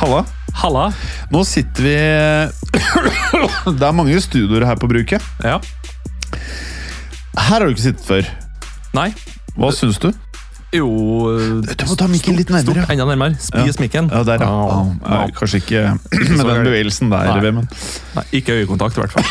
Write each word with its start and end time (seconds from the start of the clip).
Halla. 0.00 0.24
Halla. 0.62 0.86
Nå 1.30 1.42
sitter 1.44 1.84
vi 1.84 1.96
Det 3.78 3.84
er 3.86 3.92
mange 3.96 4.16
studioer 4.24 4.64
her 4.64 4.78
på 4.80 4.88
bruket. 4.90 5.20
Ja. 5.44 5.58
Her 7.36 7.60
har 7.60 7.66
du 7.66 7.74
ikke 7.74 7.84
sittet 7.84 8.06
før. 8.08 8.30
Nei. 8.96 9.10
Hva 9.58 9.70
syns 9.76 10.00
du? 10.00 10.08
Jo 10.70 10.86
Du 11.66 11.84
må 11.88 11.96
ta 11.98 12.06
mikken 12.10 12.36
litt 12.38 12.50
nærmere. 12.52 12.84
Stort, 12.84 12.92
enda 12.94 13.06
nærmere. 13.08 13.34
Spis 13.42 13.80
mikken. 13.82 14.10
Ja, 14.12 14.22
der, 14.26 14.44
ja. 14.44 14.50
Oh, 14.50 14.92
oh. 15.02 15.24
Kanskje 15.34 15.58
ikke 15.64 15.82
med 16.38 16.44
den 16.46 16.64
bevegelsen 16.68 17.10
der, 17.10 17.30
Nei. 17.34 17.50
men 17.50 17.66
Nei, 18.14 18.24
ikke 18.38 18.60
øyekontakt, 18.60 18.94
i 18.94 19.02
hvert 19.02 19.14
fall. 19.14 19.26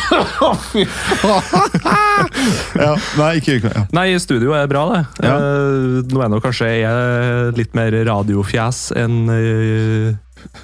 Ja, 2.80 2.94
nei, 3.18 3.30
ikke 3.40 3.58
ja. 3.64 3.84
Nei, 3.96 4.06
studio 4.20 4.52
er 4.56 4.66
bra, 4.70 4.82
det. 4.92 5.02
Ja. 5.24 5.36
Eh, 5.36 6.00
nå 6.12 6.20
er 6.24 6.28
nå 6.32 6.40
kanskje 6.44 6.68
jeg 6.82 7.54
litt 7.56 7.72
mer 7.76 7.94
radiofjes 8.06 8.90
enn 9.00 9.16
eh, 9.32 10.10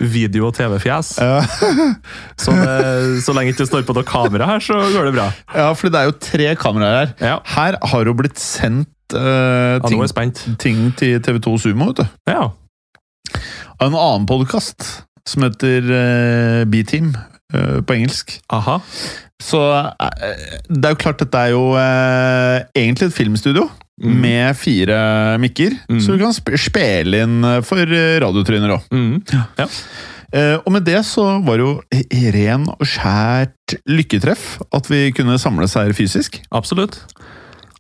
video- 0.01 0.49
og 0.51 0.55
TV-fjes. 0.57 1.15
Ja. 1.21 1.41
Så, 2.43 2.53
så 3.25 3.33
lenge 3.37 3.53
ikke 3.53 3.63
det 3.65 3.69
står 3.71 3.85
på 3.89 3.95
noe 3.97 4.05
kamera 4.07 4.47
her, 4.49 4.61
så 4.65 4.77
går 4.93 5.09
det 5.09 5.15
bra. 5.17 5.27
ja, 5.57 5.71
for 5.77 5.93
det 5.93 6.01
er 6.01 6.11
jo 6.11 6.15
tre 6.21 6.51
kameraer 6.61 6.97
her. 6.99 7.15
Ja, 7.33 7.37
Her 7.57 7.77
har 7.93 8.09
jo 8.09 8.15
blitt 8.17 8.39
sendt 8.41 8.89
ja 9.15 9.79
nå 9.83 9.89
ting, 9.89 10.03
ja, 10.03 10.55
ting 10.59 10.81
til 10.99 11.21
TV2 11.23 11.57
Sumo, 11.63 11.91
vet 11.93 12.03
du. 12.03 12.07
Ja. 12.31 12.49
Og 13.77 13.87
en 13.87 13.95
annen 13.99 14.27
podkast 14.29 14.87
som 15.27 15.43
heter 15.47 15.87
uh, 15.91 16.65
B-Team 16.71 17.13
uh, 17.15 17.81
på 17.87 17.97
engelsk. 17.97 18.39
Aha. 18.55 18.79
Så 19.43 19.61
det 20.71 20.85
er 20.85 20.95
jo 20.95 21.01
klart 21.03 21.21
dette 21.21 21.39
er 21.39 21.53
jo 21.53 21.65
egentlig 21.77 23.11
et 23.11 23.19
filmstudio 23.19 23.69
Mm. 23.97 24.19
med 24.21 24.57
fire 24.61 25.39
mikker, 25.41 25.73
Mm. 25.89 26.01
så 26.05 26.13
du 26.13 26.19
kan 26.21 26.35
sp 26.37 26.51
spille 26.61 27.23
inn 27.25 27.39
for 27.65 27.81
radiotryner 28.21 28.75
òg. 28.75 28.83
Mm. 28.93 29.23
Ja. 29.57 29.65
Eh, 30.37 30.59
og 30.59 30.73
med 30.75 30.85
det 30.85 30.99
så 31.07 31.25
var 31.47 31.57
det 31.57 31.65
jo 31.65 32.33
ren 32.35 32.67
og 32.69 32.83
skjært 32.85 33.77
lykketreff 33.89 34.59
at 34.75 34.91
vi 34.91 35.13
kunne 35.17 35.39
samles 35.41 35.77
her 35.79 35.95
fysisk. 35.97 36.41
Absolutt. 36.53 36.99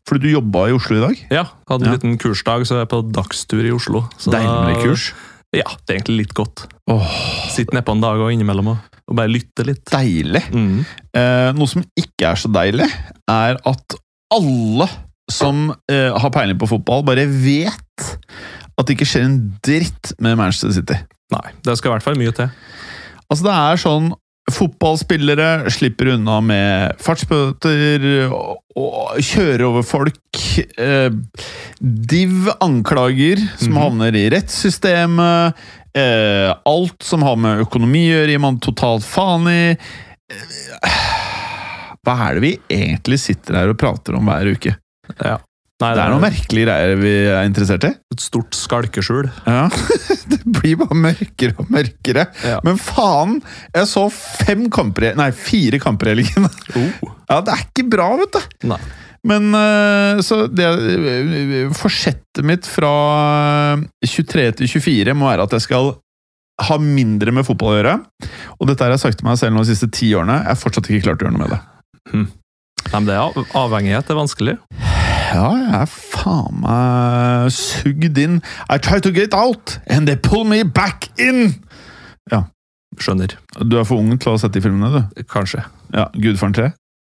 Fordi 0.06 0.22
du 0.28 0.34
jobba 0.36 0.68
i 0.70 0.74
Oslo 0.76 0.96
i 0.98 1.02
dag. 1.02 1.22
Ja, 1.34 1.44
hadde 1.68 1.82
en 1.86 1.90
Ja. 1.90 1.96
liten 1.98 2.18
kursdag, 2.22 2.62
så 2.68 2.76
jeg 2.78 2.86
er 2.86 2.90
på 2.92 3.00
dagstur 3.12 3.64
i 3.66 3.72
Oslo. 3.74 4.04
Så 4.18 4.30
Deilig 4.30 4.76
kurs. 4.84 5.08
Ja, 5.54 5.64
det 5.86 5.90
er 5.94 5.98
egentlig 5.98 6.18
litt 6.26 6.34
godt. 6.34 6.66
Oh. 6.90 7.06
Sitte 7.50 7.74
nedpå 7.74 7.94
en 7.96 8.00
dag 8.04 8.20
og 8.20 8.30
innimellom 8.34 8.68
og, 8.74 8.78
og 9.08 9.16
bare 9.18 9.30
lytte 9.32 9.64
litt. 9.66 9.84
deilig. 9.90 10.42
Mm. 10.52 10.84
Eh, 11.16 11.52
noe 11.56 11.66
som 11.70 11.82
ikke 11.98 12.28
er 12.30 12.36
så 12.38 12.50
deilig, 12.52 12.86
er 13.30 13.58
at 13.66 13.96
alle 14.34 14.88
som 15.30 15.72
eh, 15.90 16.12
har 16.14 16.30
peiling 16.34 16.58
på 16.58 16.68
fotball, 16.70 17.02
bare 17.06 17.26
vet 17.26 18.06
at 18.78 18.86
det 18.86 18.94
ikke 18.98 19.08
skjer 19.08 19.24
en 19.26 19.38
dritt 19.64 20.12
med 20.22 20.36
Manchester 20.38 20.70
City. 20.76 20.98
Nei, 21.32 21.50
det 21.64 21.74
skal 21.78 21.90
i 21.90 21.94
hvert 21.96 22.04
fall 22.06 22.18
mye 22.20 22.34
til. 22.36 22.50
Altså, 23.26 23.42
det 23.48 23.54
er 23.56 23.80
sånn 23.82 24.12
Fotballspillere 24.52 25.70
slipper 25.74 26.12
unna 26.14 26.36
med 26.44 27.00
fartsbøter 27.02 28.04
og, 28.30 28.60
kjører 29.24 29.64
over 29.66 29.82
folk. 29.86 30.20
Eh, 30.78 31.08
div 31.80 32.50
anklager 32.62 33.40
som 33.58 33.72
Mhm. 33.72 33.80
havner 33.82 34.14
i 34.16 34.28
rettssystemet. 34.30 35.54
Eh, 35.96 36.54
alt 36.66 37.02
som 37.02 37.22
har 37.22 37.36
med 37.36 37.64
økonomi 37.66 38.04
å 38.10 38.12
gjøre, 38.20 38.28
gir 38.34 38.38
man 38.44 38.58
totalt 38.60 39.02
faen 39.02 39.48
i. 39.48 39.76
Eh, 40.30 41.00
hva 42.04 42.16
er 42.28 42.34
det 42.34 42.42
vi 42.42 42.58
egentlig 42.68 43.18
sitter 43.18 43.54
her 43.54 43.68
og 43.72 43.78
prater 43.78 44.14
om 44.14 44.26
hver 44.28 44.52
uke? 44.54 44.76
Ja. 45.24 45.38
Nei, 45.76 45.90
Det 45.92 46.00
er 46.00 46.08
noen 46.08 46.22
merkelige 46.24 46.64
greier 46.64 46.94
vi 46.96 47.10
er 47.28 47.42
interessert 47.44 47.84
i. 47.84 47.90
et 48.14 48.22
stort 48.24 48.56
skalkeskjul. 48.56 49.26
Ja, 49.44 49.66
Det 50.32 50.38
blir 50.48 50.78
bare 50.80 50.96
mørkere 50.96 51.52
og 51.60 51.68
mørkere. 51.70 52.24
Ja. 52.48 52.60
Men 52.64 52.78
faen! 52.80 53.42
Jeg 53.76 53.90
så 53.90 54.06
fem 54.14 54.70
kamper 54.72 55.10
Nei, 55.18 55.28
fire 55.36 55.78
kamper 55.82 56.08
i 56.08 56.14
helgen. 56.16 56.48
Oh. 56.48 57.12
Ja, 57.30 57.40
det 57.44 57.52
er 57.52 57.62
ikke 57.66 57.84
bra, 57.90 58.06
vet 58.22 58.38
du. 58.38 58.68
Nei. 58.70 58.78
Men 59.26 59.50
eh, 59.58 60.20
så 60.22 60.44
det 60.46 60.64
eh, 60.70 61.72
Forsettet 61.74 62.44
mitt 62.46 62.68
fra 62.70 62.90
23 64.06 64.44
til 64.60 64.70
24 64.78 65.16
må 65.18 65.26
være 65.28 65.48
at 65.48 65.56
jeg 65.58 65.64
skal 65.66 65.92
ha 66.66 66.76
mindre 66.80 67.34
med 67.36 67.44
fotball 67.44 67.74
å 67.74 67.76
gjøre. 67.80 67.94
Og 68.56 68.70
dette 68.70 68.86
har 68.86 68.94
jeg 68.94 69.02
sagt 69.02 69.18
til 69.20 69.28
meg 69.28 69.36
selv 69.42 69.58
de 69.60 69.66
siste 69.68 69.90
ti 69.92 70.12
årene. 70.16 70.38
Jeg 70.40 70.54
har 70.54 70.60
fortsatt 70.62 70.88
ikke 70.88 71.10
klart 71.10 71.20
å 71.20 71.26
gjøre 71.28 71.36
noe 71.36 71.44
med 71.44 71.52
det. 71.56 71.62
Nei, 72.14 72.92
men 72.94 73.08
det 73.10 73.16
er 73.18 73.24
avhengighet. 73.26 73.56
avhengighet 73.66 74.14
er 74.14 74.22
vanskelig. 74.22 74.56
Ja, 75.36 75.50
jeg 75.52 75.72
er 75.82 75.90
faen 75.90 76.62
meg 76.62 77.50
sugd 77.52 78.16
inn. 78.22 78.38
I 78.72 78.78
try 78.80 79.02
to 79.04 79.12
get 79.12 79.34
out, 79.36 79.74
and 79.86 80.08
they 80.08 80.16
pull 80.16 80.46
me 80.48 80.62
back 80.64 81.10
in! 81.20 81.58
Ja. 82.32 82.46
Skjønner. 82.96 83.34
Du 83.60 83.76
er 83.76 83.84
for 83.84 84.00
ung 84.00 84.14
til 84.16 84.32
å 84.32 84.36
ha 84.36 84.40
sett 84.40 84.56
de 84.56 84.62
filmene, 84.64 84.88
du. 84.94 85.24
Kanskje. 85.28 85.60
Ja, 85.92 86.06
Gudfaren 86.16 86.56
3? 86.56 86.70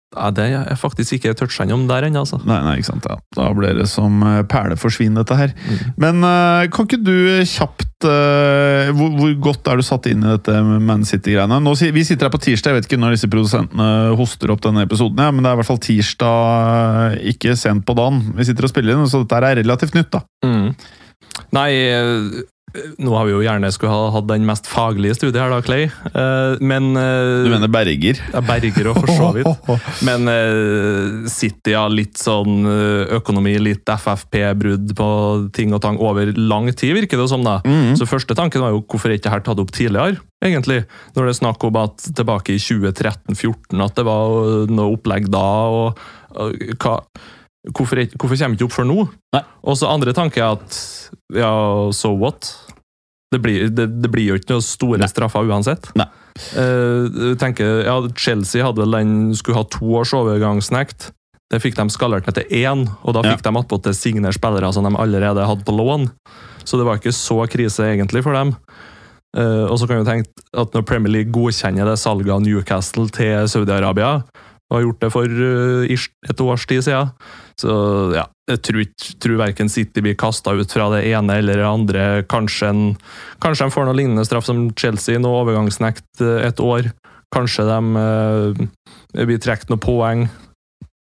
Nei, 0.09 0.29
det 0.33 0.45
er 0.57 0.77
faktisk 0.79 1.19
ikke 1.19 1.35
toucha 1.37 1.67
innom 1.67 1.83
der 1.89 2.07
ennå, 2.07 2.23
altså. 2.23 2.39
Nei, 2.41 2.57
nei, 2.65 2.79
ikke 2.79 2.87
sant. 2.87 3.05
Ja. 3.05 3.19
Da 3.37 3.51
blir 3.53 3.77
det 3.77 3.85
som 3.91 4.23
eh, 4.25 4.39
perleforsvinn, 4.49 5.19
dette 5.19 5.37
her. 5.37 5.53
Mm. 5.53 5.83
Men 6.01 6.25
eh, 6.25 6.69
kan 6.73 6.87
ikke 6.87 7.01
du 7.05 7.13
kjapt 7.45 8.07
uh, 8.07 8.89
hvor, 8.95 9.11
hvor 9.19 9.35
godt 9.49 9.69
er 9.69 9.77
du 9.77 9.85
satt 9.85 10.07
inn 10.09 10.23
i 10.23 10.31
dette 10.31 10.55
Man 10.63 11.05
City-greiene? 11.05 11.59
Vi 11.93 12.05
sitter 12.07 12.25
her 12.25 12.33
på 12.33 12.41
tirsdag, 12.41 12.73
jeg 12.73 12.79
vet 12.79 12.89
ikke 12.89 13.01
når 13.03 13.17
disse 13.17 13.29
produsentene 13.29 13.89
hoster 14.17 14.53
opp 14.53 14.63
denne 14.65 14.87
episoden, 14.87 15.21
ja, 15.21 15.29
men 15.35 15.45
det 15.45 15.51
er 15.51 15.59
i 15.59 15.61
hvert 15.61 15.69
fall 15.69 15.83
tirsdag, 15.83 17.19
ikke 17.35 17.53
sent 17.59 17.85
på 17.85 17.97
dagen. 17.99 18.23
Vi 18.39 18.49
sitter 18.49 18.65
og 18.65 18.73
spiller 18.73 18.95
inn, 18.95 19.09
så 19.11 19.21
dette 19.25 19.43
er 19.43 19.61
relativt 19.61 19.99
nytt, 19.99 20.09
da. 20.15 20.23
Mm. 20.47 20.71
Nei, 21.55 21.69
eh, 21.93 22.41
nå 22.99 23.13
har 23.15 23.25
vi 23.27 23.31
jo 23.33 23.41
gjerne 23.43 23.69
skulle 23.73 23.91
ha 23.93 24.09
hatt 24.13 24.27
den 24.29 24.45
mest 24.47 24.67
faglige 24.69 25.15
studiet 25.17 25.39
her, 25.41 25.49
da, 25.53 25.59
Clay. 25.65 25.87
Eh, 26.09 26.57
Men 26.61 26.91
eh, 26.99 27.43
Du 27.45 27.49
mener 27.53 27.71
Berger? 27.71 28.19
ja, 28.33 28.41
Berger 28.45 28.89
og 28.91 28.99
for 29.01 29.11
så 29.13 29.29
vidt. 29.35 29.69
Men 30.07 30.27
eh, 30.31 31.27
City 31.31 31.73
har 31.77 31.89
litt 31.93 32.19
sånn 32.21 32.61
eh, 32.69 33.15
økonomi, 33.19 33.55
litt 33.63 33.89
FFP-brudd 33.89 34.93
på 34.97 35.09
ting 35.55 35.73
og 35.75 35.81
tang 35.85 35.97
over 36.03 36.31
lang 36.37 36.69
tid, 36.73 36.93
virker 36.99 37.21
det 37.21 37.29
som. 37.31 37.43
da. 37.45 37.59
Mhm. 37.65 37.95
Så 37.99 38.07
første 38.09 38.37
tanken 38.37 38.61
var 38.63 38.75
jo 38.75 38.83
hvorfor 38.85 39.09
er 39.11 39.17
ikke 39.19 39.31
dette 39.33 39.47
tatt 39.49 39.63
opp 39.63 39.73
tidligere, 39.75 40.19
egentlig? 40.45 40.83
Når 41.15 41.25
det 41.25 41.33
er 41.35 41.39
snakk 41.41 41.63
om 41.67 41.81
at 41.81 42.05
tilbake 42.15 42.55
i 42.55 42.61
2013-2014 42.61 43.83
at 43.85 43.97
det 43.99 44.05
var 44.07 44.69
noe 44.71 44.93
opplegg 44.95 45.27
da, 45.33 45.43
og, 45.73 45.99
og 46.37 46.63
hva 46.79 46.99
Hvorfor, 47.67 47.99
hvorfor 48.15 48.37
kommer 48.39 48.55
det 48.55 48.61
ikke 48.61 48.69
opp 48.69 48.75
før 48.77 48.87
nå? 48.87 49.03
Og 49.67 49.75
så 49.77 49.89
andre 49.91 50.13
tanke 50.15 50.39
er 50.39 50.55
at 50.55 50.77
ja, 51.35 51.51
so 51.91 52.13
what? 52.15 52.53
Det 53.33 53.41
blir, 53.43 53.67
det, 53.69 53.85
det 54.01 54.09
blir 54.09 54.31
jo 54.31 54.37
ikke 54.39 54.55
noen 54.55 54.65
store 54.65 55.01
Nei. 55.03 55.09
straffer 55.11 55.45
uansett. 55.45 55.91
Nei. 55.99 56.07
Uh, 56.55 57.05
jeg 57.33 57.37
tenker, 57.41 57.81
ja, 57.85 57.97
Chelsea 58.17 58.63
hadde 58.63 58.81
vel 58.81 58.95
den 58.95 59.35
skulle 59.37 59.59
ha 59.59 59.65
to 59.69 59.91
års 59.99 60.15
overgangsnekt. 60.17 61.11
Det 61.49 61.59
fikk 61.61 61.75
de 61.77 61.85
skallert 61.93 62.29
ned 62.29 62.37
til 62.39 62.63
én, 62.63 62.85
og 63.03 63.13
da 63.17 63.25
Ja. 63.25 63.35
fikk 63.35 63.43
de 63.45 63.53
attpåtil 63.59 63.95
signere 63.97 64.33
spillere 64.33 64.71
som 64.73 64.85
de 64.87 64.95
allerede 65.01 65.45
hadde 65.45 65.65
på 65.67 65.75
lån. 65.75 66.07
Så 66.63 66.77
det 66.79 66.85
var 66.87 66.97
ikke 67.01 67.13
så 67.13 67.43
krise 67.49 67.85
egentlig 67.91 68.23
for 68.23 68.33
dem. 68.37 68.55
Uh, 69.37 69.67
og 69.69 69.77
så 69.77 69.85
kan 69.85 69.99
vi 70.01 70.07
tenke 70.09 70.45
at 70.57 70.73
når 70.73 70.87
Premier 70.89 71.11
League 71.19 71.33
godkjenner 71.35 71.85
det 71.85 71.99
salget 72.01 72.33
av 72.33 72.41
Newcastle 72.41 73.09
til 73.13 73.45
Saudi-Arabia, 73.51 74.23
og 74.69 74.77
har 74.77 74.85
gjort 74.85 75.01
det 75.01 75.09
for 75.13 75.45
eh, 75.45 76.09
et 76.29 76.41
års 76.45 76.65
tid 76.69 76.83
siden, 76.85 77.13
så 77.59 77.75
ja, 78.13 78.25
jeg 78.49 78.61
tror, 78.65 78.83
tror 79.21 79.39
verken 79.41 79.71
City 79.71 80.03
blir 80.05 80.17
kasta 80.19 80.53
ut 80.55 80.71
fra 80.71 80.87
det 80.93 81.03
ene 81.09 81.39
eller 81.41 81.59
det 81.59 81.67
andre. 81.67 82.03
Kanskje, 82.29 82.69
en, 82.69 82.83
kanskje 83.43 83.65
de 83.67 83.73
får 83.75 83.87
noe 83.89 83.97
lignende 83.97 84.25
straff 84.27 84.47
som 84.47 84.67
Chelsea, 84.77 85.19
noe 85.21 85.41
overgangsnekt 85.43 86.21
eh, 86.23 86.45
et 86.47 86.61
år. 86.63 86.91
Kanskje 87.29 87.61
de 87.61 87.79
uh, 87.93 89.25
blir 89.27 89.37
trukket 89.37 89.69
noen 89.69 89.81
poeng. 89.83 90.23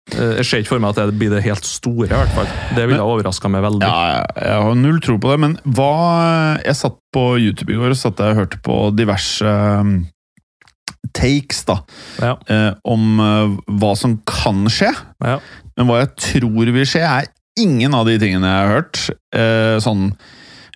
Jeg 0.08 0.46
ser 0.49 0.64
ikke 0.64 0.72
for 0.72 0.82
meg 0.82 0.96
at 0.96 1.12
det 1.12 1.19
blir 1.20 1.31
det 1.31 1.44
helt 1.44 1.66
store, 1.69 2.08
i 2.08 2.16
hvert 2.16 2.32
fall. 2.34 2.49
Det 2.75 2.87
ville 2.88 3.04
overraska 3.04 3.50
meg 3.52 3.62
veldig. 3.62 3.87
Ja, 3.87 4.25
jeg, 4.34 4.62
har 4.64 4.78
null 4.81 4.99
tro 5.04 5.14
på 5.20 5.31
det, 5.31 5.37
men 5.44 5.54
hva 5.76 5.93
Jeg 6.64 6.75
satt 6.81 6.96
på 7.14 7.25
YouTube 7.37 7.75
i 7.75 7.78
går 7.78 7.93
og 7.93 8.00
satt 8.00 8.22
og 8.25 8.40
hørte 8.40 8.58
på 8.64 8.81
diverse 8.96 9.46
um, 9.46 10.00
takes 11.16 11.64
da, 11.69 11.81
Ja. 12.20 12.37
eh, 12.49 12.72
om 12.84 13.20
eh, 13.20 13.56
hva 13.81 13.94
som 13.96 14.19
kan 14.26 14.64
skje. 14.72 14.90
Ja. 15.25 15.38
Men 15.76 15.87
hva 15.90 16.00
jeg 16.02 16.14
tror 16.16 16.72
vil 16.75 16.87
skje, 16.88 17.02
er 17.06 17.28
ingen 17.58 17.94
av 17.94 18.06
de 18.06 18.19
tingene 18.19 18.46
jeg 18.46 18.66
har 18.66 18.75
hørt. 18.76 19.05
Eh, 19.34 19.78
sånn 19.84 20.12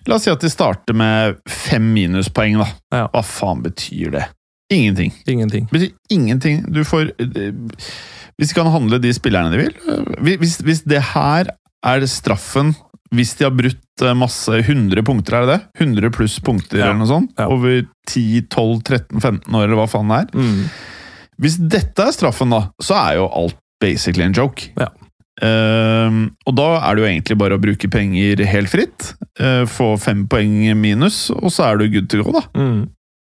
La 0.05 0.17
oss 0.17 0.25
si 0.25 0.31
at 0.33 0.41
de 0.43 0.49
starter 0.51 0.91
med 0.99 1.37
fem 1.47 1.85
minuspoeng, 1.95 2.57
da. 2.59 2.65
Ja. 2.91 3.05
Hva 3.13 3.21
faen 3.23 3.61
betyr 3.63 4.11
det? 4.11 4.25
Ingenting. 4.73 5.13
Ingenting. 5.31 5.69
Det 5.71 5.77
betyr 5.77 5.93
ingenting. 6.11 6.57
Du 6.75 6.81
får 6.83 7.13
eh, 7.23 7.53
Hvis 8.35 8.49
de 8.51 8.57
kan 8.57 8.67
handle 8.73 8.99
de 8.99 9.13
spillerne 9.15 9.51
de 9.53 9.61
vil 9.61 9.71
eh, 9.87 10.35
Hvis, 10.41 10.57
hvis 10.65 10.81
det 10.89 10.99
her 11.13 11.47
er 11.85 12.05
straffen 12.07 12.73
Hvis 13.13 13.35
de 13.37 13.45
har 13.45 13.53
brutt 13.55 14.01
eh, 14.03 14.15
masse 14.17 14.57
100 14.63 15.03
punkter, 15.05 15.37
er 15.37 15.45
det 15.45 15.53
det? 15.53 15.85
100 15.85 16.11
pluss 16.15 16.39
punkter 16.43 16.79
Ja. 16.81 16.89
eller 16.89 17.01
noe 17.03 17.11
sånt? 17.11 17.31
Ja. 17.37 17.47
Over 17.53 17.83
10, 18.09 18.47
12, 18.49 18.81
13, 18.89 19.21
15 19.21 19.53
år, 19.59 19.67
eller 19.67 19.79
hva 19.79 19.87
faen 19.91 20.09
det 20.09 20.19
er. 20.23 20.33
Mm. 20.33 20.63
Hvis 21.43 21.57
dette 21.57 22.07
er 22.07 22.15
straffen, 22.15 22.53
da, 22.53 22.65
så 22.81 22.97
er 22.99 23.19
jo 23.21 23.29
alt 23.29 23.57
basically 23.83 24.25
en 24.25 24.35
joke. 24.37 24.71
Ja. 24.79 24.89
Uh, 25.43 26.29
og 26.45 26.53
da 26.55 26.67
er 26.77 26.95
det 26.95 27.01
jo 27.01 27.07
egentlig 27.09 27.37
bare 27.41 27.57
å 27.57 27.61
bruke 27.61 27.89
penger 27.91 28.43
helt 28.47 28.69
fritt. 28.71 29.13
Uh, 29.41 29.63
få 29.69 29.93
fem 29.99 30.27
poeng 30.29 30.53
minus, 30.79 31.25
og 31.33 31.49
så 31.51 31.71
er 31.71 31.81
du 31.81 31.87
good 31.91 32.09
to 32.13 32.21
go, 32.23 32.35
da. 32.37 32.45
Mm. 32.57 32.83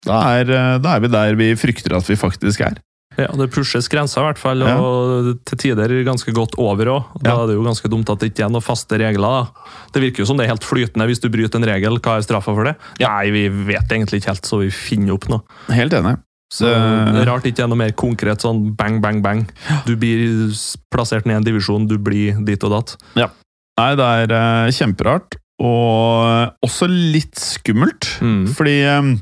Da 0.03 0.17
er, 0.35 0.49
eh, 0.51 0.77
da 0.83 0.97
er 0.97 0.99
vi 0.99 1.07
der 1.13 1.37
vi 1.39 1.45
frykter 1.55 1.93
at 1.95 2.09
vi 2.09 2.17
faktisk 2.19 2.59
er. 2.65 2.75
Ja, 3.17 3.27
det 3.37 3.51
pushes 3.53 3.87
grenser, 3.89 4.21
i 4.21 4.25
hvert 4.31 4.39
fall, 4.41 4.59
Ja. 4.65 4.77
og 4.81 5.39
til 5.45 5.57
tider 5.57 5.87
ganske 6.03 6.33
godt 6.33 6.55
over 6.57 6.85
òg. 6.85 7.03
Da 7.21 7.29
Ja. 7.29 7.43
er 7.43 7.47
det 7.47 7.55
jo 7.55 7.63
ganske 7.63 7.89
dumt 7.89 8.09
at 8.09 8.19
det 8.19 8.33
ikke 8.33 8.45
er 8.45 8.49
noen 8.49 8.61
faste 8.63 8.97
regler. 8.97 9.21
da. 9.53 9.71
Det 9.93 10.01
virker 10.01 10.19
jo 10.19 10.25
som 10.25 10.37
det 10.37 10.45
er 10.45 10.53
helt 10.55 10.63
flytende 10.65 11.05
hvis 11.05 11.19
du 11.21 11.29
bryter 11.29 11.55
en 11.61 11.63
regel. 11.69 11.99
Hva 11.99 12.17
er 12.17 12.21
straffa 12.25 12.53
for 12.55 12.63
det? 12.63 12.75
Nei, 12.99 13.29
vi 13.31 13.47
vet 13.49 13.87
egentlig 13.89 14.21
ikke 14.21 14.33
helt, 14.33 14.45
så 14.45 14.59
vi 14.59 14.69
finner 14.69 15.13
opp 15.13 15.29
noe. 15.29 15.41
Helt 15.69 15.91
enig. 15.93 16.17
Så 16.51 16.65
Det- 16.65 17.21
er 17.21 17.25
rart 17.31 17.43
ikke 17.45 17.63
er 17.63 17.67
noe 17.67 17.77
mer 17.77 17.91
konkret 17.91 18.39
sånn 18.41 18.75
bang, 18.75 19.01
bang, 19.01 19.21
bang. 19.23 19.47
Du 19.85 19.95
blir 19.95 20.49
plassert 20.93 21.25
ned 21.25 21.33
i 21.33 21.37
en 21.37 21.43
divisjon, 21.43 21.87
du 21.87 21.97
blir 21.97 22.43
dit 22.45 22.63
og 22.63 22.71
datt. 22.71 22.95
Nei, 23.15 23.95
det 23.95 24.29
er 24.29 24.31
eh, 24.31 24.69
kjemperart, 24.71 25.35
og 25.59 26.53
også 26.63 26.87
litt 26.87 27.33
skummelt. 27.35 28.19
Mm. 28.21 28.47
Fordi 28.53 28.75
eh, 28.83 29.17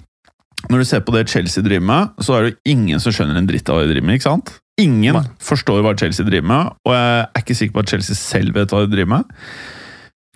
når 0.69 0.81
du 0.83 0.87
ser 0.87 1.01
på 1.05 1.13
det 1.15 1.27
Chelsea 1.31 1.63
driver 1.65 1.85
med, 1.87 2.11
så 2.21 2.35
er 2.35 2.43
det 2.43 2.51
jo 2.51 2.73
ingen 2.75 3.01
som 3.01 3.13
skjønner 3.15 3.39
en 3.39 3.47
dritt 3.49 3.69
av 3.69 3.79
hva 3.79 3.85
de 3.85 3.93
driver 3.93 4.07
med. 4.09 4.19
ikke 4.19 4.29
sant? 4.29 4.53
Ingen 4.81 5.17
Nei. 5.17 5.23
forstår 5.41 5.81
hva 5.85 5.95
Chelsea 5.99 6.27
driver 6.27 6.47
med, 6.51 6.75
og 6.87 6.95
jeg 6.95 7.15
er 7.23 7.41
ikke 7.43 7.57
sikker 7.57 7.75
på 7.75 7.83
at 7.85 7.93
Chelsea 7.95 8.17
selv 8.17 8.55
vet 8.57 8.73
hva 8.73 8.83
de 8.85 8.93
driver 8.93 9.13
med. 9.17 9.33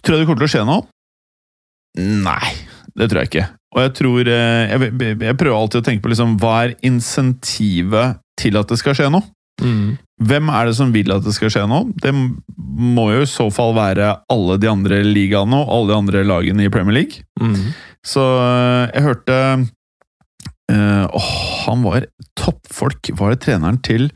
Tror 0.05 0.17
jeg 0.17 0.23
det 0.23 0.29
kommer 0.29 0.43
til 0.43 0.49
å 0.49 0.53
skje 0.55 0.65
noe? 0.67 0.87
Nei, 2.25 2.51
det 2.97 3.09
tror 3.09 3.21
jeg 3.23 3.31
ikke. 3.31 3.45
Og 3.75 3.81
jeg 3.83 3.91
tror 3.97 4.29
eh, 4.31 4.71
Jeg, 4.71 4.91
jeg 5.19 5.37
prøver 5.39 5.55
alltid 5.57 5.81
å 5.81 5.85
tenke 5.85 6.03
på 6.03 6.11
liksom, 6.11 6.35
hva 6.39 6.53
er 6.63 6.75
insentivet 6.87 8.21
til 8.39 8.59
at 8.59 8.71
det 8.71 8.77
skal 8.81 8.95
skje 8.97 9.09
noe? 9.11 9.25
Mm. 9.63 9.95
Hvem 10.27 10.51
er 10.51 10.67
det 10.67 10.75
som 10.77 10.91
vil 10.95 11.11
at 11.15 11.23
det 11.25 11.33
skal 11.35 11.51
skje 11.51 11.63
noe? 11.67 11.91
Det 12.03 12.11
må 12.15 13.09
jo 13.13 13.23
i 13.23 13.29
så 13.29 13.47
fall 13.53 13.73
være 13.75 14.13
alle 14.31 14.57
de 14.59 14.69
andre 14.71 15.01
ligaene 15.07 15.59
og 15.63 15.71
alle 15.71 15.91
de 15.91 15.97
andre 15.97 16.23
lagene 16.27 16.67
i 16.67 16.71
Premier 16.71 17.01
League. 17.01 17.23
Mm. 17.39 17.71
Så 18.05 18.23
øh, 18.23 18.91
jeg 18.93 19.05
hørte 19.07 19.39
Åh, 20.71 21.31
han 21.65 21.83
var 21.85 22.07
toppfolk. 22.39 23.11
Var 23.19 23.33
det 23.33 23.41
treneren 23.45 23.77
til 23.85 24.09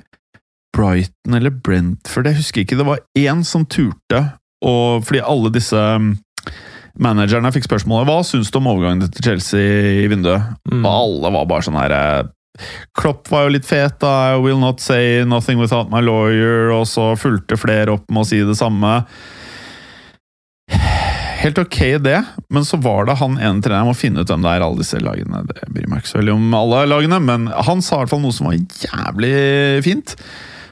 Brighton 0.75 1.38
eller 1.38 1.54
Brentford? 1.54 2.30
Jeg 2.30 2.40
husker 2.40 2.63
ikke. 2.63 2.80
Det 2.80 2.88
var 2.88 3.04
én 3.18 3.44
som 3.48 3.68
turte, 3.69 4.24
og 4.66 5.06
fordi 5.07 5.22
alle 5.24 5.51
disse 5.56 5.78
um, 5.78 6.13
managerne 7.00 7.51
fikk 7.56 7.69
spørsmålet 7.69 8.10
Hva 8.10 8.18
syns 8.28 8.51
du 8.51 8.60
om 8.60 8.68
overgangen 8.74 9.07
til 9.07 9.30
Chelsea 9.30 10.04
i 10.04 10.10
vinduet? 10.12 10.51
Mm. 10.68 10.84
Og 10.84 10.92
alle 10.92 11.34
var 11.38 11.50
bare 11.50 11.68
sånn 11.68 11.80
her 11.80 11.96
eh, 11.96 12.28
Klopp 13.00 13.30
var 13.31 13.46
jo 13.46 13.54
litt 13.56 13.68
fet, 13.68 14.01
da. 14.01 14.34
I 14.34 14.40
will 14.44 14.60
not 14.60 14.81
say 14.84 15.24
nothing 15.24 15.62
without 15.62 15.88
my 15.94 16.01
lawyer. 16.04 16.74
Og 16.75 16.90
så 16.92 17.13
fulgte 17.16 17.56
flere 17.56 17.94
opp 17.96 18.10
med 18.12 18.25
å 18.25 18.28
si 18.28 18.42
det 18.44 18.57
samme. 18.60 18.98
Helt 21.39 21.59
ok, 21.62 21.77
det, 22.03 22.18
men 22.51 22.65
så 22.68 22.75
var 22.83 23.06
det 23.07 23.15
han 23.21 23.38
ene 23.39 23.62
treneren 23.63 23.88
må 23.88 23.95
finne 23.95 24.24
ut 24.25 24.27
hvem 24.31 24.44
det 24.44 24.51
er, 24.57 24.63
alle 24.65 24.81
disse 24.81 25.00
lagene. 25.00 25.39
Det 25.47 25.69
bryr 25.71 25.88
meg 25.88 26.01
ikke 26.03 26.12
så 26.12 26.19
veldig 26.19 26.33
om 26.36 26.53
alle 26.57 26.81
lagene, 26.91 27.19
men 27.24 27.45
han 27.69 27.83
sa 27.86 27.95
i 27.95 28.03
hvert 28.03 28.12
fall 28.12 28.24
noe 28.25 28.36
som 28.36 28.50
var 28.50 28.57
jævlig 28.59 29.33
fint. 29.86 30.15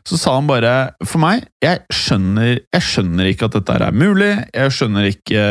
Så 0.07 0.15
sa 0.19 0.37
han 0.37 0.45
bare 0.47 0.73
For 1.03 1.19
meg, 1.19 1.41
jeg 1.63 1.81
skjønner, 1.91 2.61
jeg 2.71 2.83
skjønner 2.83 3.27
ikke 3.27 3.49
at 3.49 3.57
dette 3.57 3.73
er 3.75 3.95
mulig. 3.95 4.29
Jeg 4.55 4.71
skjønner 4.75 5.09
ikke 5.09 5.41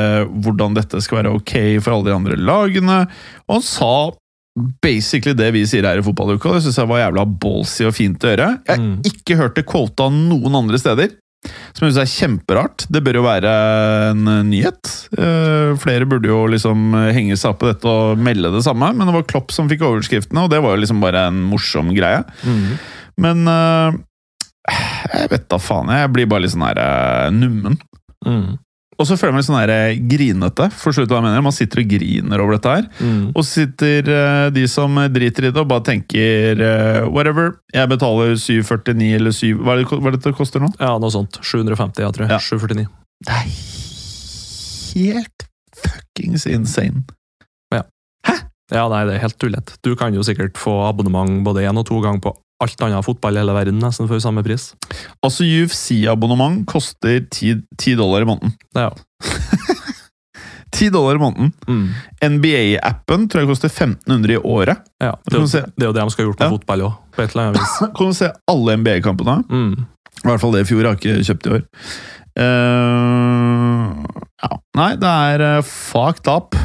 hvordan 0.44 0.76
dette 0.78 1.00
skal 1.04 1.18
være 1.22 1.34
ok 1.36 1.52
for 1.84 1.92
alle 1.96 2.08
de 2.08 2.14
andre 2.16 2.38
lagene. 2.40 3.02
Og 3.48 3.58
han 3.58 3.66
sa 3.66 3.90
basically 4.80 5.34
det 5.36 5.50
vi 5.52 5.66
sier 5.68 5.84
her 5.84 6.00
i 6.00 6.04
fotballuka. 6.06 6.54
Det 6.56 6.64
syns 6.64 6.78
jeg 6.80 6.88
var 6.88 7.02
jævla 7.02 7.26
ballsy 7.44 7.84
og 7.84 7.92
fint 7.96 8.24
å 8.24 8.32
gjøre. 8.32 8.48
Jeg 8.64 8.72
har 8.78 8.80
Mm. 8.86 8.96
ikke 9.12 9.36
hørt 9.36 9.54
det 9.60 9.66
quota 9.68 10.08
noen 10.12 10.56
andre 10.56 10.80
steder. 10.80 11.12
Som 11.76 11.86
jeg 11.86 11.92
synes 11.92 12.00
er 12.02 12.10
kjemperart. 12.10 12.86
Det 12.90 13.02
bør 13.04 13.20
jo 13.20 13.24
være 13.26 13.52
en 14.10 14.30
eh, 14.32 14.42
nyhet. 14.48 14.92
Eh, 15.12 15.76
flere 15.82 16.08
burde 16.08 16.30
jo 16.30 16.40
liksom 16.50 16.96
eh, 16.96 17.12
henge 17.16 17.36
seg 17.38 17.52
opp 17.52 17.62
på 17.62 17.70
dette 17.70 17.90
og 17.90 18.20
melde 18.20 18.50
det 18.54 18.64
samme, 18.66 18.90
men 18.96 19.08
det 19.08 19.14
var 19.14 19.26
Klopp 19.28 19.54
som 19.54 19.70
fikk 19.70 19.84
overskriftene, 19.86 20.46
og 20.46 20.52
det 20.52 20.62
var 20.64 20.74
jo 20.74 20.82
liksom 20.82 21.02
bare 21.04 21.26
en 21.30 21.42
morsom 21.50 21.92
greie. 21.96 22.24
Mm. 22.42 22.76
Men 23.22 23.50
eh, 23.52 23.98
jeg 25.12 25.32
vet 25.34 25.48
da 25.52 25.60
faen. 25.62 25.92
Jeg 25.94 26.12
blir 26.16 26.30
bare 26.30 26.46
litt 26.46 26.54
sånn 26.56 26.66
her 26.66 26.80
nummen. 27.34 27.78
Mm. 28.26 28.56
Og 28.96 29.08
så 29.08 29.16
føler 29.18 29.32
jeg 29.32 29.36
meg 29.36 29.42
litt 29.42 29.48
sånn 29.48 29.58
her 29.58 29.72
eh, 29.74 29.98
grinete. 30.10 30.68
Forstår 30.80 31.06
du 31.06 31.12
hva 31.12 31.20
jeg 31.20 31.26
mener? 31.28 31.44
Man 31.44 31.54
sitter 31.56 31.82
og 31.82 31.90
griner 31.90 32.42
over 32.44 32.56
dette 32.56 32.76
her. 32.76 32.86
Mm. 33.00 33.24
Og 33.34 33.42
så 33.42 33.62
sitter 33.62 34.08
uh, 34.08 34.46
de 34.54 34.64
som 34.72 35.00
driter 35.12 35.48
i 35.48 35.52
det 35.52 35.62
og 35.62 35.68
bare 35.72 35.84
tenker 35.90 36.62
uh, 36.62 37.02
whatever. 37.10 37.58
Jeg 37.76 37.92
betaler 37.92 38.32
749 38.40 39.10
eller 39.18 39.36
7 39.36 39.50
Hva 39.60 39.74
er 39.74 39.82
det 39.82 39.90
hva 39.90 40.00
er 40.00 40.16
det 40.16 40.22
dette 40.22 40.36
koster 40.38 40.64
nå? 40.64 40.70
Ja, 40.80 40.94
noe 41.02 41.12
sånt. 41.12 41.40
750, 41.42 42.06
jeg 42.06 42.16
tror 42.16 42.26
jeg. 42.26 42.32
Ja. 42.32 42.40
749. 42.40 42.88
Det 43.26 43.36
er 43.36 43.52
helt 44.96 45.46
fuckings 45.76 46.48
insane. 46.48 47.04
Ja, 48.74 48.88
nei, 48.90 49.04
det 49.06 49.14
er 49.14 49.22
helt 49.22 49.38
tullete. 49.38 49.76
Du 49.86 49.92
kan 49.98 50.14
jo 50.14 50.24
sikkert 50.26 50.58
få 50.58 50.72
abonnement 50.88 51.44
både 51.46 51.62
én 51.68 51.78
og 51.78 51.86
to 51.86 52.00
ganger 52.02 52.22
på 52.24 52.32
alt 52.64 52.80
annet 52.86 53.04
fotball 53.04 53.36
i 53.36 53.40
hele 53.42 53.52
verden 53.56 53.78
nesten 53.82 54.08
for 54.08 54.20
samme 54.22 54.42
pris. 54.46 54.70
Altså, 55.24 55.44
UFC-abonnement 55.44 56.62
koster 56.70 57.20
10, 57.28 57.62
10 57.76 57.96
dollar 58.00 58.24
i 58.24 58.28
måneden. 58.30 58.54
Ja. 58.76 58.90
10 60.76 60.90
dollar 60.92 61.16
i 61.16 61.18
måneden. 61.22 61.52
Mm. 61.68 61.84
NBA-appen 62.36 63.28
tror 63.30 63.42
jeg 63.44 63.48
koster 63.50 63.68
1500 63.72 64.34
i 64.34 64.40
året. 64.40 64.80
ja. 65.00 65.12
Det, 65.24 65.38
det 65.52 65.84
er 65.84 65.90
jo 65.90 65.92
det 65.94 66.02
de 66.02 66.10
skal 66.12 66.24
ha 66.24 66.30
gjort 66.30 66.40
med 66.40 66.46
Ja. 66.48 66.54
fotball 66.56 66.82
òg, 66.88 66.96
på 67.16 67.22
et 67.22 67.30
eller 67.36 67.46
annet 67.46 67.60
vis. 67.62 67.76
Kan 67.96 68.10
du 68.12 68.16
se 68.18 68.32
alle 68.52 68.76
NBA-kampene? 68.82 69.36
Mm. 69.48 69.86
I 70.24 70.28
hvert 70.30 70.40
fall 70.42 70.52
det 70.56 70.64
i 70.64 70.68
fjor. 70.68 70.80
Jeg 70.82 70.88
har 70.90 70.96
ikke 71.00 71.26
kjøpt 71.28 71.46
i 71.46 71.54
år. 71.56 71.64
Uh, 72.36 74.04
ja. 74.42 74.50
Nei, 74.80 74.90
det 75.00 75.12
er 75.30 75.44
uh, 75.58 75.64
fucked 75.66 76.28
up. 76.32 76.56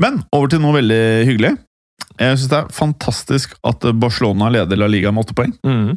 Men 0.00 0.20
over 0.34 0.50
til 0.52 0.62
noe 0.62 0.76
veldig 0.78 1.02
hyggelig. 1.28 1.54
Jeg 2.20 2.38
syns 2.38 2.50
det 2.52 2.58
er 2.60 2.74
fantastisk 2.74 3.56
at 3.66 3.86
Barcelona 4.00 4.50
leder 4.54 4.78
La 4.78 4.86
Liga 4.90 5.10
med 5.14 5.24
åtte 5.24 5.34
poeng. 5.38 5.54
Mm. 5.66 5.96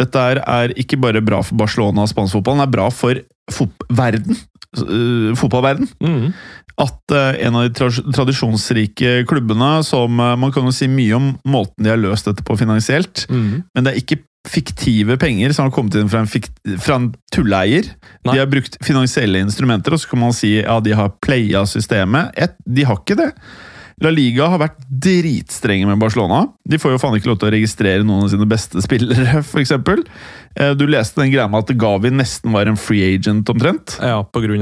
Dette 0.00 0.22
er, 0.40 0.72
ikke 0.80 0.98
bare 1.00 1.20
bra 1.24 1.42
for 1.44 1.58
Barcelona 1.60 2.06
og 2.06 2.12
spansk 2.12 2.38
fotball, 2.38 2.62
det 2.62 2.68
er 2.68 2.74
bra 2.78 2.88
for 2.94 3.20
fot 3.50 3.84
verden. 3.90 4.38
Uh, 4.78 5.32
fotballverden. 5.34 5.88
Mm. 5.98 6.28
At 6.80 7.12
uh, 7.12 7.34
en 7.42 7.56
av 7.58 7.64
de 7.66 7.72
tra 7.74 7.88
tradisjonsrike 7.90 9.24
klubbene, 9.28 9.70
som 9.84 10.20
uh, 10.22 10.36
man 10.38 10.52
kan 10.54 10.64
jo 10.68 10.74
si 10.74 10.86
mye 10.88 11.16
om 11.18 11.32
måten 11.50 11.84
de 11.84 11.90
har 11.90 11.98
løst 12.00 12.28
dette 12.30 12.44
på 12.46 12.56
finansielt, 12.60 13.26
Mm. 13.30 13.64
men 13.74 13.84
det 13.84 13.92
er 13.92 13.98
ikke 14.00 14.20
fiktive 14.48 15.18
penger 15.20 15.52
som 15.52 15.66
har 15.66 15.74
kommet 15.74 15.98
inn 16.00 16.08
fra 16.08 16.22
en, 16.22 16.30
fikt, 16.30 16.54
fra 16.80 16.96
en 16.96 17.10
tulleier. 17.34 17.90
Nei. 18.24 18.32
De 18.32 18.38
har 18.40 18.48
brukt 18.48 18.78
finansielle 18.86 19.42
instrumenter, 19.44 19.92
og 19.92 20.00
så 20.00 20.08
kan 20.08 20.22
man 20.22 20.32
si 20.32 20.54
ja, 20.62 20.78
de 20.80 20.94
har 20.96 21.12
playa 21.20 21.66
systemet. 21.68 22.30
Et, 22.40 22.54
de 22.64 22.86
har 22.88 23.02
ikke 23.02 23.18
det. 23.20 23.28
La 24.00 24.12
Liga 24.12 24.46
har 24.48 24.60
vært 24.62 24.78
dritstrenge 24.88 25.88
med 25.88 26.00
Barcelona. 26.00 26.46
De 26.64 26.78
får 26.80 26.94
jo 26.94 27.00
faen 27.02 27.18
ikke 27.18 27.28
lov 27.28 27.40
til 27.40 27.50
å 27.50 27.52
registrere 27.52 28.06
noen 28.06 28.24
av 28.24 28.30
sine 28.32 28.48
beste 28.48 28.80
spillere, 28.84 29.42
f.eks. 29.44 29.74
Du 30.76 30.82
leste 30.90 31.20
den 31.22 31.30
greia 31.30 31.46
med 31.48 31.62
at 31.62 31.70
Gavi 31.78 32.10
nesten 32.10 32.50
var 32.52 32.66
en 32.66 32.76
free 32.76 33.14
agent, 33.14 33.46
omtrent. 33.48 33.94
Ja, 34.02 34.16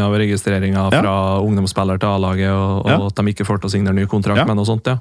av 0.05 0.13
registreringa 0.21 0.83
Ja. 0.93 1.01
fra 1.01 1.15
ungdomsspiller 1.41 1.99
til 1.99 2.09
A-laget, 2.13 2.51
og, 2.53 2.85
og 2.85 2.91
Ja. 2.91 3.07
at 3.07 3.15
de 3.17 3.33
ikke 3.33 3.47
får 3.49 3.61
til 3.63 3.69
å 3.69 3.73
signere 3.73 3.95
ny 3.97 4.05
kontrakt 4.07 4.37
Ja. 4.37 4.45
med 4.45 4.57
noe 4.57 4.67
sånt, 4.69 4.85
ja. 4.87 4.99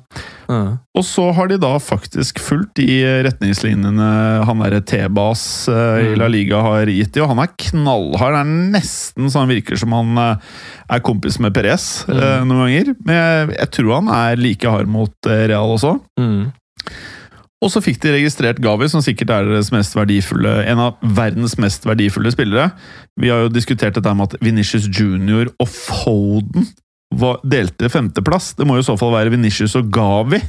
Ja. 0.47 0.77
Og 0.95 1.03
så 1.03 1.33
har 1.35 1.47
de 1.51 1.57
da 1.57 1.73
faktisk 1.77 2.39
fulgt 2.39 2.75
de 2.79 2.87
retningslinjene 3.27 4.45
han 4.47 4.59
derre 4.63 4.81
T-bas 4.81 5.67
i 5.67 6.07
Mm. 6.07 6.17
La 6.17 6.27
Liga 6.27 6.61
har 6.61 6.85
gitt 6.87 7.11
de, 7.13 7.21
og 7.21 7.29
han 7.35 7.39
er 7.39 7.51
knallhard. 7.57 8.33
Det 8.33 8.41
er 8.41 8.79
nesten 8.79 9.29
så 9.29 9.39
han 9.43 9.49
virker 9.49 9.77
som 9.77 9.91
han 9.91 10.17
eh, 10.17 10.37
er 10.89 10.99
kompis 11.03 11.39
med 11.39 11.53
Perez 11.53 12.05
eh, 12.07 12.13
Mm. 12.41 12.47
noen 12.47 12.63
ganger. 12.67 12.95
Men 13.05 13.15
jeg, 13.15 13.57
jeg 13.59 13.71
tror 13.71 13.93
han 14.01 14.07
er 14.09 14.35
like 14.37 14.63
hard 14.69 14.87
mot 14.87 15.11
eh, 15.27 15.47
Real 15.51 15.67
også. 15.75 15.99
Mm. 16.19 16.53
Og 17.63 17.71
så 17.73 17.81
fikk 17.81 18.03
de 18.03 18.13
registrert 18.13 18.59
Gavi, 18.61 18.85
som 18.91 19.01
sikkert 19.01 19.31
er 19.33 19.47
deres 19.49 19.71
mest 19.73 19.95
verdifulle, 19.97 20.59
en 20.69 20.81
av 20.83 20.99
verdens 21.17 21.55
mest 21.57 21.87
verdifulle 21.89 22.29
spillere. 22.33 22.69
Vi 23.17 23.31
har 23.33 23.45
jo 23.45 23.53
diskutert 23.53 23.97
dette 23.97 24.13
med 24.13 24.29
at 24.29 24.43
Venitius 24.45 24.85
Junior 24.93 25.49
og 25.57 25.71
Foden 25.71 26.67
delte 27.47 27.89
femteplass. 27.89 28.51
Det 28.59 28.67
må 28.67 28.77
jo 28.77 28.85
i 28.85 28.87
så 28.87 28.97
fall 28.99 29.15
være 29.15 29.33
Venitius 29.33 29.73
og 29.79 29.89
Gavi. 29.93 30.41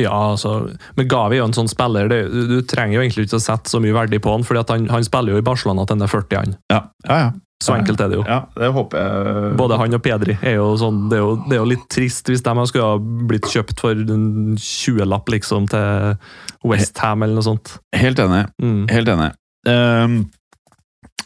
Ja, 0.00 0.14
altså, 0.32 0.56
men 0.98 1.06
Gavi 1.10 1.36
er 1.36 1.44
jo 1.44 1.46
en 1.46 1.54
sånn 1.54 1.70
spiller 1.70 2.08
det, 2.10 2.24
du, 2.32 2.40
du 2.50 2.56
trenger 2.66 2.98
jo 2.98 3.04
egentlig 3.04 3.28
ikke 3.28 3.38
å 3.38 3.44
sette 3.44 3.70
så 3.70 3.78
mye 3.82 3.94
verdi 3.94 4.18
på 4.22 4.32
han, 4.32 4.42
for 4.46 4.58
han, 4.58 4.88
han 4.90 5.06
spiller 5.06 5.36
jo 5.36 5.42
i 5.42 5.46
Barcelona 5.46 5.84
til 5.86 5.98
han 5.98 6.06
er 6.08 6.10
40, 6.10 6.38
han. 6.40 6.56
Ja, 6.72 6.80
ja. 7.06 7.18
ja. 7.26 7.32
Så 7.62 7.72
enkelt 7.72 8.00
er 8.02 8.10
det 8.12 8.18
jo. 8.18 8.24
Ja, 8.28 8.40
det 8.58 8.68
håper 8.74 9.00
jeg 9.00 9.52
Både 9.56 9.78
han 9.80 9.96
og 9.96 10.02
Pedri 10.04 10.34
er 10.42 10.56
jo 10.58 10.66
sånn 10.76 11.04
Det 11.08 11.16
er 11.16 11.22
jo, 11.22 11.30
det 11.46 11.54
er 11.54 11.62
jo 11.62 11.68
litt 11.70 11.86
trist 11.92 12.28
hvis 12.28 12.42
de 12.44 12.66
skulle 12.68 12.88
ha 12.90 12.98
blitt 13.30 13.46
kjøpt 13.48 13.80
for 13.80 13.96
en 14.16 14.26
20-lapp 14.58 15.32
liksom 15.32 15.70
til 15.72 16.18
Westham 16.66 17.24
eller 17.24 17.38
noe 17.38 17.46
sånt. 17.46 17.76
Helt 17.96 18.20
enig. 18.20 18.42
Mm. 18.60 18.84
Helt 18.90 19.10
enig. 19.14 19.30
Ehm, 19.68 20.18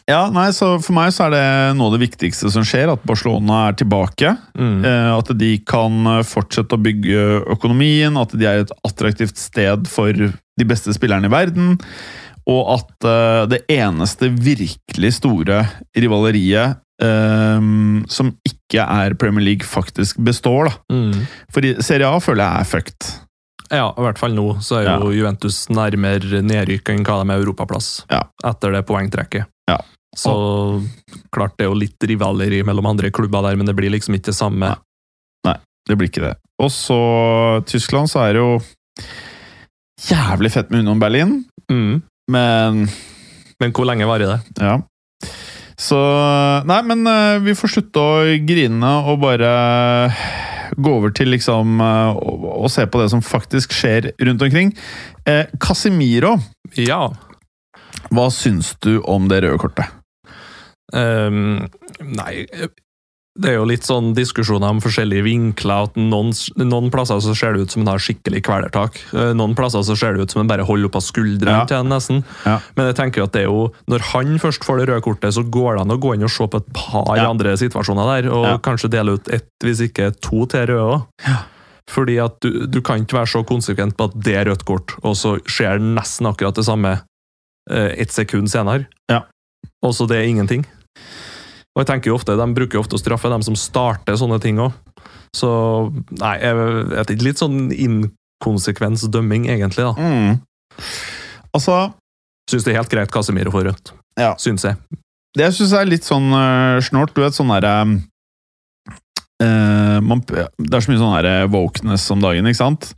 ja, 0.09 0.23
nei, 0.33 0.47
så 0.55 0.73
For 0.81 0.95
meg 0.97 1.13
så 1.15 1.27
er 1.27 1.35
det 1.35 1.43
noe 1.77 1.91
av 1.91 1.95
det 1.95 2.01
viktigste 2.07 2.49
som 2.53 2.65
skjer, 2.67 2.91
at 2.95 3.05
Barcelona 3.07 3.67
er 3.69 3.77
tilbake. 3.79 4.33
Mm. 4.57 4.81
Eh, 4.83 5.09
At 5.15 5.31
de 5.37 5.51
kan 5.69 6.09
fortsette 6.27 6.75
å 6.75 6.81
bygge 6.81 7.45
økonomien, 7.55 8.17
at 8.19 8.33
de 8.33 8.49
er 8.49 8.65
et 8.65 8.75
attraktivt 8.87 9.37
sted 9.39 9.87
for 9.91 10.11
de 10.13 10.67
beste 10.67 10.93
spillerne 10.97 11.29
i 11.29 11.33
verden. 11.33 11.77
Og 12.49 12.73
at 12.79 13.05
eh, 13.07 13.45
det 13.53 13.63
eneste 13.79 14.31
virkelig 14.33 15.15
store 15.21 15.63
rivaleriet 15.95 16.81
Um, 16.99 18.01
som 18.11 18.33
ikke 18.43 18.83
er 18.83 19.13
Premier 19.15 19.39
League, 19.45 19.63
faktisk 19.63 20.17
består. 20.19 20.67
da. 20.67 20.73
Mm. 20.91 21.21
For 21.47 21.63
Serie 21.79 22.09
A 22.09 22.17
føler 22.19 22.43
jeg 22.43 22.59
er 22.59 22.67
fucked. 22.67 23.07
Ja, 23.71 23.85
i 23.93 24.03
hvert 24.03 24.19
fall 24.19 24.33
nå 24.35 24.57
så 24.65 24.81
er 24.81 24.89
jo 24.97 25.13
Juventus 25.13 25.61
nærmere 25.71 26.41
nedrykk 26.43 26.91
enn 26.91 27.05
hva 27.07 27.21
de 27.21 27.31
er 27.31 27.39
europaplass. 27.43 27.87
Ja. 28.11 28.23
Etter 28.49 28.75
det 28.75 28.83
poengtrekket. 28.89 29.47
Ja. 29.69 29.77
Så 30.17 30.31
klart 31.31 31.53
det 31.57 31.65
er 31.67 31.69
jo 31.69 31.77
litt 31.77 32.01
rivaleri 32.09 32.63
mellom 32.65 32.87
andre 32.89 33.11
klubber 33.13 33.43
der, 33.45 33.55
men 33.59 33.65
det 33.69 33.75
blir 33.77 33.91
liksom 33.93 34.15
ikke 34.17 34.31
det 34.31 34.35
samme. 34.39 34.71
Nei, 35.45 35.55
Det 35.87 35.97
blir 35.97 36.09
ikke 36.09 36.21
det. 36.25 36.35
Og 36.59 36.69
så 36.73 36.97
Tyskland, 37.65 38.09
så 38.09 38.23
er 38.27 38.33
det 38.33 38.41
jo 38.41 38.59
jævlig 40.09 40.51
fett 40.53 40.69
med 40.71 40.79
Union 40.85 40.99
Berlin, 40.99 41.45
Mm. 41.69 42.01
men 42.29 42.89
Men 43.61 43.71
hvor 43.73 43.85
lenge 43.85 44.05
varer 44.07 44.25
det? 44.37 44.39
Ja. 44.63 44.77
Så 45.77 45.97
Nei, 46.65 46.81
men 46.81 47.05
eh, 47.07 47.39
vi 47.43 47.51
får 47.53 47.67
slutte 47.73 47.99
å 47.99 48.45
grine 48.47 48.91
og 49.11 49.19
bare 49.19 50.13
gå 50.79 50.93
over 50.95 51.11
til 51.11 51.27
liksom 51.33 51.79
eh, 51.81 52.15
å 52.63 52.69
se 52.71 52.85
på 52.87 53.01
det 53.01 53.09
som 53.11 53.21
faktisk 53.21 53.71
skjer 53.75 54.11
rundt 54.21 54.41
omkring. 54.41 54.73
Eh, 55.25 55.45
Casimiro, 55.59 56.37
Ja. 56.75 57.09
hva 58.11 58.29
syns 58.31 58.75
du 58.81 59.01
om 59.03 59.27
det 59.27 59.43
røde 59.43 59.59
kortet? 59.59 59.87
Ehm, 60.93 61.67
nei 62.01 62.45
Det 63.39 63.51
er 63.53 63.55
jo 63.59 63.67
litt 63.69 63.85
sånn 63.87 64.09
diskusjoner 64.17 64.67
om 64.73 64.79
forskjellige 64.83 65.23
vinkler. 65.23 65.83
at 65.87 65.95
Noen, 65.95 66.33
noen 66.57 66.89
plasser 66.91 67.21
så 67.23 67.31
ser 67.37 67.53
det 67.53 67.61
ut 67.61 67.71
som 67.71 67.85
han 67.85 67.93
har 67.93 68.01
skikkelig 68.03 68.41
kvelertak. 68.43 68.97
Eh, 69.13 69.31
Noen 69.37 69.53
plasser 69.55 69.79
så 69.85 69.95
ser 69.95 70.13
det 70.17 70.21
ut 70.25 70.31
som 70.33 70.41
han 70.41 70.47
bare 70.49 70.65
holder 70.67 70.89
opp 70.89 70.97
av 70.97 71.01
skuldrene 71.05 71.59
Ja. 71.61 71.65
til 71.69 71.77
han 71.77 71.87
nesten. 71.87 72.23
Ja. 72.45 72.59
Men 72.75 72.87
jeg 72.89 72.95
tenker 72.97 73.23
at 73.23 73.31
det 73.31 73.43
er 73.43 73.47
jo, 73.47 73.71
når 73.87 74.01
han 74.11 74.39
først 74.39 74.65
får 74.65 74.79
det 74.79 74.89
røde 74.89 75.01
kortet, 75.05 75.31
så 75.37 75.43
går 75.49 75.77
det 75.77 75.81
an 75.85 75.95
å 75.95 75.99
gå 76.01 76.13
inn 76.15 76.23
og 76.23 76.29
se 76.31 76.47
på 76.47 76.57
et 76.57 76.73
par 76.73 77.15
Ja. 77.15 77.29
andre 77.29 77.53
situasjoner 77.55 78.23
der, 78.23 78.29
og 78.33 78.61
kanskje 78.61 78.89
dele 78.89 79.13
ut 79.13 79.29
ett, 79.29 79.47
hvis 79.63 79.79
ikke 79.87 80.19
to 80.19 80.45
til 80.45 80.67
røde 80.67 80.83
òg. 80.99 81.05
Fordi 81.87 82.17
at 82.23 82.39
du, 82.41 82.67
du 82.67 82.81
kan 82.81 83.05
ikke 83.05 83.17
være 83.23 83.31
så 83.39 83.45
konsekvent 83.45 83.95
på 83.95 84.03
at 84.09 84.19
det 84.21 84.35
er 84.35 84.45
rødt 84.51 84.65
kort, 84.65 84.91
og 85.01 85.15
så 85.15 85.39
skjer 85.45 85.79
nesten 85.79 86.27
akkurat 86.27 86.55
det 86.55 86.65
samme 86.65 87.01
eh, 87.71 87.93
ett 87.97 88.11
sekund 88.11 88.49
senere. 88.51 88.85
Ja. 89.09 89.21
Og 89.81 89.93
så 89.93 90.05
det 90.09 90.17
er 90.17 90.27
ingenting. 90.27 90.65
Og 91.75 91.83
jeg 91.83 91.87
tenker 91.91 92.09
jo 92.11 92.15
ofte, 92.17 92.35
De 92.35 92.47
bruker 92.53 92.79
jo 92.79 92.81
ofte 92.83 92.97
å 92.97 93.01
straffe 93.01 93.29
dem 93.31 93.43
som 93.45 93.55
starter 93.55 94.17
sånne 94.19 94.39
ting 94.41 94.57
òg. 94.59 94.73
Så 95.35 95.47
nei, 96.19 96.35
jeg 96.41 96.55
vet 96.89 97.11
ikke. 97.13 97.23
Litt 97.27 97.39
sånn 97.41 97.69
inkonsekvens 97.71 99.05
dømming, 99.13 99.45
egentlig. 99.53 99.85
da. 99.85 99.93
Mm. 99.95 100.39
Altså, 101.53 101.93
Syns 102.49 102.65
det 102.65 102.73
er 102.73 102.79
helt 102.79 102.89
greit 102.89 103.11
Casemiro 103.13 103.51
får 103.53 103.67
rødt. 103.69 103.91
Ja. 104.17 104.31
Syns 104.41 104.63
jeg. 104.65 104.75
det 105.37 105.43
jeg 105.45 105.53
syns 105.59 105.73
er 105.77 105.85
litt 105.85 106.03
sånn 106.07 106.31
uh, 106.33 106.79
snålt 106.81 107.13
Du 107.13 107.21
vet, 107.21 107.35
sånn 107.37 107.51
derre 107.53 107.73
uh, 109.43 109.99
man- 110.01 110.23
Det 110.25 110.73
er 110.73 110.81
så 110.81 110.89
mye 110.91 110.99
sånn 110.99 111.23
der 111.23 111.47
wokeness 111.53 112.09
om 112.11 112.19
dagen, 112.23 112.45
ikke 112.49 112.57
sant? 112.63 112.89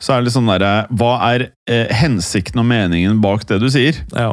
Så 0.00 0.12
er 0.14 0.20
det 0.20 0.28
litt 0.30 0.36
sånn 0.36 0.46
derre 0.50 0.86
Hva 0.94 1.10
er 1.34 1.48
eh, 1.68 1.90
hensikten 2.00 2.62
og 2.62 2.66
meningen 2.70 3.20
bak 3.20 3.44
det 3.50 3.58
du 3.60 3.68
sier? 3.68 3.98
Ja. 4.14 4.30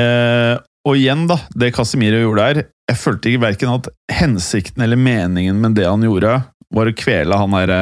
Eh, 0.00 0.56
og 0.86 0.96
igjen, 1.00 1.24
da, 1.30 1.36
det 1.58 1.72
Casemiro 1.74 2.20
gjorde 2.22 2.44
der 2.46 2.60
Jeg 2.88 2.98
følte 3.02 3.32
ikke 3.32 3.42
verken 3.42 3.72
at 3.74 3.88
hensikten 4.14 4.84
eller 4.86 4.96
meningen 5.00 5.58
med 5.60 5.74
det 5.78 5.88
han 5.88 6.04
gjorde, 6.06 6.36
var 6.74 6.86
å 6.90 6.94
kvele 6.96 7.38
han 7.40 7.56
derre 7.56 7.80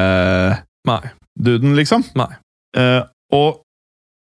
Nei. 0.89 1.01
duden, 1.37 1.75
liksom. 1.77 2.03
Nei. 2.17 2.31
Eh, 2.77 3.03
og 3.35 3.61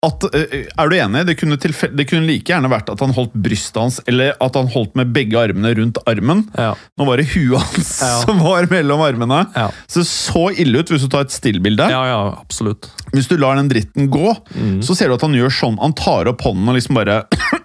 at, 0.05 0.21
eh, 0.37 0.67
er 0.77 0.89
du 0.91 0.95
enig? 0.99 1.23
Det 1.25 1.33
kunne, 1.39 1.55
det 1.57 2.03
kunne 2.11 2.27
like 2.27 2.51
gjerne 2.51 2.69
vært 2.69 2.91
at 2.93 2.99
han 3.01 3.13
holdt 3.15 3.33
brystet 3.41 3.79
hans, 3.81 3.95
eller 4.05 4.35
at 4.43 4.53
han 4.59 4.67
holdt 4.69 4.93
med 4.99 5.09
begge 5.15 5.39
armene 5.39 5.71
rundt 5.79 5.97
armen. 6.05 6.43
Ja. 6.53 6.75
Nå 6.99 7.07
var 7.07 7.17
det 7.17 7.25
huet 7.31 7.57
hans 7.63 7.89
Ja. 8.03 8.11
som 8.27 8.43
var 8.43 8.67
mellom 8.69 9.01
armene. 9.01 9.39
Ja. 9.55 9.69
Så 9.89 10.03
det 10.03 10.09
så 10.11 10.43
ille 10.61 10.83
ut 10.83 10.91
hvis 10.93 11.07
du 11.07 11.09
tar 11.09 11.25
et 11.25 11.33
stillbilde. 11.33 11.87
ja, 11.89 12.03
ja, 12.11 12.19
absolutt. 12.43 12.91
Hvis 13.15 13.31
du 13.31 13.37
lar 13.41 13.55
den 13.57 13.71
dritten 13.71 14.11
gå, 14.13 14.35
Mm. 14.55 14.81
så 14.85 14.93
ser 14.95 15.07
du 15.09 15.15
at 15.15 15.23
han 15.25 15.33
gjør 15.33 15.49
sånn. 15.51 15.79
Han 15.81 15.93
tar 15.97 16.27
opp 16.29 16.41
hånden 16.45 16.69
og 16.69 16.75
liksom 16.77 16.95
bare 16.99 17.23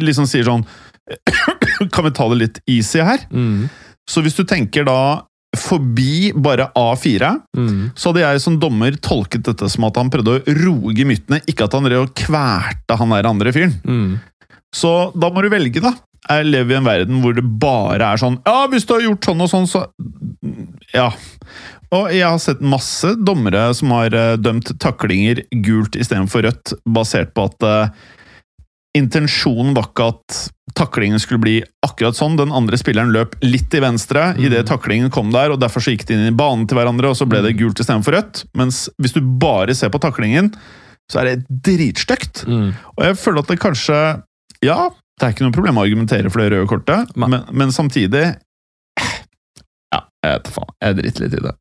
liksom 0.00 0.26
sier 0.30 0.46
sånn 0.48 0.64
Kan 1.94 2.04
vi 2.06 2.12
ta 2.14 2.28
det 2.30 2.38
litt 2.42 2.60
easy 2.70 3.00
her? 3.04 3.24
Mm. 3.32 3.68
Så 4.10 4.22
hvis 4.24 4.36
du 4.38 4.44
tenker 4.48 4.84
da 4.88 4.96
forbi 5.58 6.30
bare 6.38 6.68
A4, 6.78 7.30
Mm. 7.58 7.90
så 7.98 8.10
hadde 8.12 8.20
jeg 8.22 8.40
som 8.44 8.58
dommer 8.62 8.94
tolket 9.02 9.42
dette 9.48 9.66
som 9.72 9.84
at 9.88 9.96
han 9.98 10.10
prøvde 10.12 10.36
å 10.38 10.54
roe 10.60 10.92
gemyttene, 10.94 11.40
ikke 11.50 11.64
at 11.66 11.74
han 11.74 11.88
drev 11.88 12.04
og 12.04 12.12
kverta 12.14 12.96
han 13.00 13.10
der 13.16 13.26
andre 13.26 13.50
fyren. 13.56 13.74
Mm. 13.82 14.12
Så 14.70 14.92
da 15.18 15.30
må 15.34 15.42
du 15.42 15.48
velge, 15.50 15.82
da. 15.82 15.90
Jeg 16.28 16.46
lever 16.52 16.76
i 16.76 16.78
en 16.78 16.86
verden 16.86 17.22
hvor 17.24 17.34
det 17.34 17.42
bare 17.58 18.04
er 18.12 18.20
sånn 18.20 18.36
Ja, 18.46 18.66
hvis 18.70 18.84
du 18.86 18.92
har 18.92 19.00
gjort 19.02 19.24
sånn 19.26 19.40
og 19.42 19.48
sånn, 19.50 19.66
så 19.66 19.86
Ja. 20.94 21.08
Og 21.90 22.12
jeg 22.14 22.22
har 22.22 22.38
sett 22.38 22.60
masse 22.62 23.16
dommere 23.18 23.64
som 23.74 23.90
har 23.96 24.14
eh, 24.14 24.36
dømt 24.38 24.70
taklinger 24.78 25.40
gult 25.64 25.96
istedenfor 25.98 26.44
rødt, 26.46 26.74
basert 26.86 27.32
på 27.34 27.48
at 27.50 27.66
eh, 27.66 27.88
intensjonen 28.96 29.74
var 29.76 29.90
ikke 29.90 30.08
at 30.12 30.38
taklingen 30.74 31.20
skulle 31.22 31.42
bli 31.42 31.56
akkurat 31.86 32.16
sånn. 32.16 32.38
Den 32.38 32.54
andre 32.54 32.78
spilleren 32.80 33.12
løp 33.14 33.36
litt 33.44 33.68
til 33.72 33.84
venstre 33.84 34.30
idet 34.40 34.66
taklingen 34.70 35.12
kom 35.14 35.32
der, 35.34 35.52
og 35.54 35.60
derfor 35.62 35.84
så 35.84 35.94
gikk 35.94 36.06
de 36.08 36.16
inn 36.16 36.28
i 36.30 36.36
banen 36.36 36.66
til 36.70 36.78
hverandre, 36.78 37.10
og 37.10 37.18
så 37.18 37.28
ble 37.28 37.42
det 37.44 37.56
gult 37.58 37.82
istedenfor 37.82 38.16
rødt. 38.16 38.44
Mens 38.58 38.84
hvis 39.00 39.16
du 39.16 39.22
bare 39.22 39.76
ser 39.76 39.92
på 39.92 40.02
taklingen, 40.02 40.52
så 41.10 41.22
er 41.22 41.30
det 41.30 41.62
dritstygt. 41.66 42.44
Mm. 42.46 42.70
Og 42.96 43.06
jeg 43.08 43.18
føler 43.18 43.42
at 43.42 43.50
det 43.50 43.62
kanskje 43.62 43.96
Ja, 44.64 44.90
det 45.18 45.26
er 45.26 45.34
ikke 45.34 45.46
noe 45.46 45.56
problem 45.56 45.80
å 45.80 45.86
argumentere 45.86 46.30
for 46.30 46.42
det 46.42 46.52
røde 46.52 46.68
kortet, 46.70 47.16
men, 47.18 47.40
men 47.50 47.74
samtidig 47.74 48.26
Ja, 49.90 50.04
jeg 50.22 50.36
vet 50.36 50.52
faen. 50.54 50.76
Jeg 50.84 51.00
driter 51.00 51.24
litt 51.24 51.34
i 51.34 51.42
det. 51.48 51.56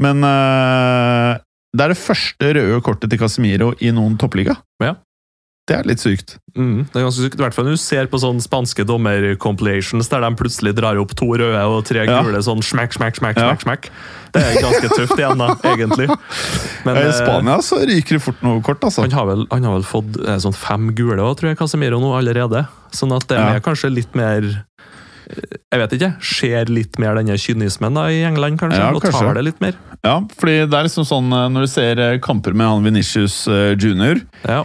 Men 0.00 0.24
eh, 0.24 1.34
det 1.76 1.84
er 1.84 1.92
det 1.92 2.00
første 2.00 2.52
røde 2.56 2.80
kortet 2.86 3.12
til 3.12 3.20
Casemiro 3.20 3.74
i 3.84 3.92
noen 3.92 4.16
toppliga. 4.20 4.56
Ja. 4.80 4.94
Det 5.68 5.76
er 5.76 5.84
litt 5.84 6.00
sykt. 6.00 6.38
Mm. 6.56 6.86
Det 6.88 6.96
er 6.96 7.04
ganske 7.04 7.20
sykt, 7.26 7.34
i 7.38 7.42
hvert 7.44 7.54
fall 7.54 7.66
når 7.68 7.74
du 7.76 7.80
ser 7.82 8.06
på 8.08 8.18
sånne 8.22 8.40
spanske 8.40 8.86
dommer-compilations 8.88 10.08
der 10.10 10.24
de 10.24 10.30
plutselig 10.40 10.72
drar 10.78 10.96
opp 11.00 11.12
to 11.18 11.26
røde 11.36 11.60
og 11.68 11.84
tre 11.86 12.06
Ja. 12.06 12.22
gule 12.24 12.40
sånn 12.42 12.62
smack, 12.64 12.92
smack, 12.96 13.16
smack, 13.20 13.36
Ja. 13.36 13.50
smack, 13.52 13.60
smack. 13.62 13.90
Det 14.32 14.42
er 14.42 14.62
ganske 14.62 14.88
tøft 14.96 15.18
igjen, 15.18 15.38
da, 15.38 15.54
egentlig. 15.72 16.08
Men 16.84 16.96
I 16.96 17.00
eh, 17.08 17.12
Spania 17.12 17.58
så 17.64 17.78
ryker 17.84 18.16
det 18.18 18.22
fort 18.22 18.42
noe 18.42 18.62
kort, 18.62 18.80
altså. 18.84 19.02
han 19.04 19.10
har, 19.12 19.26
vel, 19.26 19.46
han 19.52 19.64
har 19.68 19.76
vel 19.78 19.86
fått 19.88 20.16
eh, 20.26 20.38
sånn 20.40 20.56
fem 20.56 20.90
gule 20.94 21.20
òg, 21.20 21.36
tror 21.38 21.50
jeg, 21.52 21.58
Casemiro 21.60 22.00
nå 22.00 22.14
allerede. 22.16 22.66
Sånn 22.92 23.12
at 23.16 23.28
det 23.28 23.36
Ja. 23.38 23.54
er 23.56 23.60
kanskje 23.60 23.92
litt 23.92 24.14
mer 24.16 24.42
eh, 25.28 25.58
Jeg 25.72 25.80
vet 25.82 25.92
ikke. 25.92 26.10
Ser 26.24 26.64
litt 26.72 26.98
mer 26.98 27.14
denne 27.14 27.36
kynismen 27.36 27.92
da 27.94 28.06
i 28.08 28.22
England, 28.24 28.58
kanskje. 28.58 28.78
Ja, 28.80 28.92
og 28.96 29.02
kanskje. 29.02 29.20
tar 29.20 29.34
det 29.34 29.44
litt 29.44 29.60
mer. 29.60 29.74
Ja, 30.04 30.20
fordi 30.40 30.64
det 30.70 30.72
er 30.78 30.84
liksom 30.86 31.04
sånn 31.04 31.28
når 31.28 31.60
du 31.66 31.66
ser 31.68 32.18
kamper 32.24 32.54
med 32.54 32.64
han 32.66 32.84
Venitius 32.86 33.44
jr. 33.76 34.22
Ja. 34.46 34.62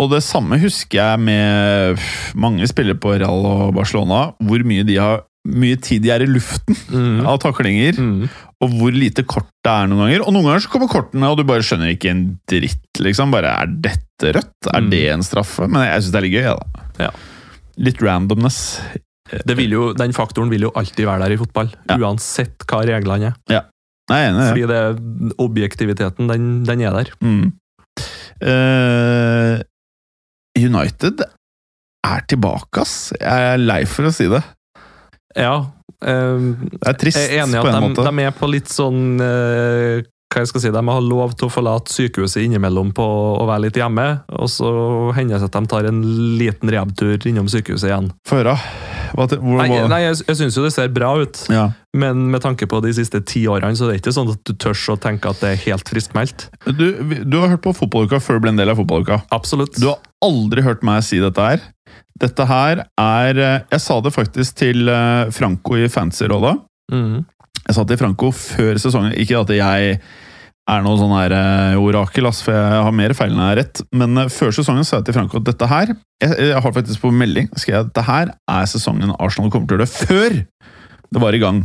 Og 0.00 0.10
det 0.10 0.22
samme 0.24 0.58
husker 0.62 0.98
jeg 0.98 1.20
med 1.20 1.98
mange 2.34 2.66
spillere 2.70 2.98
på 2.98 3.12
Real 3.20 3.44
og 3.46 3.74
Barcelona, 3.76 4.32
hvor 4.42 4.64
mye 4.64 4.84
de 4.88 4.96
har 4.96 5.22
mye 5.44 5.74
tid 5.82 6.02
de 6.04 6.10
er 6.14 6.22
i 6.22 6.26
luften 6.30 6.76
Mm. 6.92 7.26
av 7.26 7.38
taklinger, 7.42 7.96
Mm. 7.98 8.28
og 8.62 8.70
hvor 8.78 8.92
lite 8.94 9.24
kort 9.26 9.48
det 9.64 9.70
er 9.72 9.86
noen 9.88 9.98
ganger. 10.06 10.22
Og 10.26 10.32
noen 10.32 10.44
ganger 10.44 10.60
så 10.62 10.70
kommer 10.70 10.88
kortene, 10.88 11.26
og 11.30 11.36
du 11.36 11.42
bare 11.44 11.62
skjønner 11.66 11.90
ikke 11.96 12.10
en 12.10 12.38
dritt, 12.46 13.00
liksom. 13.00 13.30
Bare 13.32 13.50
er 13.62 13.66
dette 13.66 14.32
rødt? 14.36 14.68
Er 14.72 14.80
Mm. 14.80 14.90
det 14.90 15.08
en 15.10 15.22
straffe? 15.22 15.68
Men 15.68 15.82
jeg 15.82 16.02
syns 16.02 16.12
det 16.12 16.18
er 16.18 16.26
litt 16.28 16.32
gøy, 16.32 16.42
jeg, 16.46 16.56
da. 16.58 17.04
Ja. 17.04 17.10
Litt 17.78 17.98
randomness. 18.02 18.80
Det 19.46 19.56
vil 19.56 19.70
jo, 19.70 19.92
den 19.94 20.12
faktoren 20.12 20.48
vil 20.50 20.60
jo 20.62 20.70
alltid 20.76 21.06
være 21.06 21.24
der 21.26 21.32
i 21.32 21.36
fotball, 21.38 21.70
Ja. 21.90 21.96
uansett 21.96 22.58
hva 22.68 22.84
reglene 22.86 23.34
er. 23.34 23.34
Nei, 24.10 24.18
Jeg 24.18 24.28
er 24.28 24.32
enig 24.32 24.42
i. 24.42 24.50
Fordi 24.52 24.66
det, 24.68 25.36
objektiviteten, 25.38 26.28
den, 26.28 26.64
den 26.64 26.80
er 26.82 26.90
der. 26.92 27.10
Mm. 27.22 27.52
Eh, 28.42 29.62
United 30.58 31.22
er 32.06 32.24
tilbake, 32.28 32.82
ass. 32.82 33.12
Jeg 33.18 33.52
er 33.54 33.60
lei 33.62 33.82
for 33.88 34.08
å 34.08 34.12
si 34.14 34.26
det. 34.30 34.42
Ja. 35.38 35.54
eh, 36.04 36.48
Det 36.74 36.88
er 36.90 36.98
trist, 37.00 37.18
jeg 37.20 37.38
er 37.38 37.44
enig 37.46 37.54
i 37.56 37.60
at 37.62 37.64
de, 37.70 38.02
er 38.02 38.10
de 38.10 38.26
er 38.26 38.34
på 38.36 38.50
litt 38.50 38.68
sånn 38.72 39.20
eh, 39.22 40.02
hva 40.32 40.42
jeg 40.42 40.48
skal 40.50 40.62
si, 40.64 40.70
De 40.72 40.82
har 40.88 41.04
lov 41.04 41.34
til 41.36 41.48
å 41.48 41.52
forlate 41.52 41.92
sykehuset 41.92 42.46
innimellom 42.46 42.92
på 42.96 43.04
å 43.04 43.44
være 43.48 43.66
litt 43.66 43.78
hjemme, 43.78 44.06
og 44.32 44.48
så 44.50 44.70
hender 45.16 45.38
det 45.42 45.50
at 45.50 45.58
de 45.58 45.70
tar 45.70 45.88
en 45.90 46.00
liten 46.40 46.72
rehab-tur 46.72 47.28
innom 47.28 47.50
sykehuset 47.52 47.90
igjen. 47.90 48.10
Få 48.28 48.40
høre. 48.40 48.56
Nei, 49.12 49.66
nei 49.92 50.00
jeg, 50.06 50.22
jeg 50.24 50.38
syns 50.38 50.56
jo 50.56 50.64
det 50.64 50.72
ser 50.72 50.88
bra 50.94 51.10
ut, 51.20 51.42
Ja. 51.52 51.66
men 51.92 52.30
med 52.32 52.40
tanke 52.44 52.64
på 52.70 52.80
de 52.84 52.94
siste 52.96 53.20
ti 53.28 53.44
årene, 53.50 53.76
så 53.76 53.86
er 53.86 53.92
det 53.92 54.00
ikke 54.00 54.14
sånn 54.16 54.32
at 54.32 54.40
du 54.48 54.54
tør 54.56 54.78
å 54.94 54.96
tenke 55.00 55.28
at 55.28 55.42
det 55.44 55.50
er 55.52 55.60
helt 55.66 55.92
friskmeldt. 55.92 56.46
Du, 56.64 56.86
du 57.28 57.36
har 57.42 57.52
hørt 57.52 57.64
på 57.66 57.74
fotballuka 57.76 58.22
før 58.24 58.40
du 58.40 58.46
ble 58.46 58.54
en 58.54 58.62
del 58.62 58.72
av 58.72 58.80
fotballuka. 58.80 59.20
Absolutt. 59.34 59.76
Du 59.76 59.90
har 59.90 60.00
aldri 60.24 60.64
hørt 60.64 60.82
meg 60.86 61.04
si 61.04 61.20
dette 61.20 61.44
her. 61.44 61.60
Dette 62.22 62.44
her 62.46 62.84
er 63.00 63.38
eh, 63.40 63.60
Jeg 63.72 63.82
sa 63.82 63.98
det 64.04 64.12
faktisk 64.14 64.56
til 64.60 64.88
eh, 64.88 65.28
Franco 65.34 65.76
i 65.76 65.88
Fancy-rådet. 65.92 66.56
Mhm. 66.92 67.22
Jeg 67.72 67.78
sa 67.78 67.86
til 67.88 67.96
Franco 67.96 68.28
før 68.36 68.76
sesongen 68.76 69.14
Ikke 69.16 69.40
at 69.40 69.50
jeg 69.56 69.96
er 70.70 70.82
noe 70.84 70.98
sånn 71.00 71.14
her 71.16 71.32
eh, 71.34 71.78
orakel, 71.80 72.28
ass, 72.28 72.42
for 72.44 72.54
jeg 72.54 72.82
har 72.86 72.94
mer 72.94 73.14
feil 73.18 73.32
enn 73.32 73.40
jeg 73.40 73.48
har 73.48 73.58
rett. 73.58 73.80
Men 73.98 74.20
eh, 74.20 74.28
før 74.30 74.52
sesongen 74.54 74.86
sa 74.86 75.00
jeg 75.00 75.08
til 75.08 75.16
Franco 75.16 75.40
at 75.40 75.48
dette 75.48 75.66
her 75.66 75.90
Jeg, 75.90 76.36
jeg 76.36 76.60
har 76.62 76.74
faktisk 76.76 77.02
på 77.02 77.10
melding 77.16 77.48
skrev 77.56 77.74
jeg 77.74 77.86
at 77.86 77.90
dette 77.90 78.04
her 78.06 78.30
er 78.30 78.68
sesongen 78.70 79.14
Arsenal 79.16 79.50
kommer 79.50 79.66
til 79.66 79.80
å 79.80 79.82
gjøre 79.82 79.90
før 80.12 80.38
det 81.12 81.20
var 81.20 81.36
i 81.36 81.40
gang. 81.42 81.58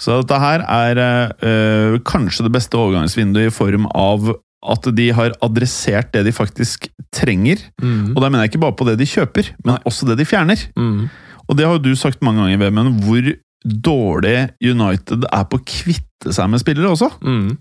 Så 0.00 0.18
dette 0.20 0.40
her 0.42 0.64
er 0.68 0.98
eh, 1.00 2.00
kanskje 2.04 2.44
det 2.44 2.52
beste 2.52 2.76
overgangsvinduet 2.76 3.48
i 3.48 3.54
form 3.54 3.86
av 3.88 4.34
at 4.72 4.88
de 4.94 5.06
har 5.16 5.32
adressert 5.42 6.10
det 6.12 6.26
de 6.26 6.34
faktisk 6.34 6.90
trenger. 7.14 7.62
Mm. 7.80 8.12
Og 8.12 8.20
da 8.20 8.28
mener 8.28 8.44
jeg 8.44 8.52
ikke 8.52 8.64
bare 8.66 8.76
på 8.76 8.86
det 8.90 8.98
de 9.00 9.08
kjøper, 9.08 9.48
men 9.64 9.80
også 9.88 10.10
det 10.10 10.18
de 10.20 10.28
fjerner. 10.28 10.66
Mm. 10.76 11.08
Og 11.46 11.56
det 11.56 11.66
har 11.66 11.78
jo 11.78 11.86
du 11.86 11.96
sagt 11.98 12.20
mange 12.26 12.44
ganger, 12.44 12.60
Vemund, 12.66 13.00
hvor 13.06 13.32
dårlig 13.64 14.50
United 14.64 15.24
er 15.32 15.44
på 15.50 15.58
å 15.60 15.64
kvitte 15.68 16.32
seg 16.34 16.50
med 16.52 16.62
spillere 16.62 16.90
også. 16.94 17.10
Mm. 17.22 17.56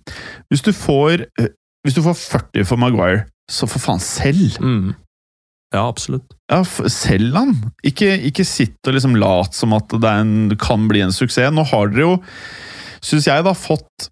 Hvis 0.52 0.64
du 0.66 0.72
får, 0.74 1.26
eh, 1.40 1.52
hvis 1.86 1.98
du 1.98 2.02
får 2.06 2.18
40 2.20 2.66
for 2.70 2.82
Maguire, 2.82 3.26
så 3.52 3.68
for 3.70 3.80
faen 3.84 4.00
selv! 4.04 4.58
Mm. 4.62 4.94
Ja, 5.74 5.86
absolutt. 5.88 6.26
Ja, 6.52 6.62
Selg 6.92 7.32
han! 7.36 7.54
Ikke, 7.88 8.10
ikke 8.28 8.44
sitt 8.48 8.76
og 8.88 8.94
liksom 8.98 9.16
lat 9.16 9.56
som 9.56 9.72
at 9.78 9.88
det 10.04 10.10
en, 10.20 10.34
kan 10.60 10.88
bli 10.92 11.00
en 11.06 11.14
suksess. 11.16 11.52
Nå 11.56 11.64
har 11.70 11.88
dere 11.94 12.04
jo, 12.10 12.18
syns 13.02 13.30
jeg, 13.30 13.46
da 13.48 13.54
fått 13.56 14.10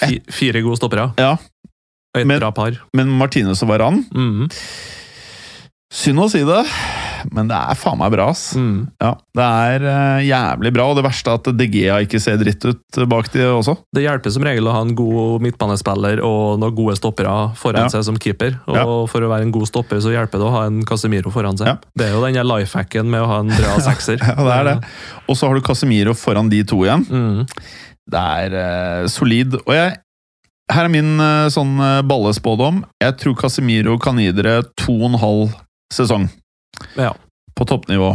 et, 0.00 0.24
fire 0.32 0.62
gode 0.64 0.80
stoppere. 0.80 1.10
Ja. 1.20 1.34
Og 2.14 2.22
et 2.22 2.26
Men- 2.26 2.40
bra 2.40 2.50
par. 2.56 2.78
Men 2.96 3.12
Martinez 3.20 3.60
og 3.62 3.68
Varan 3.74 4.04
Mhm. 4.10 4.48
Synd 5.92 6.22
å 6.22 6.28
si 6.30 6.38
det, 6.46 6.60
men 7.30 7.50
det 7.50 7.56
er 7.58 7.78
faen 7.78 7.98
meg 8.00 8.12
bra, 8.14 8.30
ass. 8.32 8.54
Mm. 8.56 8.88
Ja, 9.02 9.12
Det 9.36 9.46
er 9.46 9.84
uh, 9.84 10.20
jævlig 10.24 10.72
bra, 10.76 10.86
og 10.90 10.98
det 10.98 11.04
verste 11.06 11.32
er 11.34 11.40
at 11.40 11.50
DGA 11.60 11.98
ikke 12.06 12.20
ser 12.22 12.40
dritt 12.40 12.64
ut 12.64 13.00
bak 13.10 13.30
de 13.34 13.44
også. 13.50 13.76
Det 13.94 14.04
hjelper 14.06 14.34
som 14.34 14.46
regel 14.46 14.70
å 14.70 14.74
ha 14.74 14.82
en 14.86 14.94
god 14.98 15.44
midtbanespiller 15.44 16.22
og 16.24 16.58
noen 16.62 16.76
gode 16.76 16.96
stoppere 16.98 17.34
foran 17.60 17.86
Ja. 17.86 17.92
seg 17.92 18.06
som 18.08 18.18
keeper. 18.20 18.58
Og 18.66 18.76
Ja. 18.76 18.84
for 19.12 19.20
å 19.20 19.30
være 19.30 19.48
en 19.48 19.54
god 19.54 19.68
stopper 19.68 20.00
så 20.00 20.14
hjelper 20.14 20.38
det 20.40 20.48
å 20.48 20.54
ha 20.56 20.64
en 20.66 20.82
Casemiro 20.84 21.30
foran 21.30 21.58
seg. 21.58 21.78
Det 21.96 22.08
er 22.08 22.12
jo 22.16 22.24
den 22.24 22.34
life 22.46 22.70
lifehacken 22.70 23.10
med 23.10 23.22
å 23.22 23.26
ha 23.26 23.40
en 23.40 23.48
bra 23.52 23.78
sekser. 23.90 24.18
Ja, 24.20 24.36
det 24.36 24.54
er 24.58 24.64
det. 24.64 24.76
Og 25.28 25.36
så 25.36 25.48
har 25.48 25.54
du 25.54 25.60
Casemiro 25.64 26.14
foran 26.14 26.50
de 26.50 26.62
to 26.64 26.84
igjen. 26.84 27.06
Mm. 27.10 27.46
Det 28.10 28.20
er 28.44 28.54
uh, 29.02 29.08
solid. 29.08 29.54
Og 29.66 29.74
jeg 29.74 29.96
her 30.70 30.86
er 30.86 30.92
min 30.92 31.18
eh, 31.18 31.48
sånn 31.50 31.72
eh, 31.82 32.00
ballespådom. 32.06 32.84
Jeg 33.02 33.16
tror 33.18 33.34
Casemiro 33.40 33.96
kan 33.98 34.20
gi 34.22 34.28
dere 34.30 34.60
to 34.78 34.92
og 35.00 35.08
en 35.08 35.16
halv 35.18 35.56
sesong 35.90 36.28
Ja. 36.96 37.14
på 37.56 37.66
toppnivå. 37.68 38.14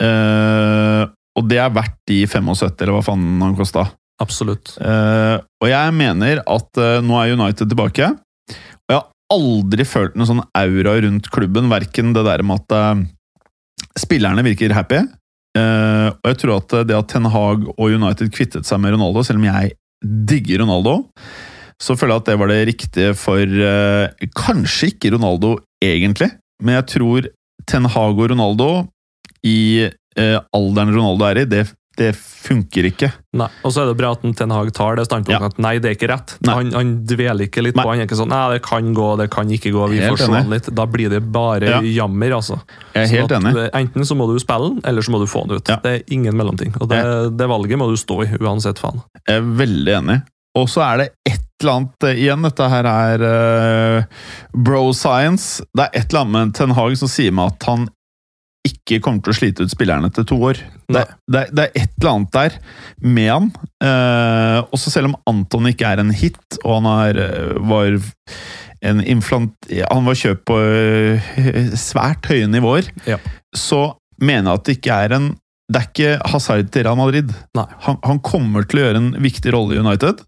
Eh, 0.00 1.04
og 1.38 1.46
det 1.50 1.58
er 1.62 1.74
verdt 1.74 1.98
de 2.10 2.22
75, 2.26 2.82
eller 2.82 2.96
hva 2.96 3.04
faen 3.06 3.26
han 3.42 3.56
kosta. 3.58 3.88
Absolutt. 4.22 4.74
Eh, 4.82 5.36
og 5.62 5.70
jeg 5.70 5.94
mener 5.94 6.42
at 6.42 6.80
eh, 6.82 6.98
nå 7.04 7.18
er 7.20 7.36
United 7.36 7.70
tilbake. 7.70 8.10
Og 8.10 8.92
jeg 8.92 8.98
har 8.98 9.06
aldri 9.34 9.86
følt 9.86 10.16
noen 10.18 10.30
sånn 10.32 10.46
aura 10.58 10.96
rundt 11.04 11.30
klubben, 11.34 11.70
verken 11.70 12.14
det 12.16 12.24
der 12.26 12.42
med 12.46 12.64
at 12.64 12.74
eh, 12.78 13.04
spillerne 13.98 14.44
virker 14.46 14.74
happy, 14.74 15.02
eh, 15.58 16.08
og 16.10 16.30
jeg 16.30 16.40
tror 16.42 16.56
at 16.58 16.74
det 16.88 16.96
at 16.96 17.10
Ten 17.12 17.28
Hag 17.30 17.68
og 17.74 17.86
United 17.94 18.32
kvittet 18.34 18.66
seg 18.68 18.82
med 18.82 18.94
Ronaldo, 18.96 19.22
selv 19.26 19.42
om 19.42 19.46
jeg 19.48 19.74
digger 20.02 20.62
Ronaldo, 20.62 21.00
så 21.82 21.94
føler 21.98 22.16
jeg 22.16 22.22
at 22.24 22.28
det 22.30 22.38
var 22.40 22.50
det 22.50 22.60
riktige 22.72 23.14
for 23.18 23.42
eh, 23.42 24.28
Kanskje 24.38 24.92
ikke 24.92 25.12
Ronaldo 25.14 25.56
egentlig, 25.84 26.32
men 26.62 26.78
jeg 26.80 26.88
tror 26.94 27.28
Ten 27.68 27.84
Hag 27.84 28.18
og 28.18 28.30
Ronaldo 28.32 28.70
i 29.46 29.58
eh, 29.86 30.38
alderen 30.56 30.94
Ronaldo 30.96 31.26
er 31.28 31.42
i, 31.42 31.44
det, 31.50 31.66
det 31.98 32.08
funker 32.18 32.86
ikke. 32.88 33.08
Nei. 33.38 33.46
Og 33.66 33.72
så 33.74 33.82
er 33.82 33.90
det 33.90 33.96
bra 34.00 34.12
at 34.16 34.22
Ten 34.38 34.50
Hag 34.54 34.70
tar 34.74 34.96
det 34.98 35.04
standpunktet 35.08 35.42
Ja. 35.44 35.50
at 35.52 35.58
nei, 35.62 35.74
det 35.82 35.90
er 35.92 35.96
ikke 35.98 36.08
rett. 36.10 36.34
Han, 36.48 36.70
han 36.74 36.92
dveler 37.06 37.46
ikke 37.48 37.62
litt 37.66 37.76
Nei. 37.78 37.84
på 37.84 37.90
Han 37.92 38.02
er 38.02 38.08
ikke 38.08 38.18
sånn 38.18 38.30
nei, 38.32 38.40
det 38.54 38.62
kan 38.66 38.88
gå, 38.96 39.08
det 39.20 39.28
kan 39.34 39.50
ikke 39.54 39.72
gå, 39.74 39.88
vi 39.92 40.00
får 40.02 40.22
se 40.24 40.42
litt. 40.54 40.70
Da 40.78 40.86
blir 40.90 41.12
det 41.12 41.20
bare 41.34 41.70
Ja. 41.76 41.80
jammer, 42.00 42.36
altså. 42.38 42.60
Jeg 42.94 43.02
er 43.02 43.06
Sånn 43.10 43.16
helt 43.18 43.34
at 43.36 43.42
enig. 43.42 43.66
Enten 43.82 44.08
så 44.10 44.16
må 44.18 44.26
du 44.32 44.38
spille 44.42 44.72
den, 44.72 44.80
eller 44.90 45.02
så 45.06 45.14
må 45.14 45.20
du 45.22 45.28
få 45.30 45.44
den 45.46 45.58
ut. 45.60 45.68
Ja. 45.74 45.78
Det 45.84 45.94
er 46.00 46.14
ingen 46.18 46.34
mellomting. 46.38 46.74
Og 46.80 46.88
det, 46.90 47.02
det 47.38 47.50
valget 47.50 47.78
må 47.82 47.90
du 47.92 47.98
stå 48.00 48.22
i, 48.26 48.30
uansett 48.40 48.78
faen. 48.82 49.02
Jeg 49.26 49.42
er 49.42 49.52
veldig 49.64 49.98
enig. 50.02 50.18
Og 50.58 50.66
så 50.72 50.82
er 50.88 51.04
det 51.04 51.10
et 51.34 51.44
eller 51.62 51.78
annet 51.78 52.08
eh, 52.08 52.18
igjen. 52.24 52.44
Dette 52.46 52.70
her 52.72 52.88
er 52.90 53.24
uh, 53.24 54.24
bro 54.54 54.88
science. 54.96 55.64
Det 55.74 55.86
er 55.86 56.00
et 56.00 56.10
eller 56.10 56.24
annet 56.24 56.36
med 56.36 56.58
Ten 56.58 56.74
Hag 56.76 56.98
som 57.00 57.10
sier 57.10 57.34
meg 57.34 57.54
at 57.54 57.68
han 57.70 57.88
ikke 58.68 58.98
kommer 59.04 59.22
til 59.24 59.32
å 59.32 59.38
slite 59.38 59.64
ut 59.64 59.72
spillerne 59.72 60.10
etter 60.10 60.26
to 60.28 60.36
år. 60.44 60.60
Det, 60.92 61.04
det, 61.30 61.44
det 61.56 61.66
er 61.66 61.84
et 61.84 61.92
eller 62.00 62.10
annet 62.14 62.32
der 62.36 62.56
med 63.04 63.30
han. 63.32 63.50
Uh, 63.84 64.64
også 64.74 64.92
selv 64.92 65.10
om 65.10 65.18
Anton 65.30 65.70
ikke 65.70 65.88
er 65.88 66.02
en 66.02 66.12
hit, 66.12 66.60
og 66.64 66.80
han 66.80 66.88
er, 67.08 67.20
var 67.70 67.98
en 68.84 69.02
inflant... 69.02 69.54
Han 69.88 70.06
var 70.06 70.18
kjøpt 70.18 70.44
på 70.48 70.58
svært 71.78 72.28
høye 72.30 72.48
nivåer. 72.50 72.90
Ja. 73.08 73.18
Så 73.56 73.94
mener 74.20 74.50
jeg 74.52 74.60
at 74.60 74.66
det 74.66 74.76
ikke 74.78 75.02
er 75.06 75.14
en 75.18 75.28
Det 75.68 75.80
er 75.80 75.88
ikke 75.88 76.32
Hazard 76.32 76.70
til 76.72 76.86
Real 76.86 76.96
Madrid. 76.96 77.32
Han, 77.84 77.98
han 78.04 78.20
kommer 78.24 78.64
til 78.64 78.80
å 78.80 78.84
gjøre 78.86 79.02
en 79.02 79.10
viktig 79.20 79.52
rolle 79.52 79.76
i 79.76 79.82
United, 79.82 80.22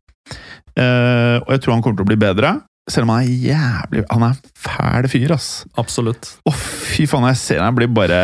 eh, 0.76 1.36
og 1.42 1.50
jeg 1.54 1.62
tror 1.64 1.74
han 1.76 1.82
kommer 1.84 2.00
til 2.00 2.06
å 2.06 2.10
bli 2.12 2.20
bedre. 2.20 2.56
Selv 2.90 3.06
om 3.06 3.12
han 3.14 3.22
er 3.22 3.44
jævlig 3.52 4.02
Han 4.10 4.22
er 4.24 4.32
en 4.32 4.54
fæl 4.58 5.06
fyr, 5.12 5.34
ass. 5.36 5.48
Absolutt. 5.78 6.32
Å, 6.48 6.52
fy 6.54 7.04
faen, 7.10 7.26
jeg 7.30 7.38
ser 7.38 7.60
han 7.62 7.76
blir 7.76 7.90
bare 7.92 8.18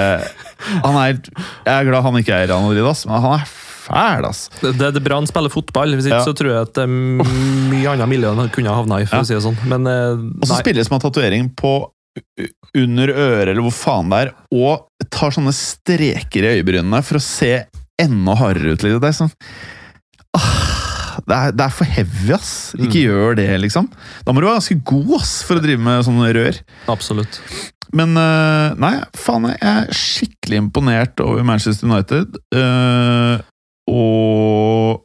han 0.82 0.96
er, 0.98 1.20
Jeg 1.20 1.70
er 1.76 1.86
glad 1.86 2.02
han 2.06 2.18
ikke 2.18 2.34
er 2.34 2.46
i 2.46 2.50
Real 2.50 2.64
Madrid, 2.64 2.86
ass, 2.88 3.04
men 3.06 3.22
han 3.22 3.36
er 3.38 3.44
fæl, 3.46 4.26
ass. 4.26 4.46
Det, 4.62 4.72
det 4.80 4.88
er 4.90 5.04
bra 5.04 5.20
han 5.20 5.28
spiller 5.30 5.52
fotball, 5.52 5.94
hvis 5.98 6.08
ikke 6.08 6.18
Ja. 6.22 6.24
så 6.26 6.34
tror 6.34 6.50
jeg 6.54 6.66
at 6.66 6.72
det 6.78 6.86
er 6.86 6.94
mye 6.96 7.92
annet 7.92 8.10
miljø 8.10 8.32
han 8.34 8.50
kunne 8.54 8.72
ha 8.72 8.80
havna 8.80 9.02
i, 9.02 9.06
for 9.06 9.20
Ja. 9.20 9.26
å 9.26 9.28
si 9.28 9.36
det 9.36 9.44
sånn. 9.44 9.60
Men 9.70 9.86
uh, 9.86 10.24
Og 10.42 10.48
så 10.50 10.58
som 10.88 10.98
en 10.98 11.04
tatovering 11.04 11.52
på 11.54 11.76
under 12.76 13.12
øret, 13.12 13.50
eller 13.52 13.62
hvor 13.66 13.74
faen 13.76 14.10
det 14.10 14.20
er, 14.24 14.30
og 14.56 14.86
tar 15.12 15.34
sånne 15.36 15.52
streker 15.54 16.46
i 16.46 16.54
øyebrynene 16.56 17.02
for 17.04 17.20
å 17.20 17.22
se 17.22 17.66
enda 18.00 18.34
hardere 18.40 18.72
ut. 18.74 18.82
litt. 18.84 19.00
Det 19.00 19.10
er 19.12 19.16
sånn 19.20 19.32
ah, 20.36 20.75
det 21.26 21.36
er, 21.36 21.52
det 21.56 21.64
er 21.66 21.74
for 21.76 21.84
heavy, 21.84 22.32
ass. 22.36 22.74
Ikke 22.76 23.00
Mm. 23.00 23.06
gjør 23.06 23.36
det, 23.36 23.48
liksom. 23.60 23.88
Da 24.26 24.32
må 24.32 24.40
du 24.42 24.46
være 24.46 24.58
ganske 24.60 24.84
god 24.84 25.20
ass, 25.20 25.42
for 25.42 25.56
å 25.56 25.62
drive 25.64 25.80
med 25.80 26.04
sånne 26.04 26.32
rør. 26.36 26.60
Absolutt. 26.92 27.40
Men 27.96 28.16
eh, 28.18 28.74
nei, 28.82 28.94
faen, 29.14 29.46
jeg 29.54 29.58
er 29.62 29.86
skikkelig 29.94 30.58
imponert 30.64 31.20
over 31.22 31.44
Manchester 31.46 31.86
United. 31.88 32.36
eh, 32.52 33.40
og 33.88 35.02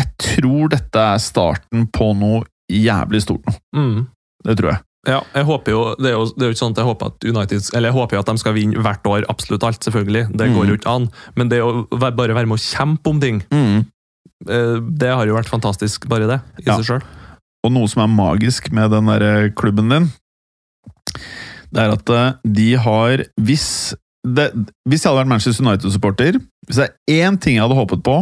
jeg 0.00 0.08
tror 0.24 0.72
dette 0.72 1.04
er 1.14 1.20
starten 1.22 1.86
på 1.94 2.10
noe 2.18 2.42
jævlig 2.72 3.20
stort 3.22 3.44
nå. 3.46 3.54
Mm. 3.76 4.06
Det 4.44 4.56
tror 4.58 4.72
jeg. 4.72 4.80
Ja, 5.04 5.18
jeg 5.36 5.44
håper 5.44 5.68
jo, 5.74 5.80
det 6.00 6.08
er 6.08 6.14
jo, 6.16 6.24
det 6.32 6.40
er 6.40 6.48
jo 6.48 6.54
ikke 6.54 6.62
sånn 6.62 6.72
at 6.72 6.78
jeg 6.80 6.88
håper 6.88 7.10
at 7.10 7.24
United, 7.28 7.66
eller 7.76 7.90
jeg 7.90 7.96
håper 7.98 8.16
jo 8.16 8.20
at 8.22 8.30
de 8.30 8.40
skal 8.40 8.54
vinne 8.56 8.80
hvert 8.86 9.04
år, 9.10 9.26
absolutt 9.28 9.66
alt, 9.68 9.84
selvfølgelig. 9.84 10.22
Det 10.32 10.46
Mm. 10.48 10.54
går 10.56 10.66
jo 10.70 10.76
ikke 10.78 10.94
an. 10.94 11.10
Men 11.36 11.50
det 11.52 11.58
å 11.60 11.84
bare 11.92 12.32
være 12.32 12.46
med 12.48 12.56
å 12.56 12.64
kjempe 12.64 13.10
om 13.12 13.20
ting, 13.20 13.42
eh, 13.52 13.82
det 14.46 15.10
har 15.14 15.26
jo 15.26 15.36
vært 15.36 15.50
fantastisk, 15.50 16.08
bare 16.10 16.26
det, 16.28 16.40
i 16.60 16.66
Ja. 16.68 16.76
seg 16.78 16.84
sjøl. 16.88 17.02
Og 17.64 17.72
noe 17.72 17.88
som 17.88 18.02
er 18.04 18.12
magisk 18.12 18.70
med 18.76 18.90
den 18.92 19.06
der 19.08 19.48
klubben 19.56 19.88
din, 19.88 20.10
det 21.74 21.82
er 21.82 21.92
at 21.94 22.10
eh, 22.14 22.32
de 22.46 22.68
har 22.78 23.24
Hvis, 23.40 23.94
det, 24.26 24.50
hvis 24.88 25.02
jeg 25.04 25.10
hadde 25.10 25.20
vært 25.24 25.32
Manchester 25.32 25.64
United-supporter 25.66 26.38
Hvis 26.68 26.78
det 26.80 26.86
er 26.88 27.24
én 27.28 27.38
ting 27.40 27.56
jeg 27.58 27.64
hadde 27.64 27.76
håpet 27.78 28.02
på, 28.06 28.14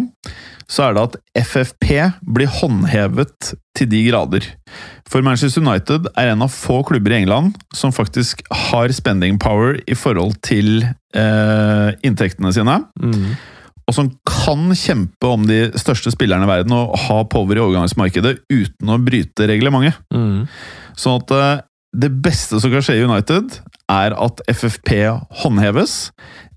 så 0.73 0.87
er 0.89 0.95
det 0.97 1.03
at 1.03 1.17
FFP 1.47 1.91
blir 2.25 2.49
håndhevet 2.49 3.53
til 3.77 3.89
de 3.93 4.01
grader. 4.09 4.47
For 5.09 5.23
Manchester 5.23 5.61
United 5.63 6.09
er 6.17 6.33
en 6.33 6.43
av 6.43 6.51
få 6.55 6.81
klubber 6.89 7.13
i 7.13 7.21
England 7.23 7.55
som 7.77 7.93
faktisk 7.93 8.41
har 8.71 8.89
spending 8.97 9.39
power 9.43 9.79
i 9.87 9.95
forhold 9.99 10.39
til 10.43 10.83
eh, 11.15 11.91
inntektene 12.03 12.53
sine 12.57 12.79
Mm. 12.99 13.35
Og 13.89 13.97
som 13.97 14.09
kan 14.29 14.71
kjempe 14.79 15.29
om 15.29 15.45
de 15.49 15.65
største 15.81 16.13
spillerne 16.15 16.47
i 16.47 16.51
verden 16.51 16.75
og 16.77 16.95
ha 17.07 17.19
power 17.29 17.59
i 17.59 17.63
overgangsmarkedet 17.65 18.37
uten 18.53 18.93
å 18.93 19.01
bryte 19.03 19.49
reglementet. 19.51 19.99
Mm. 20.15 20.47
Sånn 20.99 21.21
at 21.21 21.35
eh, 21.37 21.65
det 22.05 22.13
beste 22.25 22.61
som 22.63 22.73
kan 22.73 22.85
skje 22.85 23.01
i 23.01 23.05
United, 23.05 23.59
er 23.93 24.15
at 24.17 24.41
FFP 24.49 24.95
håndheves. 25.43 25.97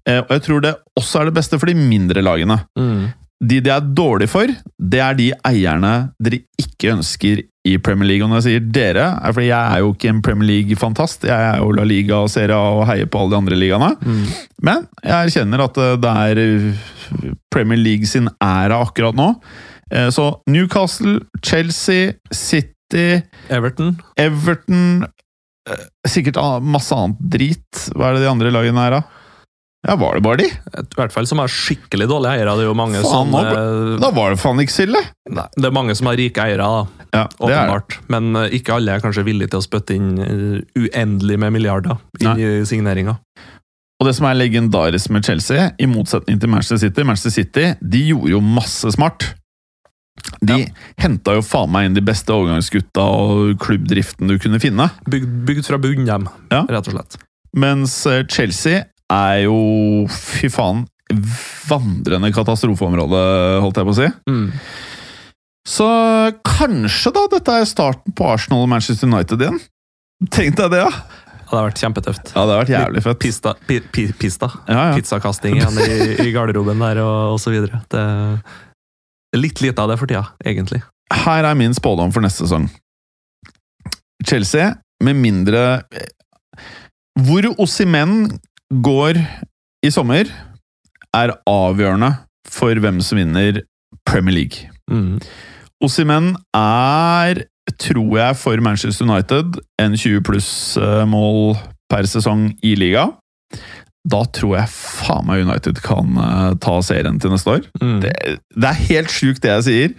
Eh, 0.07 0.21
og 0.21 0.31
jeg 0.37 0.45
tror 0.45 0.63
det 0.63 0.75
også 0.95 1.21
er 1.21 1.29
det 1.29 1.37
beste 1.39 1.59
for 1.59 1.71
de 1.71 1.75
mindre 1.75 2.23
lagene. 2.23 2.61
Mm. 2.79 3.09
De 3.45 3.59
de 3.59 3.73
er 3.73 3.89
dårlige 3.97 4.31
for, 4.31 4.53
det 4.79 5.01
er 5.03 5.17
de 5.17 5.31
eierne 5.47 5.95
dere 6.23 6.45
ikke 6.61 6.93
ønsker 6.95 7.43
i 7.65 7.77
Premier 7.81 8.07
League. 8.09 8.25
Og 8.25 8.29
når 8.31 8.41
jeg 8.41 8.47
sier 8.47 8.65
dere, 8.77 9.05
er 9.25 9.33
fordi 9.35 9.49
jeg 9.49 9.73
er 9.73 9.81
jo 9.83 9.93
ikke 9.95 10.11
en 10.11 10.21
Premier 10.25 10.49
League-fantast. 10.51 11.25
Jeg 11.27 11.47
er 11.49 11.61
jo 11.63 11.71
La 11.75 11.85
Liga 11.87 12.21
og 12.21 12.29
Serie 12.33 12.57
A 12.57 12.75
og 12.77 12.85
heier 12.89 13.09
på 13.09 13.21
alle 13.21 13.33
de 13.33 13.39
andre 13.41 13.57
ligaene. 13.59 13.91
Mm. 14.05 14.21
Men 14.69 14.85
jeg 15.01 15.15
erkjenner 15.31 15.65
at 15.65 15.81
eh, 15.81 15.95
det 16.03 16.13
er 16.25 16.43
eh, 16.43 17.33
Premier 17.53 17.81
League 17.81 18.09
sin 18.09 18.29
æra 18.43 18.79
akkurat 18.85 19.17
nå. 19.17 19.31
Eh, 19.91 20.09
Så 20.13 20.29
Newcastle, 20.51 21.19
Chelsea, 21.41 22.13
City, 22.31 23.21
Everton. 23.49 23.95
Everton 24.17 25.05
Sikkert 26.05 26.37
masse 26.61 26.93
annet 26.93 27.17
drit. 27.33 27.85
Hva 27.97 28.11
er 28.11 28.19
det 28.19 28.27
de 28.27 28.29
andre 28.29 28.51
lagene 28.53 28.83
er, 28.85 28.99
da? 28.99 29.24
Ja, 29.85 29.95
var 29.95 30.15
det 30.17 30.23
bare 30.25 30.39
de? 30.41 30.47
I 30.49 30.83
hvert 30.97 31.13
fall 31.13 31.27
som 31.29 31.41
er 31.43 31.51
skikkelig 31.51 32.07
dårlige 32.09 32.39
eiere. 32.39 32.53
Det 32.57 32.63
er 32.65 32.69
jo 32.71 32.77
mange 32.77 33.01
Faen, 33.03 33.11
som 33.11 33.33
nå 33.33 33.41
eh, 33.45 33.97
Da 34.01 34.09
var 34.15 34.33
det 34.33 34.39
faen 34.41 34.61
ikke 34.63 34.73
sille. 34.73 35.01
Nei, 35.29 35.45
det 35.53 35.67
er 35.69 35.75
mange 35.75 35.93
som 35.97 36.09
har 36.09 36.17
rike 36.17 36.41
eiere, 36.41 36.65
da. 36.65 37.05
Ja, 37.13 37.25
det. 37.29 37.43
Åpenbart. 37.45 37.97
Men 38.11 38.31
eh, 38.39 38.55
ikke 38.57 38.79
alle 38.79 38.95
er 38.95 39.03
kanskje 39.03 39.25
villige 39.27 39.51
til 39.53 39.61
å 39.61 39.65
spytte 39.65 39.97
inn 39.97 40.09
eh, 40.23 40.87
uendelig 40.87 41.37
med 41.43 41.53
milliarder 41.53 41.99
inn 42.17 42.31
Nei. 42.31 42.47
i 42.63 42.65
signeringa. 42.65 43.19
Og 44.01 44.09
det 44.09 44.15
som 44.17 44.25
er 44.27 44.39
legendarisk 44.39 45.13
med 45.13 45.23
Chelsea, 45.27 45.69
i 45.79 45.87
motsetning 45.87 46.41
til 46.41 46.51
Manchester 46.51 46.81
City 46.81 47.05
Manchester 47.07 47.35
City 47.37 47.67
de 47.79 48.01
gjorde 48.09 48.33
jo 48.33 48.41
masse 48.43 48.91
smart. 48.97 49.29
De 50.41 50.63
henta 50.99 51.35
jo 51.37 51.45
faen 51.45 51.69
meg 51.71 51.91
inn 51.91 51.95
de 51.95 52.03
beste 52.03 52.33
overgangsgutta 52.33 53.05
og 53.21 53.53
klubbdriften 53.61 54.33
du 54.33 54.39
kunne 54.41 54.59
finne. 54.63 54.89
Bygd, 55.05 55.29
bygd 55.47 55.69
fra 55.69 55.77
bunnen 55.79 56.09
Ja. 56.49 56.65
rett 56.65 56.89
og 56.89 56.97
slett. 56.97 57.19
Mens 57.55 58.01
Chelsea 58.33 58.81
er 59.13 59.43
jo 59.45 59.57
fy 60.11 60.49
faen 60.53 60.85
vandrende 61.69 62.31
katastrofeområde, 62.33 63.21
holdt 63.61 63.77
jeg 63.77 63.87
på 63.87 63.93
å 63.93 63.97
si. 63.99 64.07
Mm. 64.29 64.47
Så 65.65 65.85
kanskje 66.45 67.11
da 67.13 67.25
dette 67.35 67.59
er 67.61 67.69
starten 67.69 68.15
på 68.17 68.25
Arsenal 68.29 68.65
og 68.65 68.71
Manchester 68.71 69.09
United 69.09 69.41
igjen? 69.45 69.61
Tenk 70.33 70.57
deg 70.57 70.73
det, 70.73 70.81
ja! 70.85 70.91
Det 71.45 71.51
hadde 71.53 71.65
vært 71.67 71.81
kjempetøft. 71.83 72.29
Ja, 72.31 72.33
Det 72.33 72.41
hadde 72.41 72.57
vært 72.57 72.73
jævlig 72.73 73.01
fett. 73.05 73.19
Pista, 73.21 73.51
pi, 73.69 73.77
pi, 73.93 74.05
pista. 74.17 74.49
Ja, 74.65 74.87
ja. 74.89 74.95
Pizzakasting 74.97 75.59
igjen 75.59 75.77
i, 75.83 75.97
i 76.25 76.31
garderoben 76.33 76.81
der, 76.81 77.03
og, 77.05 77.35
og 77.35 77.41
så 77.41 77.53
videre. 77.53 77.83
Det 77.93 78.05
det 79.35 79.41
er 79.41 79.49
litt 79.49 79.59
lite 79.59 79.83
av 79.83 79.89
det 79.91 79.97
for 79.99 80.07
tida, 80.07 80.21
egentlig. 80.47 80.77
Her 81.11 81.43
er 81.43 81.57
min 81.59 81.73
spådom 81.75 82.13
for 82.15 82.23
neste 82.23 82.45
sesong. 82.45 82.69
Chelsea, 84.23 84.69
med 85.03 85.19
mindre 85.19 85.63
Hvor 87.19 87.43
Ossimen 87.59 88.29
går 88.83 89.19
i 89.85 89.91
sommer, 89.93 90.29
er 91.15 91.35
avgjørende 91.47 92.11
for 92.51 92.81
hvem 92.81 93.01
som 93.03 93.19
vinner 93.19 93.61
Premier 94.07 94.35
League. 94.35 94.69
Mm. 94.91 95.19
Ossimen 95.83 96.33
er, 96.55 97.45
tror 97.81 98.17
jeg, 98.19 98.39
for 98.39 98.63
Manchester 98.63 99.07
United 99.07 99.59
en 99.81 99.97
20 99.97 100.23
pluss 100.25 100.49
eh, 100.79 101.03
mål 101.09 101.55
per 101.91 102.07
sesong 102.09 102.49
i 102.65 102.75
liga. 102.79 103.09
Da 104.05 104.19
tror 104.37 104.51
jeg 104.59 104.69
faen 104.69 105.25
meg 105.25 105.43
United 105.47 105.79
kan 105.85 106.17
eh, 106.21 106.51
ta 106.61 106.77
serien 106.85 107.17
til 107.21 107.33
neste 107.33 107.57
år. 107.57 107.69
Mm. 107.81 107.99
Det, 108.03 108.13
det 108.53 108.71
er 108.71 108.83
helt 108.91 109.13
sjukt 109.13 109.43
det 109.45 109.53
jeg 109.53 109.67
sier, 109.67 109.95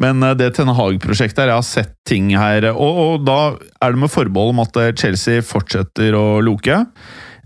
men 0.00 0.24
eh, 0.24 0.36
det 0.40 0.52
Tenne 0.56 0.74
Hag-prosjektet 0.76 1.44
her, 1.44 1.52
jeg 1.52 1.60
har 1.60 1.68
sett 1.68 1.96
ting 2.08 2.32
her 2.34 2.70
og, 2.72 3.02
og 3.04 3.26
da 3.28 3.40
er 3.80 3.92
det 3.92 4.02
med 4.02 4.12
forbehold 4.12 4.54
om 4.56 4.64
at 4.64 4.80
Chelsea 5.00 5.44
fortsetter 5.44 6.16
å 6.16 6.40
loke. 6.44 6.84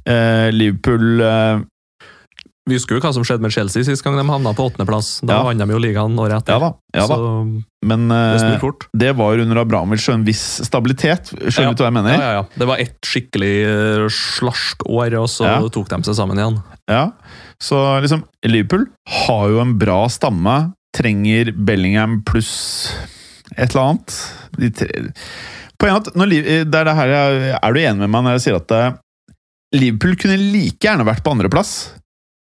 Eh, 0.07 0.51
Liverpool 0.53 1.21
eh, 1.25 1.63
Vi 2.69 2.77
husker 2.79 2.97
jo 2.97 3.01
hva 3.05 3.11
som 3.13 3.25
skjedde 3.25 3.45
med 3.45 3.53
Chelsea 3.53 3.85
sist 3.85 4.03
gang 4.05 4.17
de 4.17 4.25
havna 4.25 4.55
på 4.57 4.65
åttendeplass. 4.71 5.19
Da 5.25 5.35
Ja. 5.39 5.43
vant 5.45 5.59
de 5.61 5.67
jo 5.69 5.79
ligaen 5.79 6.17
året 6.17 6.33
Ja 6.49 6.57
etter. 6.57 6.61
da, 6.61 6.71
ja 6.97 7.07
da. 7.07 7.17
Så 7.17 7.63
men 7.85 8.09
det 8.09 8.17
eh, 8.17 8.39
snur 8.59 8.87
det 8.97 9.11
var 9.17 9.39
under 9.39 9.61
Abramovic 9.61 10.09
en 10.09 10.25
viss 10.25 10.63
stabilitet. 10.65 11.29
Skjønner 11.45 11.73
Ja. 11.73 11.77
hva 11.77 11.85
jeg 11.91 11.93
mener? 11.93 12.15
Ja, 12.17 12.21
ja, 12.21 12.33
ja. 12.41 12.45
Det 12.57 12.67
var 12.67 12.77
ett 12.81 12.97
skikkelig 13.05 14.09
slaskår, 14.09 15.13
år, 15.13 15.19
og 15.21 15.29
så 15.29 15.45
Ja. 15.45 15.69
tok 15.69 15.89
de 15.89 16.03
seg 16.09 16.15
sammen 16.17 16.39
igjen. 16.41 16.63
Ja, 16.89 17.11
så 17.61 18.01
liksom 18.01 18.25
Liverpool 18.45 18.87
har 19.27 19.49
jo 19.49 19.61
en 19.61 19.77
bra 19.79 20.07
stamme. 20.09 20.73
Trenger 20.97 21.53
Bellingham 21.53 22.23
pluss 22.25 22.95
et 23.59 23.75
eller 23.75 23.83
annet. 23.93 24.35
De 24.57 24.71
tre... 24.71 24.89
Poenget 25.77 26.07
er 26.07 26.11
at 26.13 26.15
når, 26.17 26.31
det 26.31 26.75
er, 26.75 26.85
det 26.85 26.95
her 26.97 27.09
er 27.61 27.73
du 27.75 27.81
enig 27.81 27.99
med 27.99 28.11
meg 28.11 28.23
når 28.25 28.37
jeg 28.39 28.45
sier 28.47 28.57
at 28.57 28.69
Liverpool 29.75 30.15
kunne 30.21 30.39
like 30.39 30.79
gjerne 30.85 31.07
vært 31.09 31.25
på 31.27 31.33
andreplass? 31.35 31.73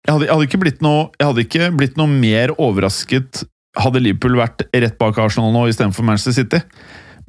Jeg 0.06 0.12
hadde, 0.16 0.26
jeg, 0.26 0.32
hadde 0.34 0.46
ikke 0.50 0.60
blitt 0.64 0.80
noe, 0.84 1.08
jeg 1.18 1.28
hadde 1.30 1.44
ikke 1.46 1.70
blitt 1.78 1.98
noe 2.00 2.10
mer 2.10 2.52
overrasket 2.58 3.44
hadde 3.78 4.02
Liverpool 4.04 4.34
vært 4.36 4.66
rett 4.74 4.96
bak 5.00 5.16
Arsenal 5.22 5.52
nå 5.54 5.62
istedenfor 5.70 6.04
Manchester 6.04 6.34
City. 6.36 6.58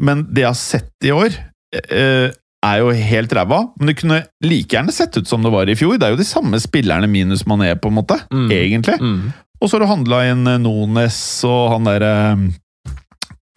Men 0.01 0.25
det 0.33 0.41
jeg 0.43 0.49
har 0.49 0.57
sett 0.59 1.07
i 1.07 1.13
år, 1.15 1.35
eh, 1.77 2.33
er 2.63 2.79
jo 2.81 2.89
helt 2.95 3.31
ræva. 3.35 3.59
Men 3.77 3.87
det 3.91 3.95
kunne 4.01 4.17
like 4.43 4.73
gjerne 4.75 4.91
sett 4.95 5.15
ut 5.19 5.27
som 5.29 5.43
det 5.45 5.51
var 5.53 5.69
i 5.71 5.75
fjor. 5.79 5.95
Det 5.99 6.07
er 6.07 6.15
jo 6.15 6.19
de 6.19 6.27
samme 6.27 6.59
spillerne 6.63 7.07
minus 7.11 7.45
Mané, 7.47 7.73
på 7.79 7.91
en 7.91 7.97
måte. 8.01 8.17
Mm. 8.33 8.49
Egentlig. 8.55 8.97
Mm. 8.99 9.31
Og 9.61 9.69
så 9.69 9.77
har 9.77 9.85
du 9.85 9.91
handla 9.93 10.21
inn 10.33 10.43
eh, 10.51 10.59
Nones 10.59 11.17
og 11.47 11.71
han 11.77 11.87
derre 11.87 12.13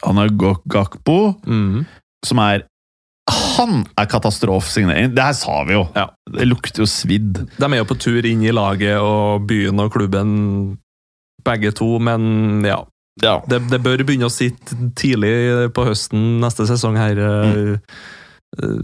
Han 0.05 0.19
er 0.23 0.29
Gok- 0.39 0.67
Mm. 1.47 1.87
som 2.25 2.39
er 2.39 2.67
Han 3.31 3.81
er 3.99 4.07
katastrofesignering! 4.07 5.15
Det 5.17 5.23
her 5.25 5.35
sa 5.35 5.61
vi 5.67 5.75
jo! 5.75 5.87
Ja. 5.97 6.09
Det 6.31 6.47
lukter 6.47 6.85
jo 6.85 6.87
svidd. 6.91 7.41
De 7.59 7.67
er 7.73 7.81
jo 7.81 7.89
på 7.91 7.97
tur 7.99 8.27
inn 8.29 8.45
i 8.47 8.53
laget 8.55 9.01
og 9.03 9.47
byen 9.51 9.81
og 9.83 9.91
klubben, 9.97 10.31
begge 11.47 11.73
to, 11.75 11.97
men 12.03 12.63
ja. 12.67 12.83
Ja. 13.23 13.39
Det, 13.49 13.63
det 13.73 13.81
bør 13.83 14.03
begynne 14.05 14.29
å 14.29 14.33
sitte 14.33 14.77
tidlig 14.99 15.71
på 15.75 15.87
høsten 15.89 16.37
neste 16.43 16.67
sesong 16.69 16.99
her. 17.01 17.17
eh, 17.19 17.77
eh, 18.61 18.83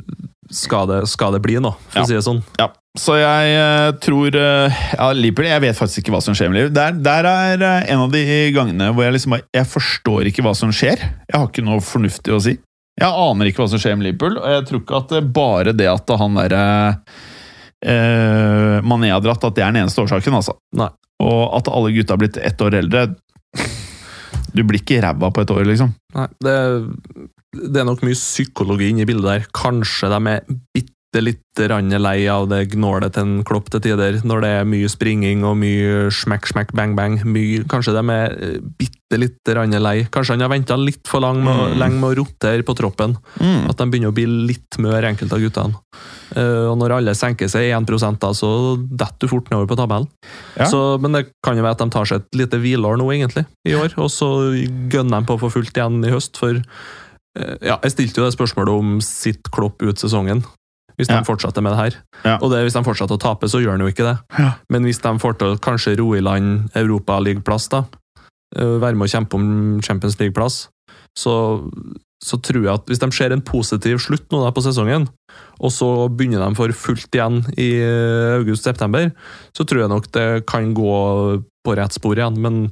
Skal 0.52 0.88
det, 0.90 1.02
skal 1.08 1.32
det 1.36 1.42
bli 1.44 1.58
noe, 1.62 1.76
for 1.92 2.00
Ja. 2.00 2.04
å 2.04 2.08
si 2.08 2.16
det 2.16 2.24
sånn. 2.26 2.40
Ja, 2.58 2.66
så 2.98 3.14
jeg 3.20 3.52
eh, 3.56 3.92
tror 4.04 4.34
eh, 4.36 4.80
Ja, 4.98 5.06
Liverpool 5.16 5.46
Jeg 5.48 5.62
vet 5.64 5.78
faktisk 5.78 6.02
ikke 6.02 6.12
hva 6.16 6.20
som 6.24 6.34
skjer 6.36 6.50
med 6.50 6.58
Liverpool. 6.58 6.74
Der, 6.76 6.98
der 7.06 7.28
er 7.30 7.86
en 7.92 8.02
av 8.08 8.10
de 8.12 8.24
gangene 8.56 8.90
hvor 8.92 9.06
jeg 9.06 9.14
liksom 9.16 9.36
Jeg 9.38 9.68
forstår 9.70 10.28
ikke 10.32 10.44
hva 10.44 10.52
som 10.58 10.72
skjer. 10.74 11.00
Jeg 11.30 11.36
har 11.38 11.46
ikke 11.48 11.64
noe 11.64 11.80
fornuftig 11.84 12.34
å 12.36 12.40
si. 12.42 12.56
Jeg 13.02 13.18
aner 13.26 13.48
ikke 13.50 13.64
hva 13.64 13.70
som 13.72 13.82
skjer 13.82 13.96
med 13.98 14.06
Liverpool, 14.06 14.38
og 14.38 14.56
jeg 14.56 14.66
tror 14.68 14.82
ikke 14.82 15.00
at 15.00 15.14
bare 15.34 15.74
det 15.74 15.88
at 15.90 16.12
han 16.20 16.38
derre 16.38 16.64
eh, 17.82 18.76
Mané 18.86 19.10
har 19.10 19.22
dratt, 19.24 19.42
at 19.42 19.56
det 19.58 19.64
er 19.64 19.74
den 19.74 19.82
eneste 19.82 20.04
årsaken, 20.04 20.38
altså. 20.38 20.54
Nei. 20.78 20.90
Og 21.22 21.42
at 21.58 21.70
alle 21.70 21.92
gutta 21.94 22.14
har 22.14 22.22
blitt 22.22 22.38
ett 22.42 22.62
år 22.64 22.74
eldre 22.80 23.02
Du 24.56 24.62
blir 24.66 24.80
ikke 24.80 24.98
ræva 25.04 25.30
på 25.32 25.44
et 25.44 25.52
år, 25.54 25.64
liksom. 25.68 25.92
Nei, 26.16 26.28
det, 26.44 26.56
det 27.58 27.82
er 27.82 27.86
nok 27.88 28.02
mye 28.06 28.18
psykologi 28.18 28.90
inne 28.92 29.04
i 29.04 29.08
bildet 29.08 29.28
der. 29.28 29.46
Kanskje 29.56 30.10
de 30.12 30.20
er 30.34 30.42
bitte 30.74 31.01
litt 31.20 31.60
rann 31.68 31.90
lei 32.00 32.24
av 32.32 32.46
det 32.48 32.70
gnålet 32.72 33.12
til 33.12 33.22
en 33.26 33.42
klopp 33.44 33.66
til 33.68 33.82
tider, 33.84 34.22
når 34.24 34.40
det 34.40 34.50
er 34.56 34.64
mye 34.64 34.88
springing 34.88 35.42
og 35.44 35.58
mye 35.60 36.06
smekk, 36.14 36.46
smekk, 36.48 36.70
bang, 36.72 36.94
bang. 36.96 37.18
Mye, 37.28 37.66
kanskje 37.68 37.92
de 37.92 38.02
er 38.14 38.32
eh, 38.32 38.54
bitte 38.80 39.52
rann 39.58 39.76
lei. 39.76 40.06
Kanskje 40.08 40.32
han 40.38 40.40
har 40.40 40.48
venta 40.48 40.78
litt 40.80 41.04
for 41.06 41.20
lang 41.20 41.42
med, 41.44 41.52
å- 41.52 41.68
Mm. 41.74 41.78
lenge 41.78 42.00
med 42.00 42.08
å 42.16 42.16
rotere 42.24 42.62
på 42.64 42.74
troppen. 42.74 43.18
At 43.68 43.76
de 43.76 43.84
begynner 43.90 44.08
å 44.08 44.14
bli 44.16 44.24
litt 44.24 44.78
mør, 44.80 45.04
enkelte 45.04 45.34
av 45.36 45.40
guttene. 45.44 45.74
Uh, 46.34 46.72
og 46.72 46.78
når 46.80 46.94
alle 46.96 47.12
senker 47.14 47.44
seg 47.46 47.68
1 47.76 48.16
da, 48.18 48.30
så 48.32 48.78
detter 48.80 49.26
du 49.26 49.28
fort 49.28 49.50
nedover 49.50 49.68
på 49.68 49.76
tabellen. 49.76 50.08
Ja. 50.56 50.64
Så, 50.64 50.98
men 50.98 51.12
det 51.12 51.26
kan 51.44 51.58
jo 51.58 51.62
være 51.62 51.76
at 51.76 51.82
de 51.84 51.90
tar 51.90 52.06
seg 52.08 52.22
et 52.22 52.38
lite 52.40 52.56
hvileår 52.56 52.96
nå, 52.96 53.10
egentlig, 53.12 53.44
i 53.68 53.74
år. 53.76 53.92
Og 54.00 54.08
så 54.08 54.30
gønner 54.88 55.20
de 55.20 55.26
på 55.28 55.38
for 55.38 55.50
fullt 55.52 55.76
igjen 55.76 56.00
i 56.08 56.10
høst, 56.14 56.38
for 56.40 56.56
eh, 56.56 57.56
ja, 57.60 57.76
jeg 57.84 57.92
stilte 57.92 58.22
jo 58.22 58.24
det 58.30 58.32
spørsmålet 58.38 58.72
om 58.80 58.96
sitt 59.04 59.42
Klopp 59.52 59.82
ut 59.84 60.00
sesongen. 60.00 60.40
Hvis 61.02 61.10
de 61.10 61.18
Ja. 61.18 61.24
fortsetter 61.26 61.64
med 61.66 61.74
det 61.74 61.80
her. 61.82 61.96
Ja. 62.24 62.36
Og 62.38 62.52
det, 62.54 62.62
hvis 62.62 62.76
de 62.78 62.84
fortsetter 62.86 63.18
å 63.18 63.22
tape, 63.26 63.48
så 63.50 63.58
gjør 63.58 63.76
de 63.82 63.88
jo 63.88 63.90
ikke 63.92 64.06
det. 64.06 64.14
Ja. 64.38 64.52
Men 64.70 64.86
hvis 64.86 65.02
de 65.02 65.12
får 65.18 65.34
til 65.42 65.58
kanskje 65.58 65.96
ro 65.98 66.12
i 66.14 66.22
land 66.22 66.70
Europaligaplass, 66.78 67.66
da, 67.74 67.82
være 68.54 68.94
med 68.94 69.08
å 69.08 69.12
kjempe 69.12 69.34
om 69.34 69.80
Champions 69.82 70.14
League-plass, 70.20 70.68
så, 71.18 71.32
så 72.22 72.38
tror 72.40 72.62
jeg 72.62 72.72
at 72.74 72.86
hvis 72.86 73.00
de 73.02 73.08
ser 73.12 73.32
en 73.34 73.42
positiv 73.42 73.98
slutt 74.04 74.30
nå 74.30 74.44
da 74.44 74.52
på 74.54 74.62
sesongen, 74.64 75.08
og 75.60 75.72
så 75.74 75.88
begynner 76.12 76.44
de 76.46 76.54
for 76.56 76.68
fullt 76.76 77.10
igjen 77.16 77.42
i 77.60 77.70
august-september, 78.38 79.10
så 79.56 79.66
tror 79.66 79.82
jeg 79.84 79.92
nok 79.92 80.06
det 80.14 80.26
kan 80.46 80.70
gå 80.76 80.94
på 81.66 81.76
rett 81.78 81.92
spor 81.96 82.16
igjen. 82.18 82.38
Men 82.42 82.62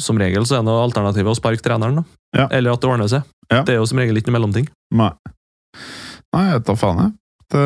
som 0.00 0.18
regel 0.18 0.46
så 0.48 0.58
er 0.58 0.64
noe 0.66 0.82
alternativet 0.86 1.30
å 1.30 1.38
sparke 1.38 1.62
treneren, 1.62 2.00
da. 2.02 2.04
Ja. 2.34 2.48
Eller 2.50 2.72
at 2.74 2.80
det 2.82 2.90
ordner 2.90 3.10
seg. 3.10 3.22
Ja. 3.50 3.62
Det 3.62 3.74
er 3.76 3.82
jo 3.82 3.86
som 3.86 3.98
regel 4.00 4.16
ikke 4.18 4.30
noe 4.32 4.38
mellomting. 4.40 4.66
Nei. 4.94 5.12
Nei, 6.34 6.46
jeg 6.50 6.64
tar 6.66 6.78
faen, 6.80 6.98
jeg. 7.04 7.12
Det, 7.54 7.64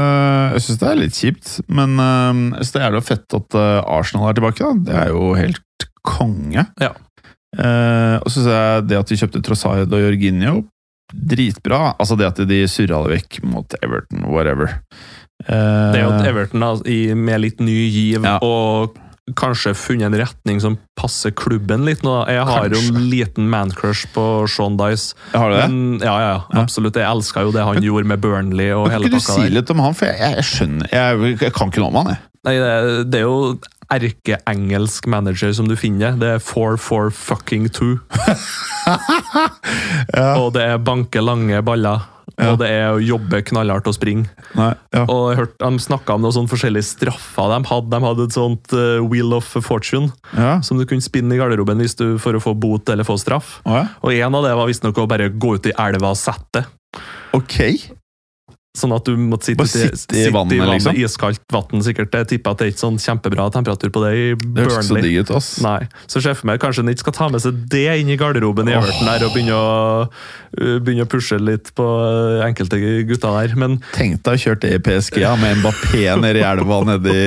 jeg 0.54 0.64
syns 0.66 0.80
det 0.82 0.88
er 0.92 0.98
litt 1.00 1.16
kjipt, 1.18 1.52
men 1.72 1.96
jeg 1.98 2.62
synes 2.62 2.72
det 2.74 2.80
er 2.82 2.86
jævlig 2.90 3.04
fett 3.08 3.36
at 3.40 3.56
øh, 3.58 3.78
Arsenal 3.98 4.28
er 4.30 4.36
tilbake. 4.38 4.64
da. 4.64 4.72
Det 4.88 4.96
er 5.02 5.12
jo 5.14 5.28
helt 5.38 5.86
konge. 6.06 6.66
Ja. 6.82 6.92
Eh, 7.56 8.16
og 8.20 8.28
så 8.28 8.42
syns 8.42 8.50
jeg 8.52 8.88
det 8.90 8.98
at 9.00 9.08
de 9.12 9.16
kjøpte 9.22 9.40
Trossard 9.46 9.88
og 9.92 10.02
Jorginho 10.04 10.58
dritbra. 11.08 11.94
Altså 11.98 12.18
det 12.20 12.26
at 12.28 12.40
de 12.48 12.62
surra 12.68 13.00
det 13.06 13.14
vekk 13.16 13.38
mot 13.48 13.74
Everton, 13.82 14.26
whatever. 14.28 14.78
Det 15.40 15.54
er 15.54 16.02
Eh, 16.02 16.08
at 16.18 16.26
Everton 16.26 16.60
da, 16.60 16.72
med 17.14 17.40
litt 17.40 17.60
ny 17.62 17.76
giv 17.88 18.24
Ja. 18.26 18.38
og 18.42 18.96
kanskje 19.36 19.74
funnet 19.76 20.06
en 20.08 20.16
retning 20.20 20.60
som 20.62 20.76
passer 20.98 21.30
klubben 21.36 21.84
litt 21.84 22.02
nå. 22.06 22.14
Jeg 22.30 22.44
har 22.48 22.68
jo 22.72 22.78
en 22.80 23.08
liten 23.10 23.48
mancrush 23.52 24.06
på 24.14 24.24
Sean 24.48 24.76
Dice. 24.80 25.14
Har 25.34 25.50
du 25.50 25.56
det? 25.56 25.64
Men, 25.68 25.98
ja, 26.00 26.14
ja, 26.20 26.28
ja, 26.30 26.40
Ja. 26.54 26.60
absolutt. 26.62 26.96
Jeg 26.96 27.04
elska 27.10 27.42
jo 27.44 27.52
det 27.52 27.64
han 27.64 27.82
gjorde 27.82 28.06
med 28.08 28.20
Burnley 28.24 28.70
og 28.72 28.88
Kan 28.90 29.02
ikke 29.04 29.18
du 29.18 29.20
si 29.20 29.48
litt 29.52 29.70
om 29.74 29.80
han? 29.84 29.94
For 29.98 30.06
jeg, 30.08 30.18
jeg 30.38 30.44
skjønner 30.44 30.88
Jeg, 30.92 31.34
jeg 31.42 31.52
kan 31.56 31.68
ikke 31.72 31.80
noe 31.84 31.92
om 31.92 32.00
han, 32.02 32.14
jeg. 32.14 32.22
Nei, 32.48 32.54
det, 32.62 33.10
det 33.12 33.18
er 33.20 33.26
jo 33.26 33.58
erkeengelsk 33.90 35.06
manager 35.08 35.52
som 35.56 35.68
du 35.68 35.74
finner. 35.80 36.12
Det 36.20 36.28
er 36.36 36.42
4-4 36.44 37.10
fucking 37.16 37.68
2. 37.72 37.88
Og 40.42 40.52
det 40.54 40.62
er 40.64 40.78
banke 40.82 41.22
lange 41.24 41.60
baller. 41.66 42.04
Ja. 42.38 42.52
Og 42.52 42.60
det 42.60 42.68
er 42.70 42.92
å 42.94 43.02
jobbe 43.02 43.40
knallhardt 43.48 43.88
og 43.90 43.96
springe. 43.96 44.28
Nei, 44.54 44.70
ja. 44.94 45.04
Og 45.10 45.32
jeg 45.32 45.40
hørte 45.40 45.58
De 45.58 45.82
snakka 45.82 46.14
om 46.14 46.22
noen 46.22 46.36
sånne 46.36 46.52
forskjellige 46.52 46.86
straffer 46.86 47.50
de 47.50 47.58
hadde. 47.66 47.90
De 47.90 48.00
hadde 48.04 48.26
et 48.28 48.36
sånt 48.36 48.74
uh, 48.76 49.02
Wheel 49.02 49.34
of 49.34 49.50
Fortune 49.66 50.12
ja. 50.36 50.58
som 50.62 50.78
du 50.78 50.86
kunne 50.88 51.04
spinne 51.04 51.34
i 51.34 51.40
garderoben 51.40 51.82
hvis 51.82 51.98
du 51.98 52.06
for 52.22 52.38
å 52.38 52.42
få 52.42 52.54
bot 52.54 52.88
eller 52.94 53.06
få 53.08 53.18
straff. 53.20 53.58
Og 53.66 54.12
en 54.14 54.38
av 54.38 54.46
det 54.46 54.54
var 54.54 54.70
visstnok 54.70 55.02
å 55.02 55.08
bare 55.10 55.32
gå 55.34 55.56
ut 55.58 55.70
i 55.70 55.74
elva 55.74 56.14
og 56.14 56.20
sette. 56.20 56.64
Ok. 57.36 57.58
Sånn 58.76 58.92
at 58.94 59.06
du 59.08 59.16
måtte 59.16 59.48
sitte, 59.48 59.64
sitte, 59.66 59.96
sitte 59.96 60.26
i 60.28 60.32
vannet, 60.34 60.60
liksom? 60.68 60.98
Iskaldt 61.00 61.40
vann, 61.50 61.80
sikkert. 61.82 62.12
Jeg 62.14 62.28
tipper 62.34 62.52
at 62.52 62.60
det 62.60 62.66
er 62.66 62.72
ikke 62.74 62.82
sånn 62.84 62.98
kjempebra 63.02 63.48
temperatur 63.54 63.90
på 63.94 64.02
det 64.04 64.10
i 64.12 64.26
Det 64.36 64.66
høres 64.66 64.86
så 64.86 64.94
Burnley. 64.94 65.06
digg 65.08 65.24
ut, 65.24 65.32
ass. 65.38 65.48
Nei, 65.64 65.80
så 66.04 66.20
ser 66.20 66.36
jeg 66.36 66.46
meg 66.46 66.60
kanskje 66.62 66.84
han 66.84 66.92
ikke 66.92 67.06
skal 67.06 67.16
ta 67.16 67.30
med 67.32 67.42
seg 67.42 67.64
det 67.72 67.86
inn 68.02 68.12
i 68.12 68.18
garderoben 68.20 68.70
i. 68.70 68.76
Everton 68.76 69.08
der 69.08 69.24
og 69.26 69.34
begynne 69.34 69.56
å, 69.56 69.72
uh, 70.04 70.76
begynne 70.84 71.08
å 71.08 71.10
pushe 71.10 71.40
litt 71.40 71.72
på 71.78 71.88
uh, 71.88 72.44
enkelte 72.46 72.78
gutter 73.08 73.40
der. 73.40 73.56
Men 73.58 73.80
Tenk 73.96 74.20
deg 74.28 74.38
å 74.38 74.44
kjøre 74.44 74.62
det 74.66 74.76
i 74.76 74.84
PSG 74.84 75.22
ja, 75.24 75.34
med 75.40 75.58
Mbappé 75.64 76.04
nedi 76.20 76.44
elva 76.46 76.82
nedi 76.92 77.18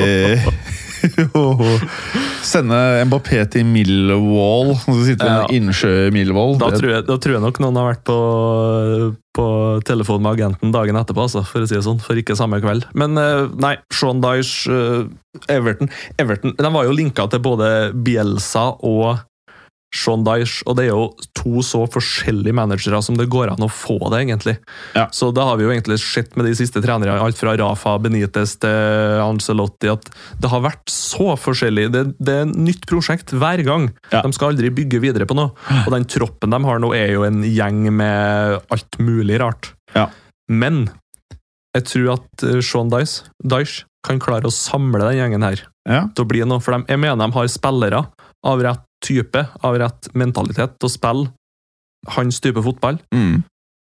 Sende 2.52 2.78
Mbappé 3.08 3.44
til 3.54 3.66
Millwall, 3.70 4.74
så 4.82 4.98
sitter 5.06 5.30
Ja. 5.32 5.40
i 5.50 5.60
innsjø 5.60 6.10
Millwall. 6.14 6.58
da 6.62 6.72
tror, 6.74 6.90
jeg, 6.98 7.06
da 7.08 7.18
tror 7.22 7.36
jeg 7.38 7.44
nok 7.44 7.60
noen 7.64 7.80
har 7.80 7.90
vært 7.94 8.04
på, 8.10 8.18
på 9.38 9.46
telefon 9.88 10.22
med 10.26 10.34
agenten 10.36 10.74
dagen 10.74 11.00
etterpå, 11.00 11.28
altså, 11.28 11.44
for 11.48 11.64
å 11.64 11.70
si 11.70 11.78
det 11.78 11.86
sånn. 11.86 12.02
For 12.04 12.18
ikke 12.20 12.36
samme 12.40 12.60
kveld. 12.64 12.88
Men 12.98 13.18
uh, 13.20 13.48
nei, 13.62 13.76
Sean 13.94 14.22
Dyche, 14.24 14.72
uh, 14.72 15.42
Everton 15.52 15.88
Everton 16.20 16.56
de 16.60 16.72
var 16.74 16.84
jo 16.90 16.96
linka 16.96 17.24
til 17.32 17.40
både 17.46 17.68
Bielsa 17.96 18.66
og 18.84 19.22
Sean 19.92 20.22
Dyche, 20.24 20.62
og 20.72 20.78
det 20.78 20.86
er 20.86 20.94
jo 20.94 21.08
to 21.36 21.60
så 21.68 21.82
forskjellige 21.92 22.56
managere 22.56 23.02
som 23.04 23.18
det 23.20 23.26
går 23.32 23.50
an 23.52 23.66
å 23.66 23.68
få 23.68 23.98
det, 24.14 24.22
egentlig. 24.24 24.54
Ja. 24.96 25.10
Så 25.12 25.34
da 25.36 25.44
har 25.50 25.58
vi 25.60 25.66
jo 25.66 25.72
egentlig 25.74 25.98
sett 26.00 26.38
med 26.40 26.48
de 26.48 26.54
siste 26.56 26.80
trenerne, 26.84 27.18
alt 27.20 27.36
fra 27.40 27.58
Rafa 27.60 27.98
Benitez 28.00 28.54
til 28.64 29.20
Ancelotti, 29.26 29.90
at 29.92 30.08
det 30.40 30.52
har 30.54 30.64
vært 30.64 30.88
så 30.94 31.34
forskjellig. 31.36 31.90
Det, 31.92 32.06
det 32.24 32.38
er 32.38 32.46
et 32.48 32.56
nytt 32.70 32.88
prosjekt 32.88 33.34
hver 33.36 33.64
gang. 33.68 33.90
Ja. 34.14 34.22
De 34.24 34.32
skal 34.38 34.54
aldri 34.54 34.72
bygge 34.80 35.02
videre 35.04 35.28
på 35.28 35.36
noe. 35.36 35.52
Og 35.84 35.92
den 35.92 36.08
troppen 36.08 36.56
de 36.56 36.62
har 36.70 36.80
nå, 36.84 36.94
er 36.96 37.12
jo 37.18 37.26
en 37.28 37.42
gjeng 37.44 37.84
med 38.00 38.62
alt 38.72 39.00
mulig 39.04 39.42
rart. 39.44 39.74
Ja. 39.96 40.08
Men 40.48 40.86
jeg 41.76 41.86
tror 41.88 42.14
at 42.18 42.44
eh, 42.48 42.62
Sean 42.64 42.90
Dyche, 42.92 43.28
Dyche 43.44 43.86
kan 44.08 44.20
klare 44.24 44.48
å 44.50 44.56
samle 44.56 45.04
den 45.04 45.20
gjengen 45.20 45.44
her 45.46 45.62
Ja. 45.88 46.06
til 46.16 46.26
å 46.26 46.30
bli 46.32 46.42
noe. 46.48 46.60
For 46.64 46.74
de, 46.80 46.88
jeg 46.90 47.00
mener 47.04 47.20
de 47.22 47.36
har 47.36 47.52
spillere 47.52 48.02
av 48.48 48.64
rett 48.66 48.88
type, 49.04 49.46
av 49.66 49.78
rett 49.82 50.12
mentalitet 50.18 50.78
til 50.80 50.90
å 50.90 50.94
spille 50.94 51.32
hans 52.16 52.42
type 52.42 52.62
fotball. 52.66 53.00
Mm. 53.14 53.42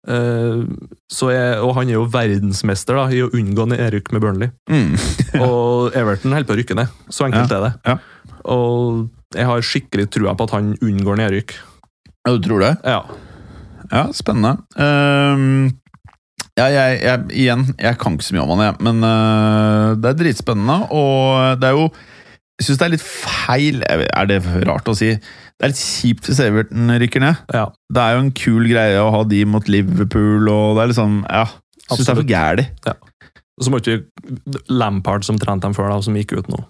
Uh, 0.08 0.64
så 1.12 1.28
jeg, 1.34 1.58
og 1.60 1.74
han 1.76 1.90
er 1.90 1.98
jo 1.98 2.06
verdensmester 2.10 2.96
da, 2.96 3.06
i 3.12 3.20
å 3.24 3.30
unngå 3.36 3.66
nedrykk 3.74 4.12
med 4.14 4.24
Burnley. 4.24 4.52
Mm. 4.70 4.94
Og 5.46 5.96
Everton 5.98 6.32
holder 6.32 6.48
på 6.48 6.56
å 6.56 6.60
rykke 6.62 6.78
ned. 6.78 7.00
Så 7.12 7.28
enkelt 7.28 7.52
er 7.54 7.66
det. 7.68 7.72
ja. 7.90 7.98
Og 8.50 9.10
jeg 9.36 9.46
har 9.46 9.62
skikkelig 9.62 10.08
trua 10.10 10.32
på 10.34 10.46
at 10.48 10.54
han 10.56 10.72
unngår 10.82 11.20
nedrykk. 11.20 11.52
Ja, 12.24 12.32
du 12.32 12.40
tror 12.42 12.64
det? 12.64 12.72
Ja. 12.82 13.02
Ja, 13.90 14.06
spennende. 14.16 14.56
Um, 14.74 15.68
ja, 16.58 16.66
jeg, 16.72 16.96
jeg, 17.04 17.26
igjen, 17.44 17.66
jeg 17.78 17.98
kan 18.00 18.16
ikke 18.16 18.26
så 18.26 18.36
mye 18.36 18.44
om 18.44 18.54
han, 18.54 18.64
jeg. 18.64 18.78
Men 18.86 19.04
uh, 19.06 19.92
det 20.00 20.10
er 20.10 20.18
dritspennende, 20.18 20.78
og 20.94 21.60
det 21.60 21.70
er 21.70 21.78
jo 21.78 21.86
Jeg 22.60 22.66
syns 22.68 22.78
det 22.80 22.86
er 22.86 22.92
litt 22.92 23.04
feil 23.08 23.78
Er 23.88 24.26
det 24.28 24.36
rart 24.68 24.88
å 24.90 24.94
si? 24.96 25.14
Det 25.16 25.64
er 25.64 25.72
litt 25.72 25.80
kjipt 25.80 26.28
hvis 26.28 26.40
Everton 26.44 26.92
rykker 27.00 27.22
ned. 27.24 27.40
ja. 27.56 27.66
Det 27.92 28.02
er 28.04 28.14
jo 28.18 28.24
en 28.26 28.32
kul 28.36 28.68
greie 28.68 28.98
å 29.00 29.10
ha 29.14 29.22
de 29.24 29.40
mot 29.48 29.66
Liverpool, 29.68 30.48
og 30.52 30.76
det 30.76 30.82
er 30.84 30.92
liksom 30.92 31.16
Ja. 31.28 31.46
Jeg 31.90 31.98
syns 31.98 32.06
det 32.06 32.12
er 32.12 32.20
for 32.20 32.30
gæli. 32.30 32.66
Og 33.60 33.64
så 33.66 33.72
måtte 33.74 33.96
vi 33.96 34.60
Lampard, 34.72 35.24
som 35.26 35.38
trente 35.40 35.66
dem 35.66 35.74
før, 35.76 35.88
da, 35.90 35.98
som 36.04 36.14
gikk 36.16 36.36
ut 36.38 36.48
nå. 36.52 36.60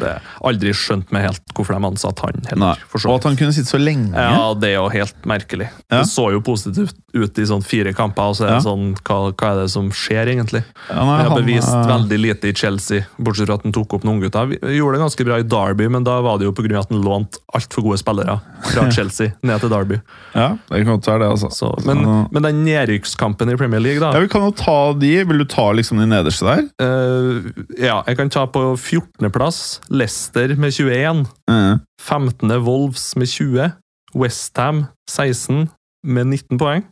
Det 0.00 0.14
aldri 0.44 0.72
skjønt 0.76 1.12
meg 1.14 1.26
helt 1.28 1.42
hvorfor 1.54 1.76
de 1.78 1.86
ansatte 1.90 2.24
han 2.26 2.42
heller. 2.50 2.82
Og 3.04 3.14
at 3.16 3.24
han 3.28 3.36
kunne 3.38 3.52
sitte 3.54 3.70
så 3.70 3.78
lenge. 3.80 4.12
Ja, 4.14 4.52
det 4.58 4.70
er 4.72 4.78
jo 4.80 4.88
helt 4.92 5.16
merkelig. 5.28 5.68
Ja. 5.90 6.00
Det 6.02 6.08
så 6.10 6.30
jo 6.34 6.40
positivt 6.44 6.94
ut 7.14 7.38
i 7.38 7.44
sånn 7.46 7.62
fire 7.62 7.92
kamper, 7.94 8.32
og 8.32 8.34
så 8.36 8.44
er 8.44 8.48
det 8.48 8.56
Ja. 8.58 8.64
sånn 8.66 8.94
hva, 9.06 9.18
hva 9.32 9.50
er 9.52 9.60
det 9.62 9.70
som 9.70 9.88
skjer, 9.94 10.26
egentlig? 10.32 10.64
Ja, 10.90 11.04
nei, 11.06 11.18
jeg 11.20 11.28
har 11.28 11.30
han, 11.30 11.44
bevist 11.44 11.70
øh, 11.70 11.84
veldig 11.86 12.18
lite 12.18 12.48
i 12.50 12.52
Chelsea, 12.58 13.04
bortsett 13.22 13.46
fra 13.46 13.54
at 13.54 13.62
han 13.62 13.72
tok 13.76 13.94
opp 13.94 14.04
noen 14.08 14.20
gutter. 14.24 14.48
Vi 14.50 14.58
gjorde 14.80 14.98
det 14.98 15.04
ganske 15.04 15.24
bra 15.28 15.38
i 15.38 15.46
Derby, 15.46 15.86
men 15.88 16.02
da 16.04 16.16
var 16.26 16.38
det 16.38 16.48
jo 16.48 16.52
pga. 16.52 16.80
at 16.80 16.90
han 16.90 17.02
lånte 17.06 17.38
altfor 17.54 17.82
gode 17.86 17.98
spillere 18.02 18.40
fra 18.72 18.88
Chelsea 18.96 19.30
ned 19.46 19.60
til 19.62 19.70
Derby. 19.70 20.00
Ja, 20.34 20.56
det 20.70 20.82
kan 20.84 20.96
godt 20.98 21.06
være 21.06 21.18
det, 21.22 21.28
altså. 21.36 21.52
Så, 21.54 21.70
men, 21.86 22.02
Så- 22.02 22.28
men 22.34 22.42
den 22.42 22.64
nedrykkskampen 22.64 23.52
i 23.52 23.56
Premier 23.56 23.80
League, 23.80 24.00
da 24.00 24.10
ja, 24.12 24.20
Vi 24.24 24.28
kan 24.28 24.42
jo 24.42 24.50
ta 24.50 24.92
de. 24.98 25.12
Vil 25.24 25.38
du 25.38 25.44
ta 25.44 25.70
liksom 25.72 25.98
de 26.02 26.06
nederste 26.10 26.42
der? 26.50 26.66
Uh, 26.82 27.52
Ja, 27.78 28.02
jeg 28.06 28.16
kan 28.18 28.28
ta 28.30 28.46
på 28.46 28.60
14.-plass 28.78 29.78
Leicester 29.88 30.54
med 30.56 30.74
21. 30.74 31.26
Mm. 31.50 31.80
15. 32.00 32.50
Wolves 32.64 33.16
med 33.16 33.28
20. 33.28 33.72
Westham 34.14 34.84
16 35.10 35.68
med 36.06 36.26
19 36.26 36.58
poeng. 36.58 36.84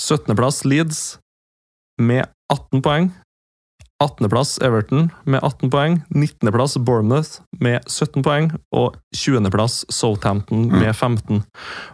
17.-plass 0.00 0.64
Leeds 0.64 1.18
med 2.00 2.26
18 2.52 2.82
poeng. 2.82 3.12
18.-plass 4.02 4.58
Everton 4.60 5.10
med 5.24 5.40
18 5.42 5.70
poeng. 5.72 6.02
19.-plass 6.12 6.76
Bournemouth 6.84 7.40
med 7.60 7.80
17 7.88 8.22
poeng. 8.22 8.50
Og 8.76 8.96
20.-plass 9.16 9.84
Southampton 9.88 10.68
med 10.68 10.92
15. 10.92 11.40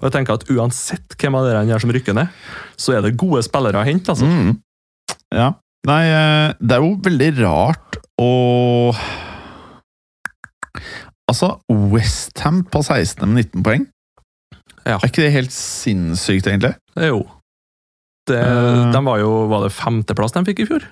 Og 0.00 0.06
jeg 0.08 0.14
tenker 0.16 0.34
at 0.38 0.48
Uansett 0.50 1.14
hvem 1.18 1.38
av 1.38 1.46
dere 1.46 1.78
som 1.82 1.92
rykker 1.94 2.16
ned, 2.18 2.32
så 2.76 2.96
er 2.96 3.06
det 3.06 3.16
gode 3.20 3.44
spillere 3.46 3.78
å 3.82 3.86
hente. 3.86 4.14
altså. 4.14 4.26
Mm. 4.26 4.56
Ja. 5.32 5.52
Nei, 5.86 6.02
eh, 6.10 6.54
det 6.62 6.76
er 6.76 6.82
jo 6.82 6.96
veldig 7.02 7.30
rart 7.42 7.98
å 8.22 8.32
Altså, 11.32 11.54
Westham 11.92 12.62
på 12.68 12.82
16. 12.84 13.24
med 13.28 13.46
19 13.48 13.64
poeng. 13.66 13.86
Ja. 14.84 14.96
Er 14.98 15.06
ikke 15.08 15.22
det 15.24 15.32
helt 15.36 15.54
sinnssykt, 15.54 16.48
egentlig? 16.50 16.74
Jo. 16.98 17.22
Det, 18.28 18.38
uh, 18.38 18.92
de 18.94 19.00
var 19.02 19.18
jo 19.18 19.30
Var 19.50 19.64
det 19.64 19.72
femteplass 19.74 20.30
de 20.36 20.44
fikk 20.46 20.60
i 20.62 20.66
fjor? 20.68 20.84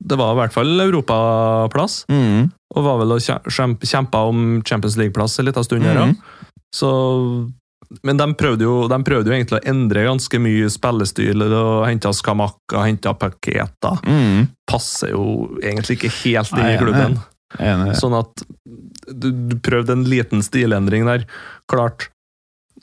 Det 0.00 0.16
var 0.16 0.32
i 0.32 0.38
hvert 0.40 0.54
fall 0.54 0.80
europaplass. 0.86 2.04
Mm. 2.08 2.46
Og 2.76 2.84
var 2.86 3.00
vel 3.02 3.16
og 3.16 3.20
kjem- 3.24 3.76
kjempa 3.84 4.22
om 4.30 4.60
Champions 4.66 4.96
League-plass 5.00 5.38
en 5.40 5.48
liten 5.50 5.66
stund 5.66 5.84
her 5.84 6.00
òg. 6.06 6.14
Så 6.74 6.90
Men 8.06 8.16
de 8.20 8.26
prøvde, 8.38 8.62
jo, 8.62 8.86
de 8.88 8.98
prøvde 9.04 9.26
jo 9.32 9.34
egentlig 9.34 9.58
å 9.58 9.66
endre 9.72 10.04
ganske 10.06 10.38
mye 10.40 10.68
spillestil. 10.70 11.42
og 11.42 11.86
Henta 11.88 12.12
Skamakka, 12.14 12.84
henta 12.86 13.12
Paketa. 13.18 13.96
Mm. 14.06 14.48
Passer 14.70 15.10
jo 15.10 15.56
egentlig 15.62 15.98
ikke 15.98 16.12
helt 16.22 16.52
inn 16.54 16.68
i 16.70 16.78
klubben. 16.78 17.18
Enig. 17.58 17.96
Sånn 17.98 18.14
at 18.14 18.44
du, 19.12 19.30
du 19.50 19.56
prøvde 19.64 19.96
en 19.96 20.04
liten 20.08 20.42
stilendring 20.44 21.06
der. 21.08 21.26
Klart, 21.70 22.08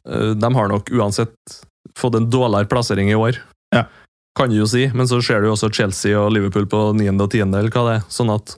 eh, 0.08 0.34
de 0.38 0.54
har 0.60 0.72
nok 0.74 0.92
uansett 0.92 1.36
fått 1.98 2.16
en 2.20 2.30
dårligere 2.30 2.70
plassering 2.72 3.10
i 3.12 3.18
år. 3.18 3.40
Ja. 3.76 3.86
Kan 4.38 4.52
du 4.54 4.60
jo 4.60 4.68
si, 4.70 4.86
men 4.94 5.08
så 5.10 5.18
ser 5.26 5.42
du 5.42 5.50
jo 5.50 5.56
også 5.56 5.72
Chelsea 5.74 6.14
og 6.20 6.30
Liverpool 6.36 6.68
på 6.70 6.92
niende 6.98 7.26
og 7.26 7.32
tiende, 7.34 7.58
eller 7.58 7.74
hva 7.74 7.86
det 7.90 7.96
er. 8.00 8.08
Sånn 8.14 8.34
at 8.36 8.58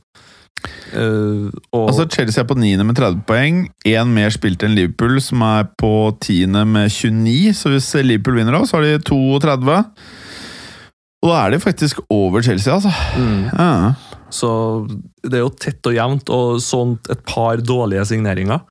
Uh, 0.91 1.47
Altså, 1.71 2.03
Chelsea 2.11 2.41
er 2.41 2.47
på 2.49 2.57
9. 2.59 2.83
med 2.83 2.97
30 2.97 3.21
poeng. 3.29 3.59
Én 3.87 4.09
mer 4.11 4.33
spilt 4.33 4.63
enn 4.65 4.73
Liverpool, 4.75 5.19
som 5.23 5.39
er 5.45 5.69
på 5.79 5.91
10. 6.19 6.65
med 6.67 6.89
29. 6.91 7.53
Så 7.55 7.71
hvis 7.71 7.87
Liverpool 8.03 8.35
vinner, 8.41 8.57
da, 8.57 8.65
så 8.67 8.75
har 8.75 8.83
de 8.83 8.97
32. 9.07 9.77
Og 11.23 11.31
da 11.31 11.37
er 11.45 11.53
de 11.55 11.61
faktisk 11.63 12.01
over 12.11 12.43
Chelsea, 12.43 12.73
altså. 12.75 12.91
mm, 13.15 13.39
Ja. 13.53 13.93
Så 14.29 14.49
det 15.23 15.39
er 15.39 15.43
jo 15.45 15.53
tett 15.57 15.85
og 15.89 15.95
jevnt, 15.97 16.29
og 16.33 16.59
sånt 16.61 17.09
et 17.09 17.21
par 17.25 17.61
dårlige 17.65 18.05
signeringer. 18.11 18.61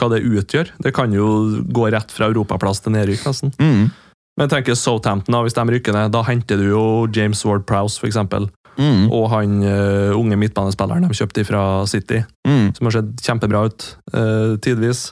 Hva 0.00 0.08
det 0.08 0.22
utgjør. 0.24 0.70
Det 0.82 0.94
kan 0.96 1.12
jo 1.12 1.26
gå 1.68 1.90
rett 1.92 2.10
fra 2.10 2.30
europaplass 2.30 2.80
til 2.82 2.94
nedrykk, 2.96 3.26
nesten. 3.28 3.52
Mm. 3.60 3.90
Men 4.32 4.46
jeg 4.48 4.52
tenker 4.54 4.74
Southampton, 4.80 5.34
da, 5.36 5.42
hvis 5.44 5.54
de 5.58 5.66
rykker 5.68 5.92
ned, 5.92 6.12
da 6.14 6.22
henter 6.24 6.56
du 6.56 6.70
jo 6.70 6.84
James 7.12 7.44
Ward 7.44 7.66
Prowse, 7.68 8.00
eksempel. 8.08 8.48
Mm. 8.80 9.10
Og 9.12 9.26
han 9.28 9.58
uh, 9.60 10.16
unge 10.16 10.38
midtbanespilleren 10.40 11.04
de 11.04 11.18
kjøpte 11.18 11.44
fra 11.44 11.64
City, 11.86 12.22
Mm. 12.48 12.72
som 12.74 12.88
har 12.88 12.96
sett 12.96 13.20
kjempebra 13.22 13.66
ut 13.68 13.84
uh, 14.16 14.56
tidvis. 14.64 15.10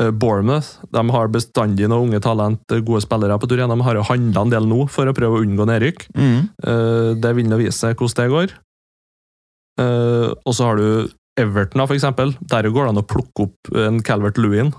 Uh, 0.00 0.10
Bournemouth 0.12 0.84
de 0.92 1.02
har 1.16 1.32
bestandig 1.32 1.88
noen 1.88 2.10
unge 2.10 2.20
talent, 2.24 2.60
gode 2.84 3.00
spillere 3.02 3.40
på 3.40 3.48
tur 3.48 3.56
igjen. 3.58 3.72
De 3.72 3.86
har 3.88 3.96
jo 3.96 4.04
handla 4.06 4.44
en 4.44 4.52
del 4.52 4.68
nå 4.68 4.84
for 4.92 5.08
å 5.08 5.16
prøve 5.16 5.40
å 5.40 5.44
unngå 5.46 5.66
nedrykk. 5.72 6.04
Mm. 6.12 6.40
Uh, 6.60 7.14
Det 7.16 7.32
vil 7.40 7.48
nå 7.48 7.56
vise 7.64 7.78
seg 7.80 7.96
hvordan 7.96 8.28
det 8.28 8.34
går. 8.36 8.54
Eh, 9.78 10.28
Og 10.44 10.56
så 10.56 10.70
har 10.70 10.80
du 10.80 11.10
Everton, 11.40 11.80
da, 11.80 11.86
for 11.86 11.96
eksempel. 11.96 12.34
Der 12.40 12.68
går 12.68 12.86
det 12.86 12.94
an 12.94 13.02
å 13.02 13.06
plukke 13.06 13.46
opp 13.48 13.74
en 13.76 14.00
Calvert 14.04 14.40
Lewin. 14.40 14.72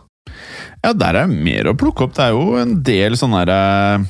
Ja, 0.83 0.93
der 0.93 1.23
er 1.23 1.31
mer 1.31 1.71
å 1.71 1.77
plukke 1.77 2.05
opp. 2.05 2.17
Det 2.17 2.27
er 2.27 2.35
jo 2.35 2.57
en 2.61 2.75
del 2.85 3.17
sånne 3.19 3.45
derre 3.45 4.09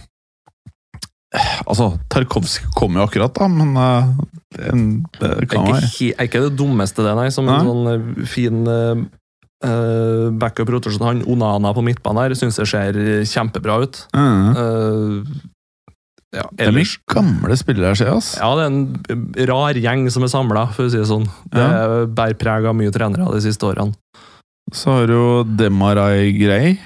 Altså, 1.64 1.94
Tarkovskij 2.12 2.74
kom 2.76 2.98
jo 3.00 3.06
akkurat, 3.06 3.32
da, 3.38 3.46
men 3.48 3.70
eh, 3.80 4.08
en, 4.68 4.82
det 5.16 5.48
kan 5.48 5.64
være 5.70 5.88
er 6.12 6.28
ikke 6.28 6.42
det 6.44 6.58
dummeste, 6.60 7.06
det, 7.06 7.14
nei. 7.16 7.30
Som 7.32 7.48
en 7.48 7.70
sånn 7.70 7.88
eh, 7.88 8.26
fin 8.28 8.58
uh, 8.68 9.00
eh, 9.64 10.26
backup-rotasjon. 10.42 11.06
Han 11.08 11.24
Onana 11.32 11.72
på 11.78 11.86
midtbanen 11.88 12.26
her 12.26 12.36
syns 12.36 12.60
jeg 12.60 12.68
ser 12.74 13.00
kjempebra 13.32 13.80
ut. 13.86 14.02
Mm. 14.12 14.50
Eh, 14.52 15.40
ja, 16.34 16.44
Det 16.56 16.68
er 16.68 16.72
mye 16.76 16.98
gamle 17.12 17.58
spillere 17.60 17.96
ser 17.98 18.08
jeg. 18.12 18.16
ass. 18.18 18.30
Ja, 18.40 18.50
det 18.56 18.64
er 18.64 18.72
en 18.72 19.48
rar 19.50 19.74
gjeng 19.74 20.06
som 20.12 20.24
er 20.24 20.32
samla, 20.32 20.68
for 20.74 20.86
å 20.88 20.92
si 20.92 20.98
det 20.98 21.08
sånn. 21.10 21.28
Det 21.52 21.60
Ja. 21.66 22.06
bærer 22.08 22.38
preg 22.40 22.66
av 22.66 22.76
mye 22.76 22.92
trenere 22.92 23.32
de 23.34 23.42
siste 23.42 23.68
årene. 23.68 23.94
Så 24.72 24.86
har 24.96 25.08
du 25.08 25.14
jo 25.14 25.44
Demarai 25.44 26.32
Grey. 26.38 26.80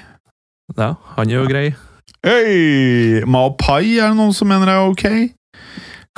Ja, 0.76 0.94
han 1.16 1.28
er 1.30 1.34
jo 1.44 1.46
grei. 1.46 1.74
Hey! 2.24 3.22
Mao 3.24 3.50
Pai 3.54 3.98
er 4.00 4.08
det 4.10 4.16
noen 4.18 4.34
som 4.34 4.48
mener 4.48 4.66
er 4.66 4.88
ok. 4.90 5.30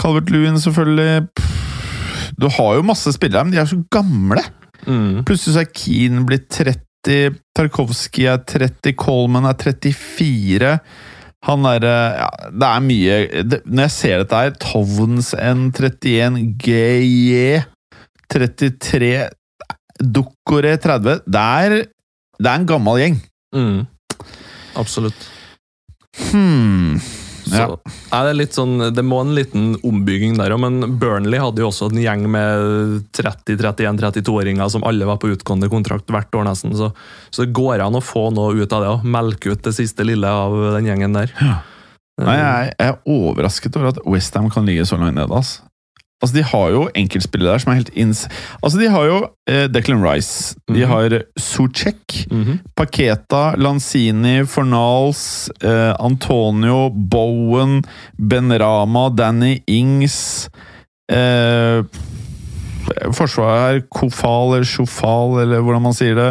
Calvert 0.00 0.30
Lewin, 0.30 0.54
selvfølgelig. 0.56 1.28
Pff, 1.36 2.32
Du 2.38 2.46
har 2.48 2.76
jo 2.76 2.82
masse 2.86 3.10
spillere, 3.12 3.44
men 3.44 3.50
de 3.52 3.58
er 3.58 3.66
så 3.66 3.82
gamle. 3.90 4.40
Mm. 4.86 5.24
Plutselig 5.26 5.54
så 5.56 5.60
er 5.64 5.72
Keane 5.74 6.24
blitt 6.24 6.48
30, 6.54 7.34
Tarkovskij 7.58 8.28
er 8.32 8.38
30, 8.46 8.92
Coleman 8.96 9.44
er 9.44 9.54
34. 9.58 10.80
Han 11.46 11.66
er 11.70 11.84
eh, 11.86 12.18
Ja, 12.18 12.28
det 12.50 12.68
er 12.68 12.82
mye 12.82 13.18
det, 13.46 13.60
Når 13.66 13.86
jeg 13.86 13.94
ser 13.94 14.22
dette 14.22 14.40
her 14.42 14.56
Tovens 14.62 15.32
N31, 15.38 16.40
GJ 16.58 17.60
33, 18.28 19.12
Dukkore 20.02 20.74
30 20.82 21.22
det 21.26 21.44
er, 21.44 21.76
det 22.38 22.50
er 22.50 22.58
en 22.60 22.66
gammel 22.68 23.00
gjeng. 23.00 23.16
Mm. 23.56 23.86
Absolutt. 24.78 25.30
Hmm. 26.28 26.98
Så, 27.48 27.78
Ja. 28.12 28.20
Det, 28.28 28.48
sånn, 28.54 28.76
det 28.94 29.04
må 29.06 29.20
en 29.22 29.34
liten 29.36 29.70
ombygging 29.86 30.36
der 30.38 30.54
òg, 30.54 30.60
men 30.62 30.98
Burnley 31.00 31.40
hadde 31.42 31.64
jo 31.64 31.70
også 31.70 31.90
en 31.90 32.02
gjeng 32.02 32.26
med 32.30 33.08
30-31-32-åringer 33.18 34.68
som 34.72 34.84
alle 34.88 35.08
var 35.08 35.20
på 35.22 35.32
utgående 35.32 35.70
kontrakt 35.72 36.10
hvert 36.12 36.34
år, 36.34 36.46
nesten. 36.50 36.76
Så, 36.78 36.92
så 37.30 37.44
det 37.46 37.56
går 37.56 37.84
an 37.84 37.98
å 37.98 38.04
få 38.04 38.28
noe 38.34 38.54
ut 38.58 38.72
av 38.72 38.84
det 38.84 38.92
òg. 38.92 39.08
Melke 39.18 39.54
ut 39.54 39.64
det 39.64 39.74
siste 39.76 40.06
lille 40.06 40.28
av 40.28 40.54
den 40.76 40.88
gjengen 40.90 41.16
der. 41.16 41.34
Ja. 41.40 41.58
Nei, 42.18 42.34
jeg 42.34 42.70
er 42.82 42.96
overrasket 43.06 43.76
over 43.78 43.92
at 43.92 44.00
Westham 44.02 44.48
kan 44.50 44.66
ligge 44.66 44.86
så 44.88 44.98
langt 44.98 45.14
nede. 45.14 45.30
Altså. 45.30 45.67
Altså, 46.22 46.34
De 46.36 46.42
har 46.42 46.68
jo 46.74 46.88
enkeltspillere 46.94 47.52
der 47.52 47.58
som 47.62 47.72
er 47.72 47.80
helt 47.80 47.92
ins... 47.94 48.24
Altså, 48.62 48.78
De 48.80 48.88
har 48.90 49.04
jo 49.08 49.18
eh, 49.48 49.66
Declan 49.68 50.02
Rice, 50.04 50.54
de 50.68 50.80
Mhm. 50.84 50.88
har 50.90 51.22
Suchek, 51.38 52.26
-hmm. 52.30 52.58
Paketa, 52.76 53.54
Lanzini, 53.56 54.44
Fornals, 54.46 55.50
eh, 55.62 55.94
Antonio, 56.00 56.88
Bowen, 56.90 57.82
Benrama, 58.18 59.08
Danny 59.10 59.62
Ings 59.66 60.48
eh, 61.10 61.82
Forsvaret 63.12 63.60
her, 63.60 63.80
Kofal 63.92 64.54
eller 64.56 64.64
Sjofal, 64.68 65.42
eller 65.42 65.60
hvordan 65.60 65.82
man 65.82 65.96
sier 65.96 66.14
det. 66.16 66.30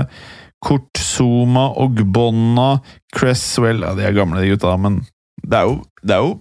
Kurt 0.65 0.97
Zuma, 0.97 1.67
Ogbonna, 1.77 2.79
Cresswell 3.15 3.83
Ja, 3.85 3.93
de 3.93 4.01
er 4.07 4.15
gamle, 4.17 4.41
de 4.41 4.49
gutta, 4.55 4.75
men 4.81 5.03
det 5.45 5.53
er 5.59 5.67
jo, 5.69 5.75
det 6.01 6.15
er 6.15 6.23
jo, 6.25 6.31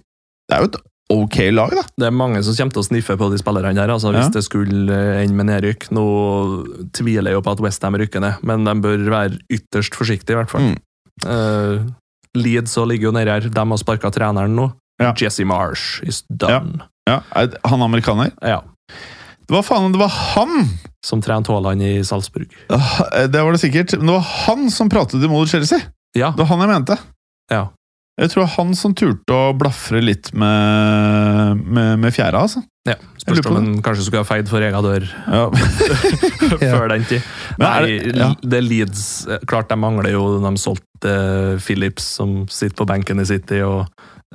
det 0.49 0.55
er 0.57 0.63
jo 0.63 0.69
et 0.71 0.77
ok 1.13 1.37
lag, 1.55 1.71
da. 1.71 1.83
Det 1.97 2.07
er 2.09 2.15
mange 2.15 2.41
som 2.43 2.55
kommer 2.57 2.73
til 2.75 2.83
å 2.83 2.87
sniffe 2.89 3.15
på 3.19 3.29
de 3.31 3.37
spillerne 3.39 3.75
der, 3.77 3.93
altså, 3.93 4.11
hvis 4.11 4.27
Ja. 4.27 4.33
det 4.35 4.43
skulle 4.43 4.91
eh, 4.91 5.21
ende 5.23 5.35
med 5.39 5.47
nedrykk. 5.51 5.87
Nå 5.95 6.03
tviler 6.95 7.31
jeg 7.31 7.37
jo 7.39 7.41
på 7.45 7.51
at 7.55 7.61
Westham 7.63 7.95
rykker 7.95 8.19
ned, 8.23 8.43
men 8.43 8.65
de 8.67 8.73
bør 8.83 9.05
være 9.13 9.39
ytterst 9.49 9.95
forsiktige, 9.95 10.35
i 10.35 10.41
hvert 10.41 10.51
fall. 10.51 10.67
Mm. 10.73 10.77
Uh, 11.25 11.87
Leeds 12.37 12.75
ligger 12.77 13.07
jo 13.09 13.11
nedi 13.15 13.31
her. 13.31 13.47
De 13.49 13.63
har 13.71 13.79
sparka 13.81 14.11
treneren 14.13 14.53
nå. 14.57 14.67
Ja. 15.01 15.13
Jesse 15.17 15.45
Marsh 15.45 16.01
is 16.03 16.23
done. 16.29 16.83
Ja, 17.07 17.21
er 17.35 17.53
Han 17.65 17.81
amerikaner? 17.85 18.31
Ja. 18.41 18.61
Det 19.47 19.55
var 19.55 19.63
faen, 19.63 19.93
det 19.93 19.99
var 20.01 20.09
han! 20.11 20.67
Som 21.05 21.21
trente 21.23 21.53
Haaland 21.53 21.81
i 21.81 22.03
Salzburg. 22.03 22.51
Ah, 22.73 23.27
Det 23.31 23.39
var 23.41 23.53
det 23.55 23.61
sikkert. 23.61 23.93
Men 23.97 24.09
det 24.11 24.15
var 24.17 24.25
han 24.47 24.69
som 24.73 24.89
pratet 24.91 25.23
imot 25.23 25.47
Chelsea! 25.47 25.79
Ja. 26.17 26.33
Det 26.35 26.43
var 26.43 26.49
han 26.51 26.65
jeg 26.65 26.69
mente. 26.73 26.97
Ja. 27.53 27.67
Jeg 28.17 28.31
tror 28.33 28.47
han 28.55 28.71
som 28.73 28.95
turte 28.97 29.33
å 29.35 29.51
blafre 29.53 29.99
litt 30.01 30.31
med, 30.33 31.59
med, 31.61 31.99
med 32.01 32.15
fjæra, 32.15 32.39
altså. 32.47 32.63
ja. 32.89 32.95
Spørs 33.21 33.43
om 33.51 33.57
han 33.59 33.69
kanskje 33.83 34.05
skulle 34.07 34.21
ha 34.23 34.27
feid 34.29 34.47
for 34.49 34.63
egen 34.63 34.77
dør 34.85 35.03
Ja. 35.27 35.43
før 36.73 36.87
den 36.93 37.03
tid. 37.09 37.25
Nei, 37.59 37.75
det- 38.07 38.15
ja. 38.15 38.29
det 38.41 38.61
Leeds 38.63 39.01
Klart 39.49 39.67
de 39.69 39.75
mangler 39.81 40.13
jo 40.15 40.21
De 40.39 40.51
solgte 40.61 41.11
Philips, 41.65 42.05
som 42.17 42.45
sitter 42.49 42.77
på 42.79 42.87
benken 42.89 43.19
i 43.19 43.25
City, 43.27 43.59
og 43.67 43.85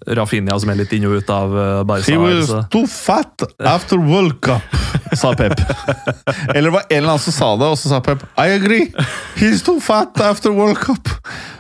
Rafinha, 0.09 0.55
som 0.59 0.71
er 0.73 0.79
litt 0.81 0.93
inn 0.97 1.05
og 1.07 1.19
ut 1.21 1.31
av 1.31 1.53
eh, 1.59 1.83
Barca. 1.87 2.09
He 2.11 2.17
was 2.19 2.49
too 2.73 2.87
fat 2.89 3.43
after 3.61 3.99
World 4.01 4.39
Cup, 4.41 4.65
sa 5.15 5.35
Pep. 5.37 5.53
Eller 6.55 6.71
det 6.71 6.75
var 6.75 6.87
en 6.89 6.97
eller 6.97 7.13
annen 7.13 7.25
som 7.27 7.35
sa 7.37 7.51
det, 7.61 7.69
og 7.69 7.77
så 7.79 7.93
sa 7.93 8.01
Pep 8.05 8.25
I 8.41 8.55
agree. 8.57 8.87
He's 9.37 9.61
too 9.67 9.79
fat 9.85 10.17
after 10.25 10.51
World 10.57 10.81
Cup. 10.81 11.13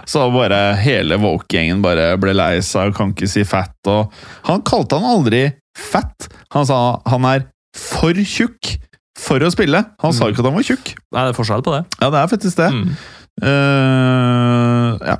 Så 0.09 0.25
bare 0.35 0.62
hele 0.81 1.16
Woke-gjengen 1.23 1.85
bare 1.85 2.14
ble 2.21 2.33
lei 2.35 2.57
seg 2.66 2.90
og 2.90 2.97
kan 2.99 3.12
ikke 3.14 3.29
si 3.31 3.45
fat. 3.49 3.77
Og 3.92 4.11
han 4.49 4.64
kalte 4.66 4.99
han 4.99 5.12
aldri 5.12 5.45
fat. 5.79 6.27
Han 6.57 6.66
sa 6.68 6.79
han 7.09 7.29
er 7.29 7.47
for 7.77 8.16
tjukk 8.16 8.75
for 9.23 9.45
å 9.45 9.53
spille. 9.53 9.85
Han 10.03 10.12
sa 10.16 10.25
Mm. 10.27 10.33
ikke 10.33 10.40
at 10.42 10.49
han 10.51 10.57
var 10.59 10.66
tjukk. 10.66 10.95
Nei, 11.12 11.23
det 11.23 11.31
er 11.31 11.38
forskjell 11.38 11.62
på 11.64 11.77
det. 11.77 11.83
Ja, 12.01 12.09
det 12.11 12.18
er 12.25 12.33
faktisk 12.33 12.57
det. 12.59 12.71
Mm. 12.73 12.97
Uh, 13.45 14.97
ja. 15.07 15.16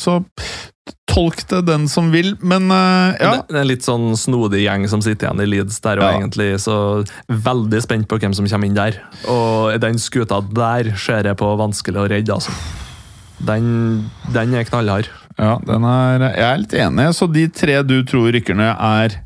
Så 0.00 0.18
tolk 1.08 1.44
det 1.48 1.62
den 1.68 1.86
som 1.88 2.10
vil, 2.12 2.34
men 2.42 2.68
uh, 2.72 3.14
ja. 3.16 3.32
Det 3.40 3.54
det 3.54 3.56
er 3.56 3.62
en 3.62 3.70
litt 3.70 3.86
sånn 3.86 4.06
snodig 4.18 4.64
gjeng 4.64 4.86
som 4.90 5.02
sitter 5.04 5.28
igjen 5.28 5.42
i 5.44 5.48
Leeds 5.48 5.80
der, 5.84 6.00
og 6.02 6.06
Ja. 6.08 6.18
egentlig 6.18 6.48
så 6.60 6.76
veldig 7.28 7.82
spent 7.84 8.08
på 8.10 8.18
hvem 8.18 8.34
som 8.36 8.48
kommer 8.50 8.68
inn 8.68 8.78
der. 8.78 8.98
Og 9.30 9.78
den 9.80 10.00
skuta 10.02 10.40
der 10.54 10.94
ser 11.00 11.24
jeg 11.30 11.38
på 11.40 11.52
vanskelig 11.60 12.02
å 12.02 12.08
redde, 12.10 12.34
altså. 12.36 12.52
Den, 13.44 14.10
den 14.32 14.54
er 14.54 14.64
knallhard. 14.68 15.08
Ja, 15.38 15.58
den 15.66 15.84
er, 15.88 16.28
jeg 16.30 16.48
er 16.48 16.58
litt 16.62 16.74
enig. 16.78 17.08
Så 17.16 17.26
de 17.32 17.48
tre 17.50 17.80
du 17.82 18.02
tror 18.06 18.30
rykker 18.32 18.54
ned, 18.58 18.74
er 18.78 19.24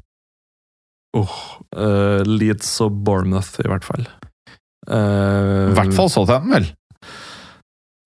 Eh, 1.76 2.22
Leeds 2.24 2.70
og 2.84 3.02
Bournemouth, 3.04 3.58
i 3.62 3.68
hvert 3.68 3.86
fall. 3.86 4.06
Uh, 4.88 5.68
i 5.68 5.76
hvert 5.76 5.92
fall 5.96 6.08
Southampton, 6.08 6.54
vel? 6.54 6.68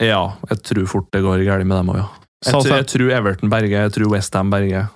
Ja, 0.03 0.35
jeg 0.51 0.63
tror 0.67 0.89
fort 0.91 1.13
det 1.15 1.23
går 1.23 1.45
galt 1.47 1.69
med 1.69 1.79
dem 1.79 1.93
òg, 1.93 2.01
ja. 2.01 2.09
Jeg, 2.45 2.53
tror- 2.55 2.77
jeg 2.77 2.87
tror 2.91 3.13
Everton 3.19 3.51
berger, 3.53 3.87
jeg 3.87 3.93
tror 3.99 4.11
Westham 4.15 4.51
berger. 4.51 4.91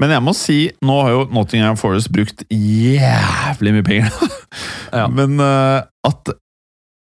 Men 0.00 0.10
jeg 0.10 0.22
må 0.24 0.32
si, 0.34 0.54
nå 0.82 0.94
har 1.04 1.10
jo 1.12 1.18
Nottingham 1.30 1.76
Forest 1.78 2.08
brukt 2.10 2.42
jævlig 2.50 3.74
mye 3.78 3.86
penger. 3.86 4.14
Ja. 4.90 5.04
Men 5.06 5.36
uh, 5.38 5.84
at, 6.02 6.32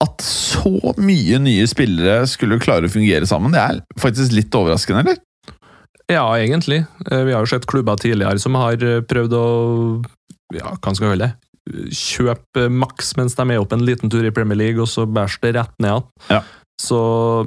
at 0.03 0.23
så 0.27 0.73
mye 0.99 1.37
nye 1.39 1.69
spillere 1.71 2.25
skulle 2.27 2.57
klare 2.59 2.89
å 2.89 2.91
fungere 2.91 3.29
sammen, 3.31 3.53
det 3.55 3.61
er 3.63 3.77
faktisk 4.03 4.35
litt 4.35 4.51
overraskende, 4.59 5.05
eller? 5.05 5.21
Ja, 6.11 6.25
egentlig. 6.35 6.81
Eh, 7.07 7.23
Vi 7.29 7.37
har 7.37 7.45
jo 7.47 7.53
sett 7.53 7.69
klubber 7.71 7.95
tidligere 8.03 8.43
som 8.43 8.59
har 8.59 8.83
eh, 8.83 9.05
prøvd 9.07 9.37
å 9.39 9.45
ja, 10.59 10.73
hva 10.75 10.95
skal 10.99 11.13
jeg 11.15 11.23
det? 11.23 11.31
Kjøpe 11.95 12.67
maks 12.75 13.15
mens 13.21 13.39
de 13.39 13.47
er 13.55 13.63
oppe 13.63 13.79
en 13.79 13.87
liten 13.87 14.11
tur 14.11 14.27
i 14.27 14.35
Premier 14.35 14.59
League, 14.59 14.83
og 14.83 14.91
så 14.91 15.07
bæsjer 15.07 15.47
det 15.47 15.55
rett 15.61 15.79
ned 15.79 15.93
igjen. 15.93 16.11
Ja. 16.35 16.43
Så, 16.83 16.99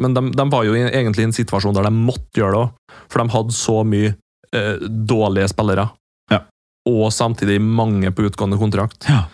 men 0.01 0.15
de, 0.17 0.23
de 0.33 0.45
var 0.49 0.65
jo 0.65 0.73
egentlig 0.73 1.23
i 1.23 1.29
en 1.29 1.35
situasjon 1.35 1.75
der 1.77 1.85
de 1.85 1.93
måtte 1.93 2.41
gjøre 2.41 2.55
det 2.55 2.61
òg, 2.63 2.99
for 3.11 3.21
de 3.21 3.33
hadde 3.35 3.55
så 3.55 3.75
mye 3.85 4.13
eh, 4.55 4.85
dårlige 5.09 5.51
spillere. 5.51 5.85
Ja. 6.33 6.43
Og 6.89 7.09
samtidig 7.13 7.59
mange 7.61 8.09
på 8.15 8.25
utgående 8.29 8.57
kontrakt. 8.61 9.05
Ja. 9.09 9.27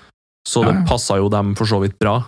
Så 0.46 0.62
Ja, 0.62 0.72
det 0.72 0.82
ja. 0.82 0.86
passa 0.90 1.18
jo 1.18 1.30
dem 1.32 1.56
for 1.58 1.66
så 1.70 1.80
vidt 1.82 1.98
bra. 2.00 2.20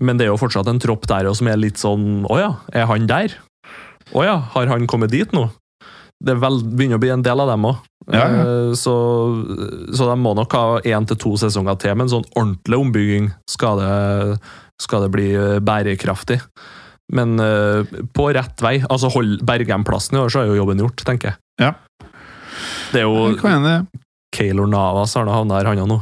Men 0.00 0.16
det 0.16 0.24
er 0.24 0.30
jo 0.32 0.40
fortsatt 0.40 0.68
en 0.70 0.80
tropp 0.80 1.04
der 1.10 1.28
også 1.28 1.42
som 1.42 1.50
er 1.52 1.58
litt 1.60 1.76
sånn 1.76 2.22
Å 2.24 2.36
ja, 2.40 2.50
er 2.72 2.86
han 2.88 3.04
der? 3.10 3.34
Å 4.16 4.22
ja, 4.24 4.38
har 4.54 4.70
han 4.70 4.86
kommet 4.88 5.12
dit 5.12 5.34
nå? 5.36 5.50
Det 6.24 6.34
vel, 6.40 6.56
begynner 6.64 6.96
å 6.96 7.02
bli 7.02 7.12
en 7.12 7.24
del 7.24 7.40
av 7.42 7.50
dem 7.52 7.66
òg. 7.68 7.82
Ja, 8.12 8.24
ja. 8.32 8.44
Så, 8.76 8.94
så 9.92 10.08
de 10.08 10.16
må 10.20 10.32
nok 10.36 10.56
ha 10.56 10.64
én 10.88 11.06
til 11.08 11.18
to 11.20 11.34
sesonger 11.40 11.78
til, 11.80 11.94
men 11.96 12.10
sånn 12.12 12.26
ordentlig 12.32 12.80
ombygging 12.80 13.28
skal 13.48 13.80
det, 13.80 14.40
skal 14.82 15.04
det 15.06 15.12
bli 15.14 15.28
eh, 15.36 15.60
bærekraftig. 15.64 16.40
Men 17.16 17.40
uh, 17.42 17.86
på 18.14 18.28
rett 18.36 18.62
vei. 18.62 18.78
altså 18.86 19.10
hold 19.12 19.40
Bergheim-plassen 19.46 20.18
i 20.18 20.22
år, 20.22 20.30
så 20.32 20.42
er 20.42 20.52
jo 20.52 20.60
jobben 20.60 20.82
gjort, 20.82 21.02
tenker 21.06 21.32
jeg. 21.32 21.40
Ja. 21.60 21.74
Det 22.90 23.02
er 23.02 23.08
jo 23.08 23.84
Kaylor 24.30 24.68
Navas 24.70 25.16
har 25.18 25.26
havna 25.26 25.58
her, 25.58 25.70
han 25.72 25.82
òg 25.82 25.90
nå. 25.90 26.00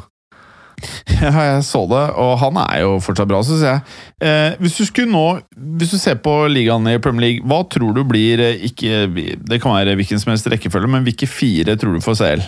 Ja, 1.18 1.32
jeg 1.42 1.62
så 1.66 1.80
det, 1.90 2.02
og 2.20 2.36
han 2.38 2.58
er 2.62 2.84
jo 2.84 2.98
fortsatt 3.02 3.30
bra, 3.30 3.40
syns 3.42 3.64
jeg. 3.66 3.80
Eh, 4.22 4.54
hvis 4.62 4.76
du 4.78 4.84
skulle 4.86 5.10
nå 5.10 5.40
Hvis 5.80 5.94
du 5.94 5.98
ser 5.98 6.20
på 6.22 6.34
ligaen 6.50 6.86
i 6.90 7.00
Premier 7.02 7.24
League, 7.24 7.48
hva 7.48 7.64
tror 7.70 7.96
du 7.96 8.04
blir 8.06 8.42
eh, 8.44 8.62
ikke, 8.68 9.08
Det 9.42 9.60
kan 9.62 9.74
være 9.74 9.96
hvilken 9.98 10.22
som 10.22 10.32
helst 10.32 10.46
rekkefølge, 10.50 10.90
men 10.92 11.06
hvilke 11.06 11.26
fire 11.30 11.74
tror 11.78 11.96
du 11.96 12.04
får 12.04 12.20
CL? 12.20 12.46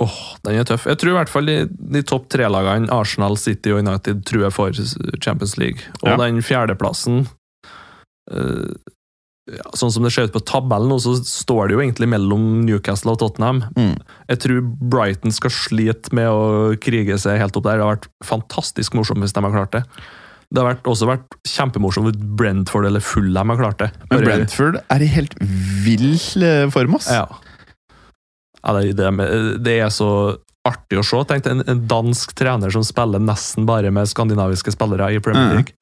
Åh, 0.00 0.20
den 0.46 0.56
er 0.56 0.64
tøff. 0.64 0.86
Jeg 0.88 0.96
tror 1.00 1.12
i 1.12 1.16
hvert 1.18 1.32
fall 1.32 1.48
de, 1.50 1.56
de 1.68 2.00
topp 2.08 2.30
tre-lagene, 2.32 2.88
Arsenal, 2.94 3.36
City 3.36 3.74
og 3.74 3.82
United, 3.82 4.22
tror 4.28 4.46
jeg 4.46 4.56
får 4.56 4.78
Champions 5.20 5.58
League. 5.60 5.84
Og 6.00 6.08
Ja. 6.14 6.16
den 6.22 6.40
fjerdeplassen 6.44 7.26
uh, 8.32 8.72
ja, 9.50 9.66
Sånn 9.74 9.90
som 9.90 10.04
det 10.04 10.12
ser 10.14 10.28
ut 10.28 10.34
på 10.34 10.42
tabellen 10.46 10.92
så 11.02 11.16
står 11.26 11.68
det 11.68 11.74
jo 11.74 11.82
egentlig 11.82 12.06
mellom 12.12 12.62
Newcastle 12.66 13.16
og 13.16 13.20
Tottenham. 13.22 13.64
Mm. 13.74 13.96
Jeg 14.30 14.40
tror 14.44 14.60
Brighton 14.92 15.34
skal 15.34 15.50
slite 15.54 16.14
med 16.14 16.30
å 16.30 16.76
krige 16.80 17.18
seg 17.18 17.40
helt 17.42 17.58
opp 17.58 17.66
der. 17.66 17.80
Det 17.80 17.86
har 17.86 17.96
vært 17.96 18.10
fantastisk 18.24 18.94
morsomt 18.98 19.24
hvis 19.24 19.34
de 19.34 19.42
har 19.42 19.56
klart 19.56 19.74
det. 19.74 19.82
Det 20.50 20.58
har 20.62 20.72
vært, 20.72 20.86
også 20.90 21.06
vært 21.06 21.36
kjempemorsomt 21.46 22.08
hvis 22.10 22.22
Brentford 22.38 22.88
eller 22.88 23.02
Fulham 23.04 23.52
har 23.52 23.58
klart 23.60 23.82
det. 23.82 23.90
Men 24.10 24.24
Brentford 24.26 24.80
er 24.82 25.02
i 25.02 25.10
helt 25.10 25.34
vill 25.84 26.12
eh, 26.42 26.66
form, 26.74 26.96
ass. 26.98 27.10
Ja. 27.10 27.26
Ja 28.60 28.76
det, 28.76 28.94
det, 28.98 29.10
det 29.64 29.76
er 29.80 29.92
så 29.94 30.10
artig 30.68 31.00
å 31.00 31.04
se. 31.06 31.20
Tenk 31.28 31.46
en, 31.48 31.64
en 31.64 31.84
dansk 31.88 32.34
trener 32.36 32.72
som 32.74 32.84
spiller 32.84 33.22
nesten 33.22 33.64
bare 33.68 33.92
med 33.94 34.10
skandinaviske 34.10 34.74
spillere 34.76 35.12
i 35.16 35.20
Premier 35.24 35.48
Mm. 35.50 35.54
League. 35.56 35.76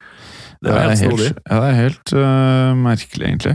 Det 0.59 0.73
er 0.75 0.89
helt 0.89 0.99
snodig. 0.99 1.27
ja, 1.37 1.57
det 1.63 1.67
er 1.69 1.77
helt 1.77 2.11
uh, 2.19 2.71
merkelig, 2.75 3.27
egentlig. 3.29 3.53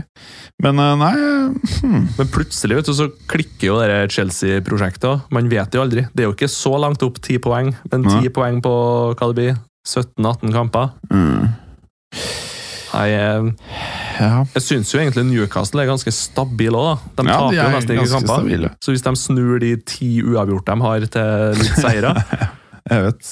Men 0.63 0.79
uh, 0.81 0.95
nei 0.97 1.11
hmm. 1.13 2.07
Men 2.17 2.31
plutselig 2.33 2.79
vet 2.79 2.89
du, 2.89 2.93
så 2.97 3.05
klikker 3.29 3.67
jo 3.67 3.75
det 3.77 3.99
Chelsea-prosjektet. 4.15 5.27
Man 5.35 5.51
vet 5.51 5.77
jo 5.77 5.83
aldri. 5.83 6.07
Det 6.13 6.23
er 6.23 6.31
jo 6.31 6.33
ikke 6.33 6.49
så 6.49 6.73
langt 6.81 7.05
opp, 7.05 7.21
ti 7.21 7.37
poeng, 7.37 7.75
men 7.91 8.07
ti 8.09 8.31
poeng 8.33 8.57
på 8.65 8.73
hva 9.13 9.29
det 9.29 9.37
blir, 9.37 9.61
17-18 9.85 10.55
kamper. 10.55 10.95
Mm. 11.13 11.53
Nei, 12.95 13.05
jeg, 13.11 13.49
Ja, 14.21 14.29
jeg 14.55 14.63
syns 14.63 14.93
jo 14.93 14.99
egentlig 15.01 15.25
Newcastle 15.27 15.83
er 15.83 15.89
ganske 15.91 16.13
stabile 16.15 16.79
òg, 16.79 17.01
da. 17.17 17.23
De 17.23 17.27
ja 17.29 17.39
taper 17.41 17.57
jo 17.59 17.65
nesten 17.75 17.95
ikke 17.97 18.11
kamper. 18.13 18.37
stabile. 18.39 18.69
Så 18.85 18.93
hvis 18.95 19.03
de 19.03 19.13
snur 19.19 19.59
de 19.63 19.73
ti 19.83 20.09
uavgjort 20.23 20.69
de 20.71 20.77
har, 20.85 21.07
til 21.17 21.59
litt 21.59 21.81
seire, 21.83 22.13
Jeg 22.85 23.01
vet. 23.07 23.29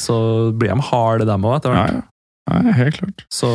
så 0.00 0.16
blir 0.56 0.72
de 0.74 0.86
harde, 0.90 1.26
dem 1.28 1.46
òg, 1.46 1.58
etter 1.60 1.74
hvert. 1.76 1.96
ja. 2.00 2.58
ja, 2.66 2.76
helt 2.82 2.98
klart. 3.00 3.26
Så 3.30 3.52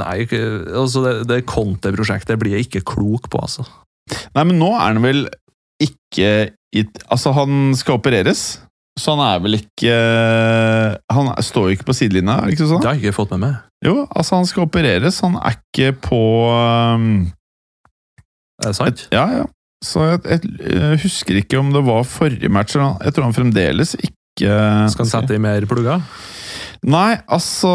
Nei, 0.00 0.22
altså 0.24 1.02
det, 1.04 1.10
det 1.28 1.42
Conte-prosjektet 1.44 2.38
blir 2.40 2.54
jeg 2.56 2.64
ikke 2.70 2.80
klok 2.94 3.26
på, 3.28 3.42
altså. 3.44 3.66
Nei, 4.32 4.44
men 4.48 4.56
nå 4.56 4.70
er 4.78 4.94
han 4.94 5.02
vel 5.04 5.26
ikke 5.82 6.30
i 6.74 6.82
Altså, 7.12 7.34
han 7.36 7.74
skal 7.76 7.98
opereres, 8.00 8.62
så 9.00 9.14
han 9.16 9.22
er 9.26 9.40
vel 9.42 9.56
ikke 9.58 9.94
Han 11.10 11.30
står 11.42 11.64
jo 11.66 11.74
ikke 11.74 11.86
på 11.88 11.96
sidelinja, 11.98 12.36
er 12.38 12.46
det 12.46 12.54
ikke 12.54 12.62
Det 12.64 12.70
sånn? 12.70 12.84
har 12.86 12.94
jeg 12.94 13.02
ikke 13.08 13.16
fått 13.16 13.32
med 13.34 13.42
meg. 13.42 13.56
Jo, 13.84 13.94
altså, 14.14 14.36
han 14.38 14.46
skal 14.48 14.64
opereres. 14.68 15.18
Han 15.24 15.34
er 15.40 15.56
ikke 15.58 15.90
på 16.06 16.20
um, 16.94 17.08
Er 18.62 18.70
det 18.70 18.76
sant? 18.78 19.02
Ja, 19.12 19.24
ja. 19.40 19.48
Så 19.84 20.00
jeg, 20.08 20.20
jeg, 20.30 20.52
jeg 20.78 21.00
husker 21.02 21.40
ikke 21.42 21.58
om 21.60 21.72
det 21.74 21.82
var 21.84 22.06
forrige 22.08 22.48
match. 22.48 22.76
eller 22.78 23.02
Jeg 23.04 23.12
tror 23.16 23.26
han 23.26 23.36
fremdeles 23.36 23.96
ikke 23.98 24.54
Skal 24.94 25.04
han 25.04 25.10
sette 25.10 25.36
i 25.36 25.42
mer 25.42 25.66
plugger? 25.68 26.00
Nei, 26.84 27.16
altså 27.32 27.70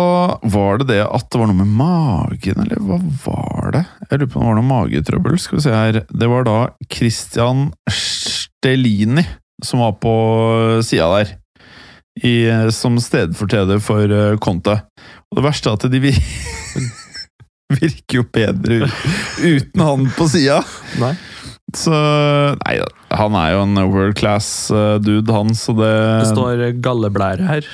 Var 0.46 0.82
det 0.82 0.88
det 0.92 1.02
at 1.06 1.28
det 1.34 1.40
var 1.42 1.50
noe 1.50 1.60
med 1.60 1.70
magen, 1.80 2.60
eller 2.64 2.82
hva 2.86 2.98
var 3.26 3.72
det? 3.76 3.84
Jeg 4.10 4.20
lurer 4.24 4.32
på 4.34 4.40
om 4.40 4.46
det 4.46 4.50
var 4.54 4.58
noe 4.60 4.70
magetrøbbel. 4.72 5.38
Skal 5.42 5.58
vi 5.60 5.64
se 5.68 5.76
her. 5.76 6.02
Det 6.10 6.30
var 6.30 6.46
da 6.48 6.58
Christian 6.94 7.68
Stelini 7.90 9.26
som 9.66 9.82
var 9.84 9.96
på 10.02 10.14
sida 10.86 11.10
der. 11.18 11.36
I, 12.20 12.34
som 12.76 12.98
stedfortreder 13.00 13.80
for 13.80 14.12
eh, 14.12 14.36
Conte. 14.44 14.74
Og 15.32 15.40
det 15.40 15.46
verste 15.46 15.72
er 15.72 15.78
at 15.78 15.86
de 15.94 16.02
vir 16.04 16.18
virker 17.80 18.20
jo 18.20 18.26
bedre 18.34 18.90
uten 19.40 19.84
han 19.86 20.08
på 20.18 20.28
sida. 20.32 20.58
Så 21.78 21.94
Nei, 22.66 22.80
han 23.14 23.36
er 23.38 23.52
jo 23.54 23.62
en 23.64 23.82
world 23.94 24.18
class 24.20 24.50
eh, 24.74 24.98
dude, 25.06 25.32
han, 25.32 25.54
så 25.56 25.76
det 25.78 25.94
Det 26.26 26.32
står 26.34 26.64
galleblære 26.84 27.46
her. 27.48 27.70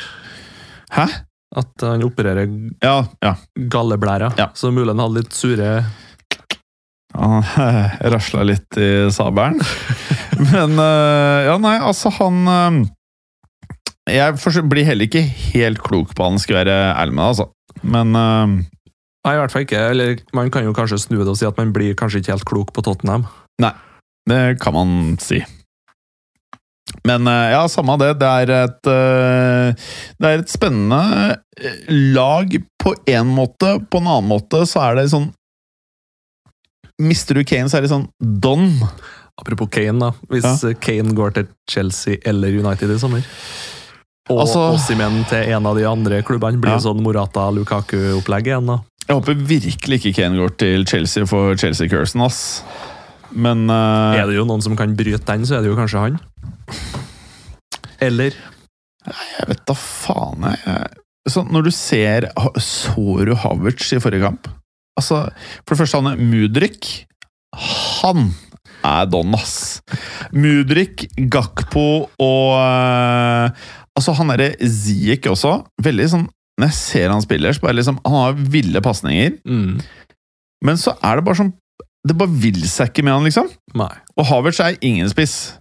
Hæ? 0.94 1.08
At 1.56 1.86
han 1.88 2.04
opererer 2.04 2.50
Ja, 2.84 3.06
ja. 3.24 3.36
galleblæra. 3.72 4.34
Ja. 4.38 4.50
Så 4.54 4.70
mulig 4.76 4.92
han 4.92 5.00
hadde 5.06 5.22
litt 5.24 5.34
sure 5.34 5.70
Han 7.16 7.44
rasla 8.14 8.44
litt 8.48 8.78
i 8.78 9.08
sabelen. 9.14 9.62
Men 10.52 10.78
eh, 10.82 11.48
Ja, 11.48 11.58
nei, 11.62 11.78
altså, 11.80 12.12
han 12.20 12.42
eh, 12.52 12.80
Jeg 14.16 14.66
blir 14.70 14.88
heller 14.88 15.08
ikke 15.08 15.24
helt 15.24 15.84
klok 15.86 16.16
på 16.16 16.28
han, 16.28 16.40
skal 16.42 16.62
være 16.64 16.80
ærlig 16.94 17.16
med 17.16 17.28
altså. 17.32 17.50
Men 17.84 18.16
eh, 18.20 18.56
Nei, 19.26 19.34
i 19.34 19.42
hvert 19.42 19.54
fall 19.54 19.66
ikke. 19.66 19.82
Eller 19.90 20.20
man 20.38 20.52
kan 20.54 20.68
jo 20.68 20.74
kanskje 20.78 21.02
snu 21.02 21.18
det 21.24 21.32
og 21.32 21.38
si 21.40 21.48
at 21.48 21.58
man 21.58 21.74
blir 21.74 21.98
kanskje 21.98 22.22
ikke 22.22 22.36
helt 22.36 22.50
klok 22.50 22.74
på 22.76 22.84
Tottenham. 22.86 23.26
Nei, 23.64 23.72
det 24.30 24.42
kan 24.62 24.76
man 24.76 24.92
si. 25.22 25.40
Men 27.06 27.28
eh, 27.28 27.52
ja, 27.56 27.64
samme 27.72 27.98
det. 28.02 28.12
Det 28.22 28.30
er 28.30 28.54
et 28.60 28.92
eh, 28.92 29.88
Det 30.20 30.30
er 30.30 30.44
et 30.44 30.54
spennende 30.54 31.02
eh, 31.58 31.82
lag 32.14 32.54
på 32.82 32.94
én 33.10 33.34
måte. 33.34 33.80
På 33.90 34.02
en 34.02 34.12
annen 34.12 34.30
måte 34.30 34.62
så 34.70 34.86
er 34.90 35.00
det 35.00 35.10
sånn 35.14 35.32
Mister 37.02 37.36
du 37.36 37.44
Kane, 37.44 37.68
så 37.70 37.78
er 37.78 37.86
det 37.86 37.92
sånn 37.92 38.08
Don. 38.20 38.70
Apropos 39.42 39.68
Kane, 39.72 40.00
da. 40.00 40.12
Hvis 40.32 40.64
Kane 40.80 41.12
går 41.18 41.34
til 41.36 41.48
Chelsea 41.70 42.18
eller 42.26 42.54
United 42.56 42.92
i 42.94 42.98
sommer 43.02 43.26
Og 44.32 44.40
Altså- 44.46 44.74
Ossimen 44.74 45.26
til 45.30 45.52
en 45.54 45.66
av 45.68 45.76
de 45.76 45.84
andre 45.86 46.22
klubbene 46.24 46.58
blir 46.62 46.72
Ja. 46.78 46.80
sånn 46.80 47.02
Morata-Lukaku-opplegg 47.04 48.48
igjen, 48.48 48.66
da. 48.66 48.80
Jeg 49.08 49.18
håper 49.20 49.36
virkelig 49.36 50.00
ikke 50.02 50.16
Kane 50.16 50.38
går 50.40 50.58
til 50.58 50.86
Chelsea 50.86 51.26
for 51.30 51.54
Chelsea-cursen, 51.56 52.24
ass. 52.26 52.64
Men 53.32 53.70
uh, 53.70 54.16
Er 54.16 54.26
det 54.26 54.36
jo 54.38 54.46
noen 54.46 54.64
som 54.64 54.76
kan 54.76 54.96
bryte 54.96 55.26
den, 55.26 55.46
så 55.46 55.58
er 55.58 55.62
det 55.62 55.70
jo 55.70 55.76
kanskje 55.76 56.00
han. 56.00 56.20
Eller 58.02 58.32
jeg 59.06 59.48
vet 59.48 59.66
da 59.68 59.74
faen, 59.78 60.42
jeg. 60.50 60.88
Så 61.30 61.44
når 61.50 61.64
du 61.66 61.72
ser 61.72 62.28
Så 62.62 63.26
du 63.26 63.34
Havertz 63.36 63.92
i 63.94 64.00
forrige 64.02 64.22
kamp? 64.26 64.48
Altså, 65.00 65.26
For 65.66 65.76
det 65.76 65.82
første, 65.84 66.00
han 66.02 66.12
er 66.14 66.22
Mudrik. 66.22 67.06
Han 67.56 68.30
er 68.86 69.10
don, 69.10 69.34
ass. 69.38 69.82
Mudrik, 70.36 71.08
Gakpo 71.32 71.88
og 72.22 72.56
eh, 72.60 73.66
Altså, 73.96 74.12
han 74.18 74.34
derre 74.34 74.54
Ziek 74.68 75.28
også. 75.32 75.58
Veldig 75.84 76.08
sånn 76.12 76.26
Når 76.60 76.70
jeg 76.72 76.78
ser 76.80 77.14
han 77.14 77.24
spiller, 77.24 77.56
så 77.56 77.64
bare 77.64 77.78
liksom 77.80 78.02
Han 78.04 78.18
har 78.20 78.42
ville 78.56 78.82
pasninger, 78.84 79.38
mm, 79.48 79.78
men 80.66 80.80
så 80.82 80.96
er 81.04 81.20
det 81.20 81.26
bare 81.28 81.40
sånn 81.40 81.54
Det 82.08 82.16
bare 82.18 82.32
vil 82.44 82.62
seg 82.70 82.92
ikke 82.92 83.06
med 83.08 83.16
han, 83.16 83.28
liksom. 83.28 83.50
Nei. 83.78 83.92
Og 84.16 84.28
Havertz 84.30 84.62
er 84.64 84.78
ingen 84.86 85.10
spiss. 85.12 85.56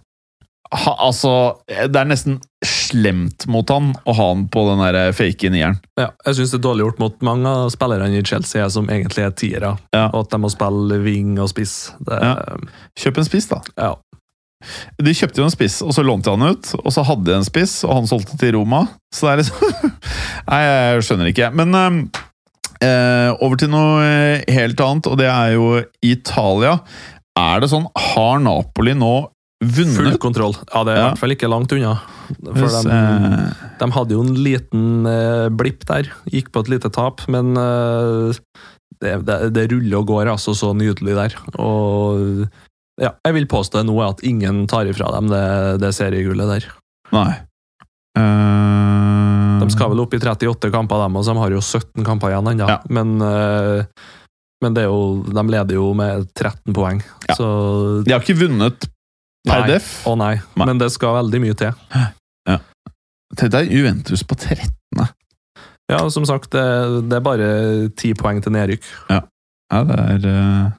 Ha, 0.75 0.91
altså, 1.07 1.29
det 1.71 1.95
er 1.95 2.07
nesten 2.09 2.39
slemt 2.65 3.45
mot 3.51 3.69
han 3.71 3.93
å 4.03 4.13
ha 4.17 4.25
han 4.33 4.45
på 4.51 4.63
den 4.69 4.81
der 4.83 5.13
fake 5.15 5.49
nieren. 5.53 5.77
Ja, 5.99 6.09
jeg 6.25 6.35
syns 6.39 6.51
det 6.51 6.59
er 6.59 6.65
dårlig 6.65 6.85
gjort 6.87 6.99
mot 7.03 7.21
mange 7.25 7.51
av 7.63 7.69
spillerne 7.73 8.09
i 8.19 8.23
Chelsea 8.27 8.65
som 8.73 8.89
egentlig 8.91 9.23
er 9.23 9.35
tiere, 9.37 9.71
Ja. 9.95 10.07
og 10.11 10.25
at 10.25 10.33
de 10.35 10.39
må 10.43 10.49
spille 10.51 10.97
wing 11.05 11.37
og 11.39 11.47
spiss. 11.53 11.75
Det, 12.03 12.19
Kjøp 12.99 13.21
en 13.23 13.29
spiss, 13.29 13.47
da. 13.53 13.61
ja. 13.77 13.93
De 14.97 15.11
kjøpte 15.13 15.41
jo 15.43 15.45
en 15.45 15.53
spiss, 15.53 15.81
og 15.85 15.91
så 15.93 16.01
lånte 16.01 16.31
han 16.33 16.41
ut. 16.55 16.71
Og 16.81 16.91
så 16.95 17.03
hadde 17.05 17.27
de 17.27 17.35
en 17.37 17.45
spiss, 17.45 17.83
og 17.85 17.91
han 17.99 18.07
solgte 18.09 18.37
til 18.41 18.55
Roma. 18.55 18.85
Så 19.13 19.27
det 19.27 19.33
er 19.33 19.41
liksom 19.43 19.91
Nei, 20.49 20.61
jeg 20.65 21.03
skjønner 21.05 21.29
ikke. 21.29 21.49
Men 21.59 21.75
øhm, 21.77 21.99
eh, 22.81 23.29
over 23.45 23.59
til 23.61 23.69
noe 23.73 23.99
eh, 24.07 24.45
helt 24.55 24.81
annet, 24.81 25.11
og 25.11 25.19
det 25.21 25.27
er 25.29 25.53
jo 25.57 25.67
Italia. 26.01 26.79
Er 27.37 27.61
det 27.61 27.69
sånn 27.69 27.85
Har 27.99 28.39
Napoli 28.41 28.95
nå 28.97 29.13
Full 29.73 30.17
kontroll. 30.21 30.55
Ja, 30.71 30.83
det 30.85 30.93
er 30.93 30.99
i 30.99 31.05
hvert 31.07 31.21
fall 31.21 31.35
ikke 31.35 31.49
langt 31.51 31.73
unna. 31.75 31.95
For 32.27 32.61
Hvis, 32.61 32.77
de, 32.85 32.99
eh, 32.99 33.65
de 33.81 33.89
hadde 33.95 34.15
jo 34.15 34.23
en 34.25 34.37
liten 34.37 35.09
eh, 35.09 35.47
blipp 35.53 35.85
der. 35.89 36.09
Gikk 36.31 36.51
på 36.53 36.65
et 36.65 36.71
lite 36.75 36.91
tap, 36.93 37.23
men 37.31 37.53
eh, 37.59 38.39
det, 39.01 39.17
det, 39.27 39.39
det 39.55 39.67
ruller 39.73 39.99
og 40.01 40.09
går 40.13 40.31
altså 40.35 40.55
så 40.57 40.71
nydelig 40.77 41.17
der. 41.17 41.37
Og 41.61 42.47
ja, 43.01 43.11
jeg 43.27 43.35
vil 43.35 43.49
påstå 43.51 43.83
nå 43.83 43.95
at 44.05 44.23
ingen 44.23 44.65
tar 44.71 44.87
ifra 44.87 45.11
dem 45.17 45.27
det, 45.31 45.45
det 45.83 45.91
seriegullet 45.97 46.55
der. 46.55 46.71
nei. 47.15 47.31
Uh... 48.15 49.59
De 49.59 49.71
skal 49.73 49.91
vel 49.91 50.03
opp 50.03 50.13
i 50.15 50.19
38 50.21 50.69
kamper, 50.71 51.01
dem, 51.03 51.17
og 51.19 51.25
de 51.25 51.35
har 51.39 51.55
jo 51.55 51.61
17 51.63 52.05
kamper 52.05 52.31
igjen 52.31 52.51
ennå. 52.53 52.67
Ja. 52.69 52.77
Men, 52.87 53.15
eh, 53.23 53.85
men 54.63 54.75
det 54.77 54.85
jo, 54.87 54.99
de 55.25 55.43
leder 55.51 55.79
jo 55.79 55.89
med 55.97 56.27
13 56.37 56.75
poeng. 56.75 57.01
Ja. 57.27 57.37
Så 57.39 57.47
De 58.05 58.13
har 58.13 58.23
ikke 58.23 58.37
vunnet 58.39 58.87
per 59.45 59.67
def. 59.69 59.89
Å 60.09 60.15
nei. 60.19 60.35
Nei. 60.55 60.67
Men 60.67 60.81
det 60.81 60.91
skal 60.93 61.19
veldig 61.21 61.43
mye 61.43 61.57
til. 61.59 61.73
Det 63.35 63.49
deg 63.51 63.71
Juventus 63.73 64.23
på 64.23 64.37
13. 64.37 65.05
Ja, 65.91 65.99
som 66.09 66.25
sagt, 66.25 66.51
det, 66.55 66.63
det 67.09 67.19
er 67.19 67.25
bare 67.25 67.49
ti 67.97 68.13
poeng 68.17 68.41
til 68.41 68.55
nedrykk. 68.55 68.87
Ja, 69.11 69.21
det 69.85 69.99
er 70.01 70.27
uh... 70.29 70.73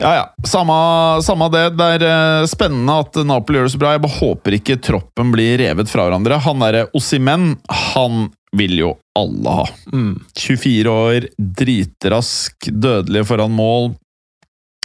Ja, 0.00 0.10
ja. 0.16 0.24
Samme, 0.48 0.74
samme 1.22 1.50
det. 1.52 1.66
Det 1.76 1.88
er 1.98 2.04
uh, 2.08 2.48
spennende 2.48 2.96
at 3.04 3.20
Napoli 3.28 3.60
gjør 3.60 3.68
det 3.68 3.74
så 3.74 3.80
bra. 3.82 3.94
Jeg 3.94 4.04
bare 4.06 4.18
håper 4.18 4.56
ikke 4.56 4.78
troppen 4.82 5.32
blir 5.34 5.60
revet 5.60 5.92
fra 5.92 6.08
hverandre. 6.08 6.40
Han 6.46 6.64
derre 6.64 6.86
Ossimen, 6.96 7.52
han 7.94 8.30
vil 8.56 8.78
jo 8.80 8.94
alle 9.18 9.56
ha. 9.60 9.66
Mm. 9.92 10.14
24 10.40 10.94
år, 10.94 11.28
dritrask, 11.60 12.70
dødelig 12.72 13.26
foran 13.28 13.54
mål. 13.54 13.92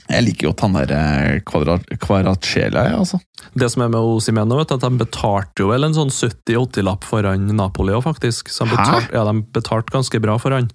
Jeg 0.06 0.26
liker 0.28 0.52
godt 0.52 0.64
han 0.66 0.76
der 0.78 1.40
Kvaratskhelia, 1.48 2.84
jeg, 2.90 2.98
altså. 3.00 3.20
Det 3.56 3.70
som 3.72 3.86
er 3.86 3.92
med 3.94 4.04
Osimeno, 4.04 4.58
vet 4.60 4.70
du, 4.70 4.76
at 4.78 4.84
de 4.86 5.02
betalte 5.02 5.64
jo 5.64 5.70
vel 5.72 5.88
en 5.88 5.96
sånn 5.96 6.12
70-80-lapp 6.14 7.08
for 7.08 7.26
han 7.26 7.48
Napoli 7.58 7.96
òg, 7.96 8.04
faktisk. 8.06 8.52
Så 8.54 8.68
de 8.68 8.76
betalte, 8.76 9.16
ja, 9.16 9.24
de 9.26 9.46
betalte 9.56 9.96
ganske 9.96 10.22
bra 10.22 10.38
for 10.42 10.56
han. 10.56 10.70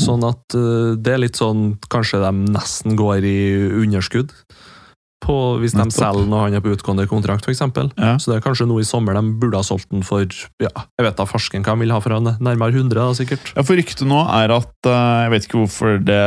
Sånn 0.00 0.26
at 0.28 0.58
uh, 0.58 0.94
det 0.94 1.16
er 1.16 1.24
litt 1.24 1.38
sånn 1.38 1.74
Kanskje 1.90 2.20
de 2.22 2.30
nesten 2.54 2.96
går 2.98 3.26
i 3.26 3.38
underskudd 3.82 4.32
på, 5.24 5.36
hvis 5.62 5.74
de 5.76 5.84
selger 5.94 6.28
når 6.28 6.46
han 6.46 6.56
er 6.58 6.64
på 6.64 6.72
utgående 6.74 7.06
kontrakt, 7.10 7.46
f.eks. 7.48 7.62
Ja. 7.96 8.14
Så 8.20 8.30
det 8.30 8.38
er 8.38 8.44
kanskje 8.44 8.66
nå 8.68 8.78
i 8.80 8.86
sommer 8.86 9.16
de 9.16 9.22
burde 9.40 9.60
ha 9.60 9.66
solgt 9.66 9.90
den 9.92 10.04
for 10.06 10.24
ja, 10.62 10.72
Jeg 10.98 11.06
vet 11.06 11.18
da 11.20 11.26
farsken 11.28 11.64
hva 11.64 11.76
de 11.76 11.84
vil 11.84 11.94
ha 11.94 12.00
for 12.04 12.16
han, 12.16 12.34
nærmere 12.44 12.76
100, 12.76 12.98
da, 12.98 13.06
sikkert. 13.16 13.54
Ja, 13.56 13.64
for 13.64 13.80
ryktet 13.80 14.04
nå 14.08 14.20
er 14.26 14.52
at 14.54 14.90
eh, 14.90 15.22
Jeg 15.24 15.32
vet 15.34 15.48
ikke 15.48 15.62
hvorfor 15.62 15.98
det 16.02 16.20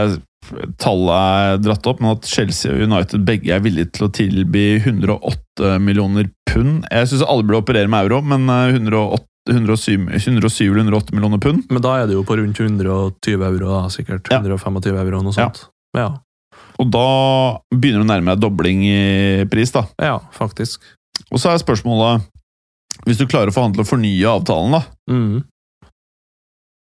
tallet 0.81 1.13
er 1.17 1.61
dratt 1.63 1.87
opp, 1.89 1.99
men 2.03 2.15
at 2.15 2.27
Chelsea 2.29 2.71
og 2.73 2.83
United 2.87 3.23
begge 3.27 3.53
er 3.55 3.63
villige 3.63 3.91
til 3.97 4.07
å 4.07 4.11
tilby 4.13 4.65
108 4.83 5.77
millioner 5.83 6.29
pund. 6.49 6.85
Jeg 6.91 7.09
syns 7.11 7.25
alle 7.27 7.43
burde 7.47 7.61
operere 7.63 7.89
med 7.91 8.07
euro, 8.07 8.21
men 8.25 8.47
eh, 8.49 8.75
108 8.77 9.23
107, 9.47 10.09
107 10.11 10.65
eller 10.67 10.81
108 10.83 11.13
millioner 11.15 11.39
pund. 11.39 11.61
Men 11.71 11.79
da 11.85 11.93
er 12.01 12.09
det 12.09 12.17
jo 12.17 12.23
på 12.27 12.35
rundt 12.35 12.57
120 12.59 13.45
euro, 13.47 13.69
da, 13.71 13.83
sikkert. 13.93 14.27
Ja. 14.33 14.41
125 14.43 14.97
euro, 14.99 15.21
noe 15.23 15.31
Ja. 15.37 15.47
sånt. 15.47 15.61
Ja. 15.95 16.09
Og 16.77 16.89
da 16.91 17.05
begynner 17.71 18.03
du 18.03 18.05
å 18.05 18.09
nærme 18.11 18.33
deg 18.35 18.41
dobling 18.43 18.83
i 18.85 19.45
pris, 19.49 19.71
da. 19.71 19.85
ja, 20.03 20.17
faktisk. 20.35 20.83
Og 21.31 21.39
så 21.41 21.49
er 21.53 21.57
spørsmålet 21.63 22.27
Hvis 23.07 23.17
du 23.21 23.25
klarer 23.29 23.49
å 23.49 23.55
forhandle 23.55 23.81
og 23.85 23.87
fornye 23.87 24.27
avtalen, 24.27 24.71
da. 24.75 24.81
Mm. 25.09 25.43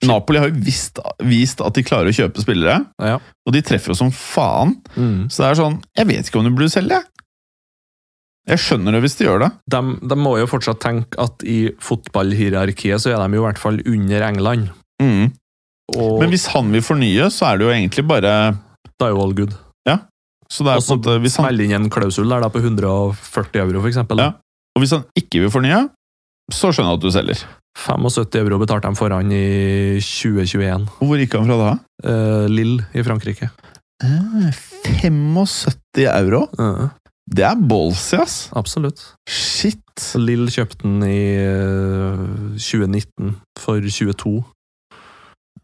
Napoli 0.06 0.38
har 0.38 0.52
jo 0.52 0.60
vist, 0.62 1.00
vist 1.26 1.62
at 1.66 1.74
de 1.74 1.82
klarer 1.84 2.12
å 2.12 2.14
kjøpe 2.14 2.44
spillere, 2.44 2.86
Ja. 3.02 3.16
og 3.18 3.54
de 3.56 3.62
treffer 3.66 3.90
jo 3.94 3.98
som 3.98 4.12
faen. 4.14 4.76
Mm. 4.96 5.26
Så 5.32 5.42
det 5.42 5.48
er 5.50 5.56
sånn 5.64 5.80
Jeg 5.98 6.08
vet 6.08 6.28
ikke 6.30 6.40
om 6.40 6.46
de 6.46 6.52
burde 6.54 6.70
selge, 6.70 7.00
jeg. 7.00 7.04
Jeg 8.48 8.62
skjønner 8.64 8.94
det 8.96 9.02
hvis 9.04 9.18
de 9.18 9.26
gjør 9.26 9.42
det. 9.44 9.50
De, 9.74 9.82
de 10.08 10.16
må 10.16 10.38
jo 10.40 10.48
fortsatt 10.48 10.80
tenke 10.80 11.20
at 11.20 11.44
i 11.44 11.74
fotballhierarkiet 11.84 13.02
så 13.04 13.12
er 13.12 13.20
de 13.20 13.36
jo 13.36 13.44
i 13.44 13.48
hvert 13.50 13.60
fall 13.60 13.82
under 13.84 14.24
England. 14.30 14.70
Mm. 15.04 15.34
Og 15.98 16.20
Men 16.22 16.30
hvis 16.32 16.48
han 16.54 16.72
vil 16.72 16.82
fornye, 16.86 17.28
så 17.34 17.50
er 17.50 17.58
det 17.58 17.68
jo 17.68 17.74
egentlig 17.74 18.06
bare 18.08 18.36
da 18.98 19.10
er 19.10 19.14
jo 19.14 19.22
all 19.24 19.34
good. 19.36 19.56
Så 20.48 20.64
det 20.64 20.72
er 20.72 20.80
Og 20.80 20.86
på 20.88 20.94
en 20.96 21.00
måte 21.02 21.22
hvis 21.24 21.38
han, 21.42 21.60
inn 21.60 21.76
en 21.76 21.90
klausul 21.92 22.30
der 22.32 22.44
da 22.46 22.50
på 22.52 22.62
140 22.64 23.60
euro, 23.60 23.82
for 23.82 23.90
eksempel. 23.90 24.22
Ja. 24.22 24.32
Og 24.76 24.84
hvis 24.84 24.94
han 24.96 25.04
ikke 25.20 25.42
vil 25.44 25.52
fornye, 25.52 25.80
så 26.54 26.72
skjønner 26.72 26.94
jeg 26.96 27.00
at 27.00 27.06
du 27.06 27.12
selger. 27.16 27.46
75 27.78 28.40
euro 28.42 28.58
betalte 28.62 28.90
de 28.90 28.98
for 28.98 29.14
han 29.14 29.32
i 29.36 30.00
2021. 30.02 30.88
Hvor 31.02 31.20
gikk 31.22 31.36
han 31.38 31.50
fra 31.50 31.58
da? 31.62 31.72
Uh, 32.08 32.46
Lille 32.50 32.88
i 32.98 33.04
Frankrike. 33.06 33.50
Eh, 34.04 34.50
75 35.02 36.06
euro? 36.06 36.44
Eh, 36.60 36.88
Det 37.28 37.44
er 37.44 37.56
ballsy, 37.60 38.16
ass! 38.22 38.36
absolutt. 38.56 39.02
Shit! 39.28 39.82
Lill 40.16 40.46
Lille 40.46 40.54
kjøpte 40.54 40.84
den 40.86 41.02
i 41.04 41.18
eh, 41.42 42.22
2019 42.56 43.34
for 43.60 43.82
22. 43.82 44.36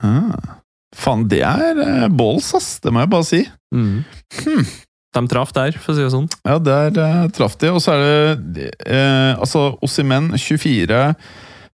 Ah. 0.03 0.57
Faen, 0.97 1.27
det 1.29 1.41
er 1.45 1.79
eh, 1.85 2.07
balls, 2.11 2.49
ass! 2.57 2.79
Det 2.83 2.91
må 2.93 3.03
jeg 3.05 3.11
bare 3.13 3.27
si. 3.29 3.41
Mm. 3.73 4.01
Hmm. 4.41 4.65
De 5.13 5.21
traff 5.29 5.51
der, 5.53 5.75
for 5.77 5.93
å 5.93 5.97
si 5.97 6.03
det 6.05 6.11
sånn. 6.13 6.29
Ja, 6.47 6.57
der 6.57 6.95
uh, 6.97 7.25
traff 7.35 7.57
de. 7.61 7.69
Og 7.73 7.81
så 7.83 7.93
er 7.95 8.37
det 8.39 8.69
uh, 8.87 9.37
altså 9.37 9.67
Ossimen 9.85 10.31
24. 10.37 11.03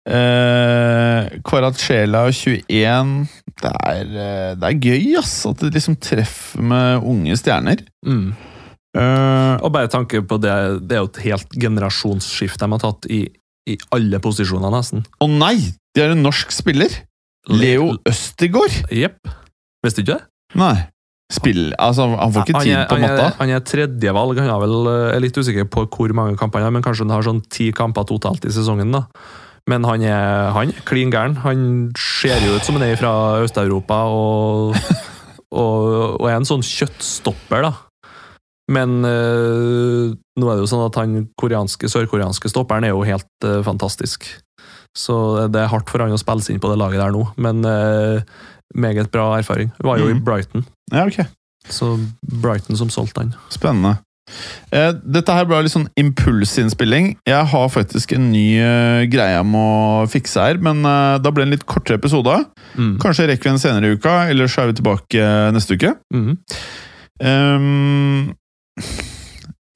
Eh, 0.08 1.26
Kvaratskhelia 1.44 2.30
21. 2.32 3.28
Det 3.60 3.72
er, 3.84 4.04
eh, 4.08 4.52
det 4.56 4.70
er 4.70 4.78
gøy, 4.80 5.18
ass! 5.20 5.34
At 5.50 5.60
det 5.60 5.74
liksom 5.76 5.98
treffer 6.00 6.64
med 6.64 7.04
unge 7.04 7.36
stjerner. 7.36 7.82
Mm. 8.08 8.30
Eh, 8.98 9.56
Og 9.66 9.72
bare 9.74 9.92
tanke 9.92 10.22
på 10.24 10.38
det, 10.40 10.54
det 10.88 10.96
er 10.96 11.04
jo 11.04 11.10
et 11.12 11.22
helt 11.26 11.52
generasjonsskift 11.60 12.60
de 12.62 12.72
har 12.72 12.80
tatt 12.80 13.10
i, 13.12 13.26
i 13.68 13.76
alle 13.92 14.22
posisjoner, 14.24 14.72
nesten. 14.72 15.04
Å 15.20 15.28
nei! 15.28 15.58
De 15.94 16.06
er 16.06 16.16
en 16.16 16.24
norsk 16.24 16.56
spiller! 16.56 16.94
Leo 17.52 17.98
Østigård! 18.08 18.88
Jepp. 18.92 19.20
Visste 19.84 20.04
du 20.04 20.08
ikke 20.08 20.20
det? 20.20 20.26
Nei. 20.60 20.76
Spill, 21.28 21.74
altså, 21.76 22.06
han 22.16 22.32
får 22.32 22.46
ikke 22.46 22.62
tid 22.64 22.72
er, 22.72 22.86
på 22.88 22.96
er, 22.96 23.02
matta. 23.04 23.32
han 23.42 23.50
er 23.52 23.64
tredjevalg. 23.68 24.38
Han 24.40 24.52
er 24.54 24.62
vel, 24.64 24.78
eh, 24.94 25.16
er 25.18 25.24
litt 25.26 25.36
usikker 25.36 25.68
på 25.68 25.84
hvor 25.92 26.14
mange 26.16 26.38
kamper 26.40 26.64
han 26.64 26.70
har, 26.70 26.76
men 26.78 26.86
kanskje 26.86 27.04
han 27.04 27.12
har 27.18 27.28
sånn 27.28 27.42
ti 27.52 27.74
kamper 27.76 28.08
totalt 28.08 28.48
i 28.48 28.54
sesongen. 28.56 28.96
da. 28.96 29.04
Men 29.68 29.84
han 29.84 30.06
er, 30.08 30.54
han 30.56 30.72
er 30.72 30.86
klin 30.88 31.12
gæren. 31.12 31.36
Han 31.44 31.92
ser 32.00 32.40
jo 32.46 32.56
ut 32.56 32.64
som 32.64 32.80
han 32.80 32.88
er 32.88 32.96
fra 33.00 33.12
Øst-Europa 33.44 34.00
og, 34.08 34.80
og, 35.64 35.84
og 36.22 36.30
er 36.30 36.38
en 36.38 36.48
sånn 36.48 36.64
kjøttstopper, 36.64 37.68
da. 37.68 37.74
Men 38.72 39.00
øh, 39.08 40.16
nå 40.16 40.48
er 40.48 40.58
det 40.58 40.64
jo 40.64 40.72
sånn 40.72 40.88
at 40.88 40.98
han 41.00 41.22
koreanske, 41.40 41.88
sørkoreanske 41.92 42.52
stopperen 42.52 42.88
er 42.88 42.96
jo 42.96 43.06
helt 43.08 43.48
øh, 43.48 43.62
fantastisk. 43.68 44.28
Så 44.98 45.16
det 45.52 45.62
er 45.62 45.72
hardt 45.72 45.92
for 45.92 46.04
han 46.04 46.16
å 46.16 46.20
spille 46.20 46.44
seg 46.44 46.56
inn 46.56 46.64
på 46.64 46.72
det 46.72 46.80
laget 46.80 47.04
der 47.04 47.14
nå, 47.14 47.22
men 47.44 47.62
eh, 47.68 48.24
meget 48.76 49.12
bra 49.12 49.38
erfaring. 49.38 49.72
Var 49.84 49.98
jo 50.00 50.10
i 50.10 50.14
Mhm. 50.14 50.24
Brighton, 50.24 50.66
Ja, 50.92 51.06
ok. 51.06 51.26
så 51.70 51.98
Brighton 52.42 52.78
som 52.78 52.90
solgte 52.90 53.22
han. 53.22 53.36
Spennende. 53.50 53.98
Eh, 54.76 54.92
dette 55.08 55.32
her 55.32 55.46
ble 55.46 55.62
litt 55.64 55.72
sånn 55.72 55.88
impulsinnspilling. 55.96 57.14
Jeg 57.26 57.46
har 57.48 57.70
faktisk 57.70 58.12
en 58.14 58.32
ny 58.34 58.58
eh, 58.60 59.06
greie 59.08 59.38
jeg 59.38 59.46
må 59.48 60.04
fikse 60.12 60.36
her, 60.36 60.58
men 60.60 60.84
eh, 60.86 61.18
da 61.24 61.32
ble 61.32 61.46
det 61.46 61.48
en 61.48 61.56
litt 61.56 61.66
kortere 61.66 61.96
episode. 61.96 62.46
Mm. 62.76 62.98
Kanskje 63.00 63.28
rekker 63.30 63.44
vi 63.44 63.50
en 63.56 63.60
senere 63.60 63.88
i 63.88 63.96
uka, 63.96 64.28
eller 64.30 64.48
så 64.52 64.64
er 64.66 64.74
vi 64.74 64.82
tilbake 64.82 65.16
eh, 65.24 65.52
neste 65.56 65.78
uke. 65.80 65.96
Mm. 66.14 66.38
Um, 67.24 68.34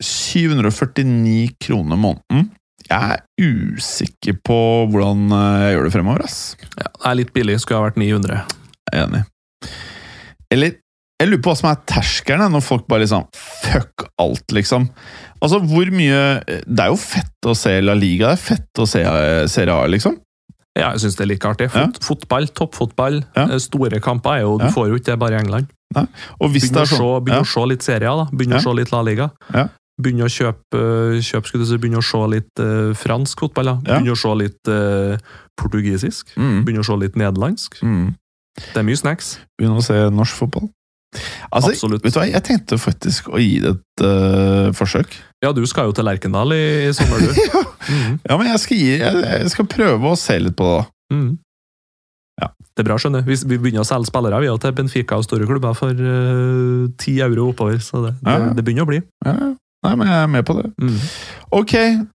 749 0.03 1.55
kroner 1.61 1.95
måneden. 1.99 2.49
Jeg 2.91 3.15
er 3.15 3.21
usikker 3.39 4.35
på 4.43 4.57
hvordan 4.91 5.29
jeg 5.31 5.75
gjør 5.77 5.85
det 5.87 5.93
fremover, 5.93 6.23
ass. 6.27 6.39
Ja, 6.75 6.89
det 6.91 7.05
er 7.11 7.15
litt 7.21 7.31
billig, 7.35 7.59
skulle 7.63 7.79
ha 7.79 7.87
vært 7.87 7.99
900. 8.01 8.41
Enig. 8.93 9.23
Eller 10.51 10.77
jeg 11.21 11.29
lurer 11.29 11.41
på 11.45 11.51
hva 11.51 11.57
som 11.59 11.69
er 11.69 11.81
terskelen 11.85 12.51
når 12.55 12.63
folk 12.65 12.87
bare 12.89 13.03
liksom 13.05 13.27
Fuck 13.37 14.07
alt, 14.19 14.47
liksom. 14.57 14.87
Altså, 15.41 15.59
hvor 15.69 15.91
mye 15.93 16.21
Det 16.65 16.79
er 16.81 16.89
jo 16.89 16.97
fett 16.97 17.47
å 17.49 17.53
se 17.57 17.75
La 17.81 17.93
Liga, 17.97 18.31
det 18.31 18.39
er 18.39 18.41
fett 18.41 18.81
å 18.81 18.87
se 18.89 19.03
eh, 19.05 19.45
Serie 19.51 19.75
A, 19.75 19.85
liksom. 19.89 20.17
Ja, 20.77 20.93
jeg 20.93 21.01
syns 21.03 21.17
det 21.19 21.25
er 21.25 21.29
like 21.33 21.47
artig. 21.49 21.67
Fot, 21.73 21.97
Fotball, 22.03 22.47
toppfotball, 22.55 23.21
Ja. 23.35 23.43
eh, 23.49 23.59
store 23.59 23.99
kamper 24.01 24.37
er 24.37 24.41
jo 24.45 24.57
Du 24.57 24.65
Ja. 24.65 24.71
får 24.71 24.87
jo 24.89 24.95
ikke 25.01 25.11
det 25.11 25.19
bare 25.19 25.35
i 25.37 25.41
England. 25.43 25.67
Og 26.39 26.49
hvis 26.53 26.69
det 26.69 26.71
Begynn 26.71 26.79
å 26.79 26.81
er 26.81 26.85
se, 26.87 26.95
sånn 26.95 27.23
begynn 27.25 27.35
ja, 27.35 27.41
å 27.43 27.51
se 27.53 27.65
litt 27.67 27.83
serier, 27.83 28.15
da. 28.15 28.25
Begynn 28.31 28.51
Ja. 28.55 28.57
å 28.57 28.63
se 28.63 28.73
litt 28.79 28.91
La 28.93 29.01
Liga. 29.03 29.31
Ja. 29.53 29.67
Begynn 30.01 30.23
å 30.23 30.29
kjøpe, 30.31 31.19
kjøp, 31.21 31.45
skulle 31.45 31.77
begynn 31.77 31.99
å 31.99 32.01
se 32.03 32.17
litt 32.31 32.59
uh, 32.63 32.93
fransk 32.95 33.39
fotball. 33.43 33.65
Da. 33.65 33.73
Ja. 33.85 33.99
Begynn 33.99 34.15
å 34.15 34.17
se 34.17 34.31
litt 34.39 34.67
uh, 34.71 35.17
portugisisk. 35.59 36.31
mm, 36.37 36.63
Begynn 36.65 36.79
å 36.79 36.85
se 36.87 36.95
litt 36.97 37.15
nederlandsk. 37.19 37.81
mm. 37.83 38.15
Det 38.60 38.82
er 38.82 38.88
mye 38.88 38.99
snacks. 38.99 39.36
Begynne 39.60 39.80
å 39.80 39.86
se 39.86 39.97
norsk 40.12 40.39
fotball. 40.43 40.70
Altså, 41.52 41.74
Absolutt. 41.74 42.06
vet 42.06 42.14
du 42.16 42.20
hva, 42.22 42.28
Jeg 42.30 42.43
tenkte 42.47 42.78
faktisk 42.80 43.28
å 43.32 43.39
gi 43.41 43.60
det 43.64 43.74
et 43.76 44.04
uh, 44.06 44.72
forsøk. 44.76 45.18
Ja, 45.43 45.52
du 45.56 45.64
skal 45.68 45.89
jo 45.89 45.95
til 45.95 46.08
Lerkendal 46.08 46.54
i, 46.56 46.64
i 46.88 46.91
sommer, 46.95 47.20
du. 47.20 47.32
ja. 47.52 47.64
Mhm. 47.91 48.20
ja, 48.30 48.38
men 48.38 48.52
jeg 48.54 48.62
skal, 48.64 48.78
gi, 48.80 48.91
jeg, 49.02 49.24
jeg 49.26 49.52
skal 49.56 49.68
prøve 49.72 50.12
å 50.12 50.20
se 50.20 50.38
litt 50.39 50.56
på 50.60 50.68
det. 50.70 50.84
Mhm. 51.16 51.32
Ja. 52.41 52.47
Det 52.72 52.84
er 52.84 52.88
bra, 52.88 52.95
skjønner. 53.02 53.26
Vi, 53.28 53.36
vi 53.45 53.58
begynner 53.60 53.84
å 53.84 53.88
selge 53.88 54.10
spillere 54.10 54.39
vi 54.41 54.52
til 54.64 54.76
Benfica 54.78 55.20
og 55.20 55.26
store 55.28 55.45
klubber 55.49 55.76
for 55.78 55.91
eh, 55.93 56.86
ti 57.02 57.18
euro 57.22 57.49
oppover. 57.52 57.78
Så 57.84 58.06
det, 58.06 58.16
det, 58.24 58.38
Ja, 58.38 58.54
det 58.56 58.64
begynner 58.66 58.88
å 58.88 58.89
bli. 58.89 59.02
Ja. 59.28 59.36
Nei, 59.82 59.95
men 59.97 60.05
jeg 60.11 60.17
er 60.21 60.29
med 60.29 60.45
på 60.45 60.53
det. 60.59 60.67
Mm. 60.77 60.97
Ok, 61.57 61.71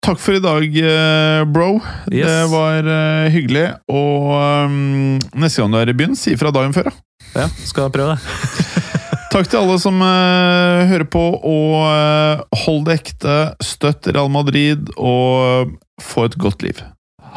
takk 0.07 0.21
for 0.23 0.39
i 0.39 0.43
dag, 0.43 0.77
eh, 0.79 1.41
bro. 1.51 1.81
Yes. 2.13 2.29
Det 2.29 2.45
var 2.53 2.91
eh, 2.95 3.27
hyggelig. 3.35 3.67
Og 3.91 4.31
um, 4.71 5.17
neste 5.35 5.63
gang 5.65 5.75
du 5.75 5.81
er 5.81 5.91
i 5.91 5.97
byen, 5.99 6.15
si 6.15 6.37
ifra 6.37 6.55
dagen 6.55 6.77
før. 6.77 6.93
Da. 6.93 7.43
Ja, 7.43 7.49
skal 7.67 7.89
jeg 7.89 7.97
prøve 7.99 8.15
det. 8.15 8.77
Takk 9.35 9.51
til 9.51 9.59
alle 9.59 9.81
som 9.83 9.99
uh, 9.99 10.87
hører 10.87 11.09
på, 11.11 11.25
og 11.43 11.75
uh, 11.83 12.47
hold 12.65 12.87
det 12.87 13.01
ekte. 13.01 13.37
Støtt 13.65 14.07
Real 14.15 14.31
Madrid, 14.31 14.87
og 14.97 15.75
få 16.03 16.31
et 16.31 16.39
godt 16.39 16.63
liv. 16.63 16.81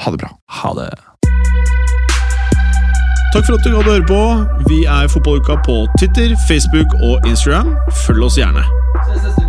Ha 0.06 0.14
det 0.14 0.22
bra. 0.22 0.34
Ha 0.62 0.76
det. 0.78 0.92
Takk 3.34 3.46
for 3.46 3.58
at 3.58 3.66
du 3.66 3.76
hadde 3.76 3.98
høre 3.98 4.08
på. 4.10 4.24
Vi 4.70 4.84
er 4.86 5.10
Fotballuka 5.10 5.58
på 5.66 5.84
Twitter, 6.00 6.38
Facebook 6.48 6.98
og 7.02 7.30
Instagram. 7.30 7.76
Følg 8.06 8.30
oss 8.30 8.38
gjerne. 8.42 9.49